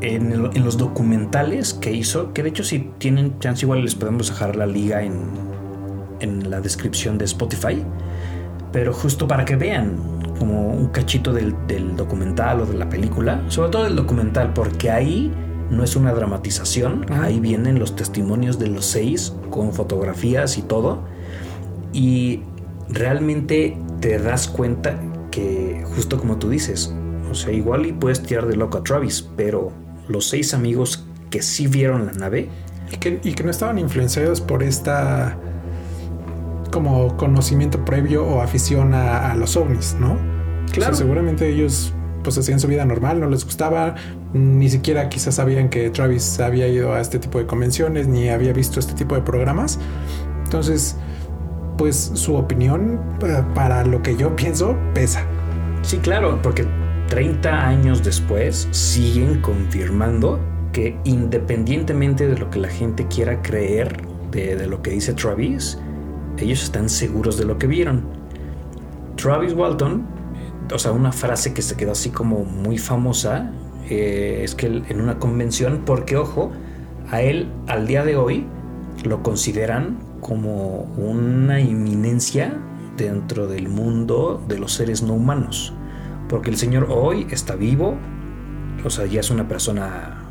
en, 0.00 0.64
los 0.64 0.76
documentales 0.76 1.74
que 1.74 1.92
hizo, 1.92 2.32
que 2.32 2.42
de 2.42 2.50
hecho 2.50 2.64
si 2.64 2.90
tienen 2.98 3.38
chance 3.38 3.64
igual 3.64 3.82
les 3.82 3.94
podemos 3.94 4.28
dejar 4.28 4.56
la 4.56 4.66
liga 4.66 5.02
en, 5.02 5.22
en 6.20 6.50
la 6.50 6.60
descripción 6.60 7.18
de 7.18 7.24
Spotify, 7.24 7.82
pero 8.72 8.92
justo 8.92 9.26
para 9.26 9.44
que 9.44 9.56
vean 9.56 9.96
como 10.38 10.68
un 10.68 10.88
cachito 10.88 11.32
del, 11.32 11.54
del 11.66 11.96
documental 11.96 12.60
o 12.60 12.66
de 12.66 12.74
la 12.74 12.88
película, 12.88 13.42
sobre 13.48 13.70
todo 13.70 13.86
el 13.86 13.96
documental, 13.96 14.52
porque 14.52 14.90
ahí 14.90 15.32
no 15.70 15.82
es 15.82 15.96
una 15.96 16.12
dramatización, 16.12 17.06
ahí 17.12 17.40
vienen 17.40 17.78
los 17.78 17.96
testimonios 17.96 18.58
de 18.58 18.68
los 18.68 18.84
seis 18.84 19.34
con 19.50 19.72
fotografías 19.72 20.58
y 20.58 20.62
todo, 20.62 21.04
y 21.92 22.42
realmente 22.88 23.78
te 24.00 24.18
das 24.18 24.48
cuenta 24.48 25.00
que 25.30 25.84
justo 25.94 26.18
como 26.18 26.36
tú 26.36 26.50
dices, 26.50 26.94
o 27.30 27.34
sea, 27.34 27.52
igual 27.52 27.86
y 27.86 27.92
puedes 27.92 28.22
tirar 28.22 28.46
de 28.46 28.56
loco 28.56 28.78
a 28.78 28.82
Travis, 28.82 29.28
pero 29.36 29.72
los 30.08 30.28
seis 30.28 30.54
amigos 30.54 31.04
que 31.30 31.42
sí 31.42 31.66
vieron 31.66 32.06
la 32.06 32.12
nave. 32.12 32.48
Y 32.92 32.96
que, 32.96 33.20
y 33.22 33.32
que 33.32 33.42
no 33.42 33.50
estaban 33.50 33.78
influenciados 33.78 34.40
por 34.40 34.62
esta 34.62 35.36
como 36.70 37.16
conocimiento 37.16 37.84
previo 37.84 38.24
o 38.24 38.42
afición 38.42 38.94
a, 38.94 39.34
los 39.34 39.56
ovnis, 39.56 39.96
¿no? 39.98 40.18
Claro. 40.72 40.94
seguramente 40.94 41.48
ellos 41.48 41.94
pues 42.22 42.36
hacían 42.38 42.60
su 42.60 42.66
vida 42.66 42.84
normal, 42.84 43.20
no 43.20 43.30
les 43.30 43.44
gustaba, 43.44 43.94
ni 44.34 44.68
siquiera 44.68 45.08
quizás 45.08 45.36
sabían 45.36 45.70
que 45.70 45.90
Travis 45.90 46.40
había 46.40 46.66
ido 46.66 46.92
a 46.92 47.00
este 47.00 47.18
tipo 47.18 47.38
de 47.38 47.46
convenciones, 47.46 48.08
ni 48.08 48.28
había 48.28 48.52
visto 48.52 48.80
este 48.80 48.94
tipo 48.94 49.14
de 49.14 49.22
programas. 49.22 49.78
Entonces, 50.44 50.96
pues 51.78 52.10
su 52.14 52.34
opinión, 52.34 53.00
eh, 53.22 53.42
para 53.54 53.84
lo 53.84 54.02
que 54.02 54.16
yo 54.16 54.34
pienso, 54.34 54.76
pesa. 54.92 55.24
Sí, 55.82 55.98
claro, 55.98 56.40
porque 56.42 56.66
30 57.08 57.66
años 57.66 58.02
después 58.02 58.68
siguen 58.70 59.40
confirmando 59.40 60.40
que 60.72 60.98
independientemente 61.04 62.26
de 62.28 62.36
lo 62.36 62.50
que 62.50 62.58
la 62.58 62.68
gente 62.68 63.06
quiera 63.08 63.40
creer 63.42 63.96
de, 64.30 64.66
lo 64.66 64.82
que 64.82 64.90
dice 64.90 65.14
Travis, 65.14 65.78
ellos 66.36 66.62
están 66.62 66.88
seguros 66.88 67.38
de 67.38 67.46
lo 67.46 67.58
que 67.58 67.66
vieron. 67.66 68.04
Travis 69.16 69.54
Walton, 69.54 70.06
o 70.72 70.78
sea, 70.78 70.92
una 70.92 71.12
frase 71.12 71.54
que 71.54 71.62
se 71.62 71.76
quedó 71.76 71.92
así 71.92 72.10
como 72.10 72.44
muy 72.44 72.76
famosa, 72.76 73.50
eh, 73.88 74.40
es 74.42 74.54
que 74.54 74.66
en 74.66 75.00
una 75.00 75.18
convención, 75.18 75.82
porque 75.86 76.16
ojo, 76.16 76.52
a 77.10 77.22
él 77.22 77.48
al 77.68 77.86
día 77.86 78.04
de 78.04 78.16
hoy 78.16 78.46
lo 79.04 79.22
consideran 79.22 79.98
como 80.20 80.82
una 80.96 81.60
inminencia 81.60 82.58
dentro 82.96 83.46
del 83.46 83.68
mundo 83.68 84.42
de 84.48 84.58
los 84.58 84.74
seres 84.74 85.02
no 85.02 85.14
humanos. 85.14 85.72
Porque 86.28 86.50
el 86.50 86.56
Señor 86.56 86.88
hoy 86.90 87.26
está 87.30 87.54
vivo, 87.54 87.96
o 88.84 88.90
sea, 88.90 89.06
ya 89.06 89.20
es 89.20 89.30
una 89.30 89.46
persona 89.46 90.24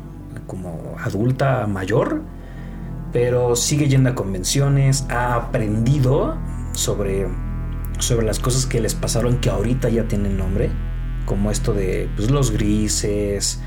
como 0.46 0.96
adulta, 1.02 1.66
mayor, 1.66 2.22
pero 3.12 3.56
sigue 3.56 3.88
yendo 3.88 4.10
a 4.10 4.14
convenciones, 4.14 5.06
ha 5.08 5.34
aprendido 5.34 6.36
sobre, 6.72 7.26
sobre 7.98 8.26
las 8.26 8.38
cosas 8.38 8.66
que 8.66 8.80
les 8.80 8.94
pasaron 8.94 9.38
que 9.38 9.50
ahorita 9.50 9.88
ya 9.88 10.06
tienen 10.06 10.36
nombre, 10.36 10.70
como 11.24 11.50
esto 11.50 11.72
de 11.72 12.08
pues, 12.16 12.30
los 12.30 12.50
grises 12.50 13.60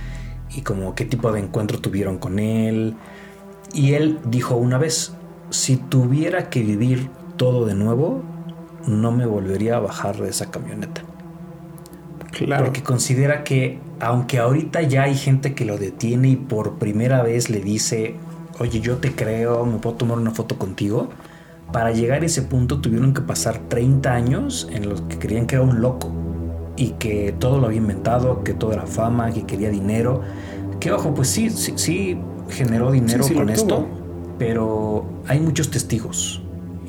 y 0.50 0.62
como 0.62 0.96
qué 0.96 1.06
tipo 1.06 1.32
de 1.32 1.40
encuentro 1.40 1.80
tuvieron 1.80 2.18
con 2.18 2.40
él. 2.40 2.96
Y 3.74 3.94
él 3.94 4.20
dijo 4.26 4.56
una 4.56 4.78
vez, 4.78 5.14
si 5.50 5.78
tuviera 5.78 6.50
que 6.50 6.62
vivir 6.62 7.10
todo 7.38 7.66
de 7.66 7.76
nuevo, 7.76 8.24
no 8.88 9.12
me 9.12 9.26
volvería 9.26 9.78
a 9.78 9.80
bajar 9.80 10.18
de 10.18 10.30
esa 10.30 10.50
camioneta. 10.50 11.09
Claro. 12.32 12.66
Porque 12.66 12.84
considera 12.84 13.44
que, 13.44 13.80
aunque 14.00 14.40
ahorita 14.40 14.82
ya 14.84 15.04
hay 15.04 15.16
gente 15.16 15.56
que 15.56 15.66
lo 15.66 15.78
detiene 15.78 16.30
y 16.30 16.36
por 16.36 16.78
primera 16.78 17.24
vez 17.24 17.50
le 17.50 17.60
dice, 17.60 18.16
oye, 18.60 18.80
yo 18.82 18.98
te 18.98 19.14
creo, 19.14 19.66
me 19.66 19.80
puedo 19.80 19.96
tomar 19.96 20.18
una 20.18 20.32
foto 20.32 20.58
contigo, 20.58 21.10
para 21.72 21.92
llegar 21.92 22.24
a 22.24 22.26
ese 22.26 22.42
punto 22.42 22.80
tuvieron 22.80 23.14
que 23.14 23.22
pasar 23.22 23.60
30 23.68 24.12
años 24.12 24.68
en 24.72 24.90
los 24.90 25.02
que 25.02 25.20
creían 25.20 25.46
que 25.46 25.56
era 25.56 25.64
un 25.64 25.82
loco 25.82 26.12
y 26.76 26.92
que 26.92 27.34
todo 27.38 27.60
lo 27.60 27.68
había 27.68 27.80
inventado, 27.80 28.44
que 28.44 28.54
todo 28.54 28.74
era 28.74 28.88
fama, 28.88 29.32
que 29.32 29.44
quería 29.44 29.70
dinero. 29.70 30.22
Que 30.80 30.92
ojo, 30.92 31.14
pues 31.14 31.28
sí, 31.28 31.50
sí, 31.50 31.74
sí 31.76 32.18
generó 32.50 32.92
dinero 32.92 33.26
con 33.36 33.50
esto, 33.50 33.88
pero 34.38 35.06
hay 35.28 35.40
muchos 35.40 35.70
testigos 35.70 36.42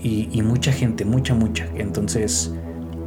y, 0.03 0.29
y 0.33 0.43
mucha 0.43 0.73
gente, 0.73 1.05
mucha, 1.05 1.35
mucha. 1.35 1.67
Entonces, 1.75 2.55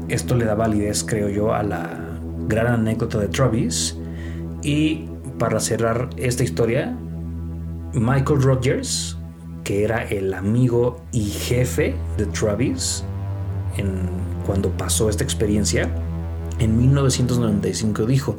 esto 0.10 0.36
le 0.36 0.46
da 0.46 0.56
validez, 0.56 1.04
creo 1.04 1.30
yo, 1.30 1.54
a 1.54 1.64
la, 1.64 2.13
gran 2.48 2.68
anécdota 2.68 3.20
de 3.20 3.28
Travis. 3.28 3.98
Y 4.62 5.06
para 5.40 5.60
cerrar 5.60 6.10
esta 6.18 6.44
historia, 6.44 6.98
Michael 7.94 8.42
Rogers, 8.42 9.18
que 9.64 9.84
era 9.84 10.04
el 10.04 10.34
amigo 10.34 11.02
y 11.12 11.24
jefe 11.24 11.96
de 12.18 12.26
Travis 12.28 13.04
cuando 14.46 14.70
pasó 14.72 15.10
esta 15.10 15.24
experiencia, 15.24 15.90
en 16.60 16.78
1995 16.78 18.06
dijo, 18.06 18.38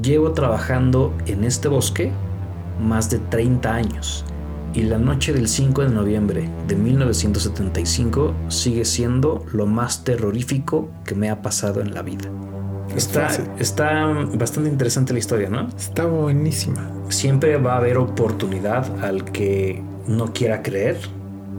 llevo 0.00 0.32
trabajando 0.32 1.14
en 1.26 1.44
este 1.44 1.68
bosque 1.68 2.12
más 2.80 3.10
de 3.10 3.18
30 3.18 3.74
años 3.74 4.24
y 4.74 4.82
la 4.82 4.98
noche 4.98 5.32
del 5.32 5.48
5 5.48 5.82
de 5.82 5.88
noviembre 5.88 6.50
de 6.68 6.76
1975 6.76 8.34
sigue 8.48 8.84
siendo 8.84 9.44
lo 9.52 9.66
más 9.66 10.04
terrorífico 10.04 10.90
que 11.04 11.14
me 11.14 11.30
ha 11.30 11.40
pasado 11.40 11.80
en 11.80 11.94
la 11.94 12.02
vida. 12.02 12.28
Está, 12.94 13.28
está 13.58 14.06
bastante 14.34 14.70
interesante 14.70 15.12
la 15.12 15.18
historia, 15.18 15.50
¿no? 15.50 15.68
Está 15.76 16.06
buenísima. 16.06 16.90
Siempre 17.08 17.56
va 17.56 17.74
a 17.74 17.76
haber 17.78 17.98
oportunidad 17.98 19.04
al 19.04 19.24
que 19.24 19.82
no 20.06 20.32
quiera 20.32 20.62
creer. 20.62 20.98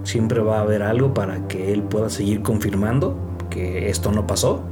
Siempre 0.03 0.39
va 0.39 0.59
a 0.59 0.61
haber 0.61 0.83
algo 0.83 1.13
para 1.13 1.47
que 1.47 1.73
él 1.73 1.83
pueda 1.83 2.09
seguir 2.09 2.41
confirmando 2.41 3.17
que 3.49 3.89
esto 3.89 4.11
no 4.11 4.25
pasó. 4.25 4.63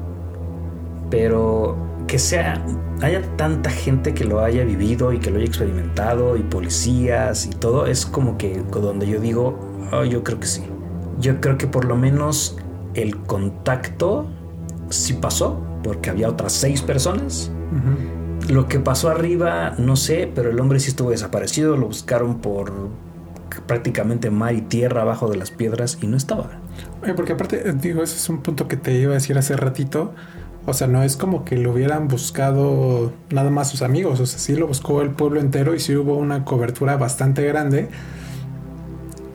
Pero 1.09 1.77
que 2.07 2.19
sea 2.19 2.63
haya 3.01 3.21
tanta 3.35 3.69
gente 3.69 4.13
que 4.13 4.23
lo 4.23 4.39
haya 4.39 4.63
vivido 4.63 5.11
y 5.11 5.19
que 5.19 5.29
lo 5.29 5.37
haya 5.37 5.45
experimentado 5.45 6.37
y 6.37 6.41
policías 6.41 7.45
y 7.45 7.49
todo 7.49 7.87
es 7.87 8.05
como 8.05 8.37
que 8.37 8.61
donde 8.71 9.07
yo 9.07 9.19
digo 9.19 9.59
oh, 9.91 10.03
yo 10.03 10.23
creo 10.23 10.39
que 10.39 10.47
sí 10.47 10.63
yo 11.19 11.41
creo 11.41 11.57
que 11.57 11.67
por 11.67 11.85
lo 11.85 11.97
menos 11.97 12.57
el 12.93 13.17
contacto 13.17 14.27
sí 14.89 15.13
pasó 15.13 15.59
porque 15.85 16.09
había 16.09 16.27
otras 16.27 16.51
seis 16.51 16.81
personas. 16.81 17.51
Lo 18.49 18.67
que 18.67 18.79
pasó 18.79 19.09
arriba 19.09 19.75
no 19.77 19.95
sé 19.95 20.29
pero 20.33 20.49
el 20.49 20.59
hombre 20.59 20.79
sí 20.79 20.89
estuvo 20.89 21.11
desaparecido. 21.11 21.77
Lo 21.77 21.85
buscaron 21.85 22.39
por 22.39 22.73
prácticamente 23.67 24.31
mar 24.31 24.55
y 24.55 24.61
tierra 24.61 25.03
abajo 25.03 25.29
de 25.29 25.37
las 25.37 25.51
piedras 25.51 25.99
y 26.01 26.07
no 26.07 26.17
estaba. 26.17 26.49
Porque 27.15 27.33
aparte 27.33 27.71
digo 27.73 28.01
ese 28.01 28.15
es 28.15 28.27
un 28.29 28.41
punto 28.41 28.67
que 28.67 28.77
te 28.77 28.93
iba 28.93 29.11
a 29.11 29.13
decir 29.13 29.37
hace 29.37 29.55
ratito. 29.55 30.15
O 30.65 30.73
sea, 30.73 30.87
no 30.87 31.03
es 31.03 31.15
como 31.15 31.45
que 31.45 31.55
lo 31.55 31.71
hubieran 31.71 32.07
buscado 32.07 33.13
nada 33.29 33.51
más 33.51 33.69
sus 33.69 33.83
amigos. 33.83 34.19
O 34.19 34.25
sea, 34.25 34.39
sí 34.39 34.55
lo 34.55 34.65
buscó 34.65 35.03
el 35.03 35.11
pueblo 35.11 35.39
entero 35.39 35.75
y 35.75 35.79
sí 35.79 35.95
hubo 35.95 36.17
una 36.17 36.45
cobertura 36.45 36.97
bastante 36.97 37.45
grande. 37.45 37.89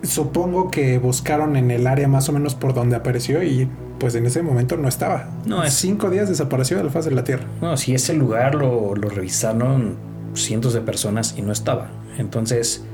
Supongo 0.03 0.69
que 0.69 0.99
buscaron 0.99 1.55
en 1.55 1.71
el 1.71 1.87
área 1.87 2.09
más 2.09 2.29
o 2.29 2.33
menos 2.33 2.57
por 2.57 2.75
donde 2.75 2.97
apareció 2.97 3.45
y 3.45 3.69
pues 4.01 4.17
en 4.17 4.27
ese 4.27 4.43
momento 4.43 4.77
no 4.77 4.89
estaba. 4.89 5.29
No, 5.47 5.63
es... 5.63 5.75
Cinco 5.75 6.11
días 6.11 6.29
desapareció 6.29 6.77
de 6.79 6.85
la 6.85 6.91
faz 6.91 7.05
de 7.05 7.13
la 7.13 7.23
Tierra. 7.23 7.45
No, 7.61 7.77
si 7.77 7.95
ese 7.95 8.15
lugar 8.15 8.57
lo, 8.57 8.97
lo 8.97 9.09
revisaron 9.09 9.97
cientos 10.35 10.73
de 10.73 10.81
personas 10.81 11.35
y 11.37 11.43
no 11.43 11.53
estaba. 11.53 11.91
Entonces, 12.19 12.85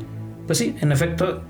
pues 0.46 0.58
sí, 0.58 0.76
en 0.80 0.92
efecto, 0.92 1.42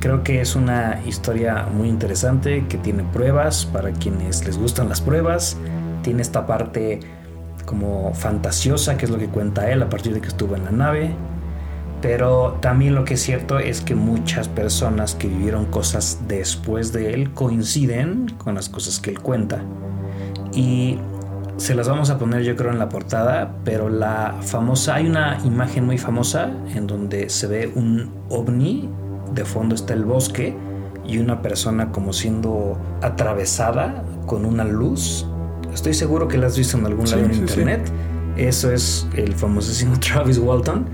creo 0.00 0.22
que 0.22 0.40
es 0.40 0.56
una 0.56 1.00
historia 1.06 1.66
muy 1.72 1.88
interesante 1.88 2.66
que 2.68 2.76
tiene 2.76 3.04
pruebas 3.04 3.64
para 3.64 3.92
quienes 3.92 4.44
les 4.44 4.58
gustan 4.58 4.88
las 4.88 5.00
pruebas 5.00 5.56
tiene 6.02 6.22
esta 6.22 6.46
parte 6.46 7.00
como 7.64 8.14
fantasiosa, 8.14 8.96
que 8.96 9.06
es 9.06 9.10
lo 9.10 9.18
que 9.18 9.26
cuenta 9.26 9.70
él 9.72 9.82
a 9.82 9.88
partir 9.88 10.14
de 10.14 10.20
que 10.20 10.28
estuvo 10.28 10.54
en 10.54 10.64
la 10.64 10.70
nave. 10.70 11.10
Pero 12.02 12.58
también 12.60 12.94
lo 12.94 13.04
que 13.04 13.14
es 13.14 13.22
cierto 13.22 13.58
es 13.58 13.80
que 13.80 13.94
muchas 13.94 14.48
personas 14.48 15.14
que 15.14 15.28
vivieron 15.28 15.66
cosas 15.66 16.20
después 16.28 16.92
de 16.92 17.14
él 17.14 17.32
coinciden 17.32 18.34
con 18.38 18.54
las 18.54 18.68
cosas 18.68 19.00
que 19.00 19.10
él 19.10 19.20
cuenta. 19.20 19.62
Y 20.52 20.98
se 21.56 21.74
las 21.74 21.88
vamos 21.88 22.10
a 22.10 22.18
poner 22.18 22.42
yo 22.42 22.54
creo 22.54 22.70
en 22.70 22.78
la 22.78 22.88
portada, 22.88 23.56
pero 23.64 23.88
la 23.88 24.36
famosa, 24.42 24.96
hay 24.96 25.06
una 25.06 25.38
imagen 25.44 25.86
muy 25.86 25.98
famosa 25.98 26.50
en 26.74 26.86
donde 26.86 27.30
se 27.30 27.46
ve 27.46 27.72
un 27.74 28.12
ovni, 28.28 28.90
de 29.34 29.44
fondo 29.44 29.74
está 29.74 29.94
el 29.94 30.04
bosque 30.04 30.54
y 31.06 31.18
una 31.18 31.40
persona 31.40 31.92
como 31.92 32.12
siendo 32.12 32.78
atravesada 33.00 34.04
con 34.26 34.44
una 34.44 34.64
luz 34.64 35.26
Estoy 35.76 35.92
seguro 35.92 36.26
que 36.26 36.38
la 36.38 36.46
has 36.46 36.56
visto 36.56 36.78
en 36.78 36.86
algún 36.86 37.04
lado 37.04 37.26
en 37.26 37.34
internet. 37.34 37.82
Eso 38.38 38.72
es 38.72 39.06
el 39.14 39.34
famosísimo 39.34 39.94
Travis 40.00 40.38
Walton. 40.38 40.86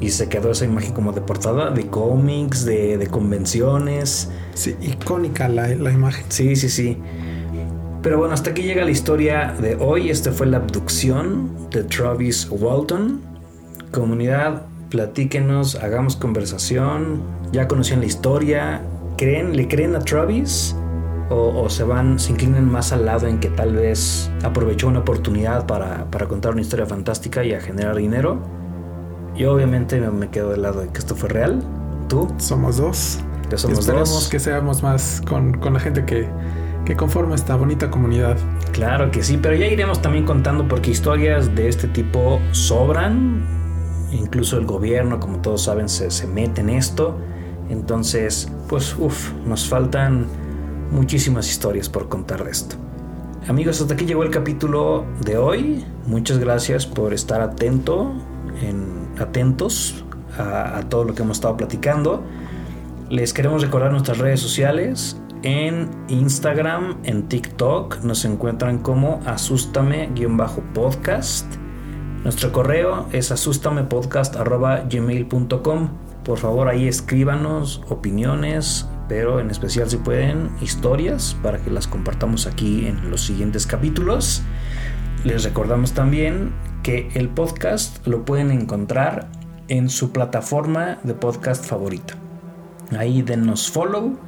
Y 0.00 0.10
se 0.10 0.28
quedó 0.28 0.50
esa 0.50 0.64
imagen 0.64 0.94
como 0.94 1.12
de 1.12 1.20
portada 1.20 1.70
de 1.70 1.86
cómics, 1.86 2.64
de, 2.64 3.06
convenciones. 3.10 4.30
Sí, 4.54 4.76
icónica 4.80 5.48
la, 5.48 5.68
la 5.68 5.92
imagen. 5.92 6.24
Sí, 6.28 6.56
sí, 6.56 6.68
sí. 6.68 6.96
Pero 8.02 8.18
bueno, 8.18 8.32
hasta 8.32 8.50
aquí 8.50 8.62
llega 8.62 8.84
la 8.84 8.90
historia 8.90 9.54
de 9.60 9.76
hoy. 9.76 10.10
Esta 10.10 10.32
fue 10.32 10.46
la 10.46 10.56
abducción 10.56 11.50
de 11.70 11.84
Travis 11.84 12.48
Walton. 12.50 13.20
Comunidad, 13.90 14.62
platíquenos, 14.88 15.74
hagamos 15.74 16.16
conversación. 16.16 17.22
¿Ya 17.52 17.68
conocían 17.68 18.00
la 18.00 18.06
historia? 18.06 18.80
¿Creen? 19.18 19.54
¿Le 19.54 19.68
creen 19.68 19.94
a 19.96 19.98
Travis? 19.98 20.74
o, 21.30 21.68
se 21.70 21.84
van, 21.84 22.18
se 22.18 22.32
inclinan 22.32 22.70
más 22.70 22.92
al 22.92 23.06
lado 23.06 23.28
en 23.28 23.38
que 23.38 23.48
tal 23.48 23.74
vez 23.74 24.30
aprovechó 24.42 24.88
una 24.88 25.00
oportunidad 25.00 25.66
para, 25.66 26.06
contar 26.28 26.52
una 26.52 26.60
historia 26.60 26.86
fantástica 26.86 27.44
y 27.44 27.54
a 27.54 27.60
generar 27.60 27.96
dinero. 27.96 28.40
Yo 29.36 29.52
obviamente 29.52 30.00
me, 30.00 30.28
quedo 30.28 30.50
del 30.50 30.62
lado 30.62 30.80
de 30.80 30.88
que 30.88 30.98
esto 30.98 31.14
fue 31.14 31.28
real. 31.28 31.62
¿Tú? 32.08 32.28
Somos 32.38 32.76
dos. 32.76 33.20
Ya 33.50 33.58
somos 33.58 33.80
Esperemos 33.80 34.28
que 34.28 34.38
seamos 34.38 34.82
más 34.82 35.22
con, 35.26 35.58
la 35.72 35.80
gente 35.80 36.04
que, 36.04 36.28
que 36.84 36.96
conforma 36.96 37.34
esta 37.34 37.56
bonita 37.56 37.90
comunidad. 37.90 38.36
Claro 38.72 39.10
que 39.10 39.22
sí, 39.22 39.38
pero 39.40 39.54
ya 39.54 39.66
iremos 39.66 40.02
también 40.02 40.24
contando 40.24 40.68
porque 40.68 40.90
historias 40.90 41.54
de 41.54 41.68
este 41.68 41.88
tipo 41.88 42.40
sobran. 42.52 43.44
Incluso 44.12 44.58
el 44.58 44.66
gobierno, 44.66 45.20
como 45.20 45.38
todos 45.38 45.62
saben, 45.62 45.88
se, 45.88 46.10
se 46.10 46.26
mete 46.26 46.60
en 46.60 46.70
esto. 46.70 47.16
Entonces, 47.68 48.48
pues, 48.68 48.96
uff, 48.98 49.32
nos 49.46 49.68
faltan 49.68 50.26
muchísimas 50.90 51.48
historias 51.48 51.88
por 51.88 52.08
contar 52.08 52.44
de 52.44 52.50
esto. 52.50 52.76
Amigos, 53.48 53.80
hasta 53.80 53.94
aquí 53.94 54.04
llegó 54.04 54.22
el 54.22 54.30
capítulo 54.30 55.04
de 55.24 55.38
hoy. 55.38 55.84
Muchas 56.06 56.38
gracias 56.38 56.86
por 56.86 57.14
estar 57.14 57.40
atento, 57.40 58.12
en, 58.62 59.00
atentos 59.20 60.04
a, 60.38 60.80
todo 60.88 61.04
lo 61.04 61.14
que 61.14 61.22
hemos 61.22 61.36
estado 61.38 61.56
platicando. 61.56 62.22
Les 63.08 63.32
queremos 63.32 63.62
recordar 63.62 63.92
nuestras 63.92 64.18
redes 64.18 64.40
sociales. 64.40 65.16
En 65.42 65.88
Instagram, 66.08 66.98
en 67.04 67.28
TikTok 67.28 68.02
nos 68.02 68.24
encuentran 68.24 68.78
como 68.78 69.22
asústame-podcast. 69.24 71.46
Nuestro 72.24 72.50
correo 72.52 73.06
es 73.12 73.30
asustamepodcast.gmail.com. 73.32 75.88
Por 76.24 76.38
favor 76.38 76.68
ahí 76.68 76.86
escríbanos 76.86 77.82
opiniones, 77.88 78.86
pero 79.08 79.40
en 79.40 79.50
especial 79.50 79.88
si 79.88 79.96
pueden 79.96 80.50
historias 80.60 81.34
para 81.42 81.56
que 81.58 81.70
las 81.70 81.88
compartamos 81.88 82.46
aquí 82.46 82.86
en 82.86 83.10
los 83.10 83.22
siguientes 83.22 83.66
capítulos. 83.66 84.42
Les 85.24 85.44
recordamos 85.44 85.92
también 85.92 86.52
que 86.82 87.08
el 87.14 87.28
podcast 87.28 88.06
lo 88.06 88.24
pueden 88.24 88.50
encontrar 88.50 89.28
en 89.68 89.88
su 89.88 90.12
plataforma 90.12 90.98
de 91.04 91.14
podcast 91.14 91.64
favorita. 91.64 92.14
Ahí 92.98 93.22
denos 93.22 93.70
follow, 93.70 94.18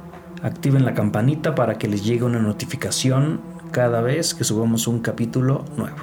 activen 0.41 0.85
la 0.85 0.93
campanita 0.93 1.55
para 1.55 1.77
que 1.77 1.87
les 1.87 2.03
llegue 2.03 2.23
una 2.23 2.39
notificación 2.39 3.41
cada 3.71 4.01
vez 4.01 4.33
que 4.33 4.43
subamos 4.43 4.87
un 4.87 4.99
capítulo 4.99 5.65
nuevo. 5.77 5.97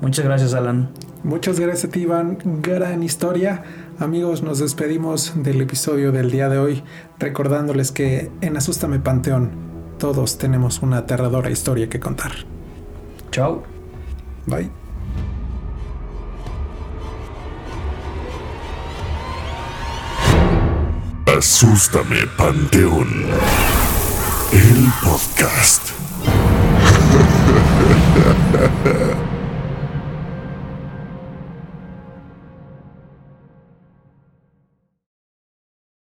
Muchas 0.00 0.24
gracias 0.24 0.54
Alan. 0.54 0.90
Muchas 1.22 1.60
gracias 1.60 1.84
a 1.84 1.92
ti 1.92 2.00
Iván, 2.00 2.38
gran 2.62 3.02
historia. 3.02 3.62
Amigos, 3.98 4.42
nos 4.42 4.58
despedimos 4.58 5.32
del 5.36 5.60
episodio 5.60 6.10
del 6.10 6.30
día 6.30 6.48
de 6.48 6.58
hoy 6.58 6.82
recordándoles 7.18 7.92
que 7.92 8.30
en 8.40 8.56
Asústame 8.56 8.98
Panteón 8.98 9.50
todos 9.98 10.38
tenemos 10.38 10.82
una 10.82 10.98
aterradora 10.98 11.50
historia 11.50 11.88
que 11.88 12.00
contar. 12.00 12.32
Chao. 13.30 13.62
Bye. 14.46 14.81
Asústame 21.42 22.24
Panteón. 22.36 23.08
El 24.52 24.92
podcast. 25.02 25.82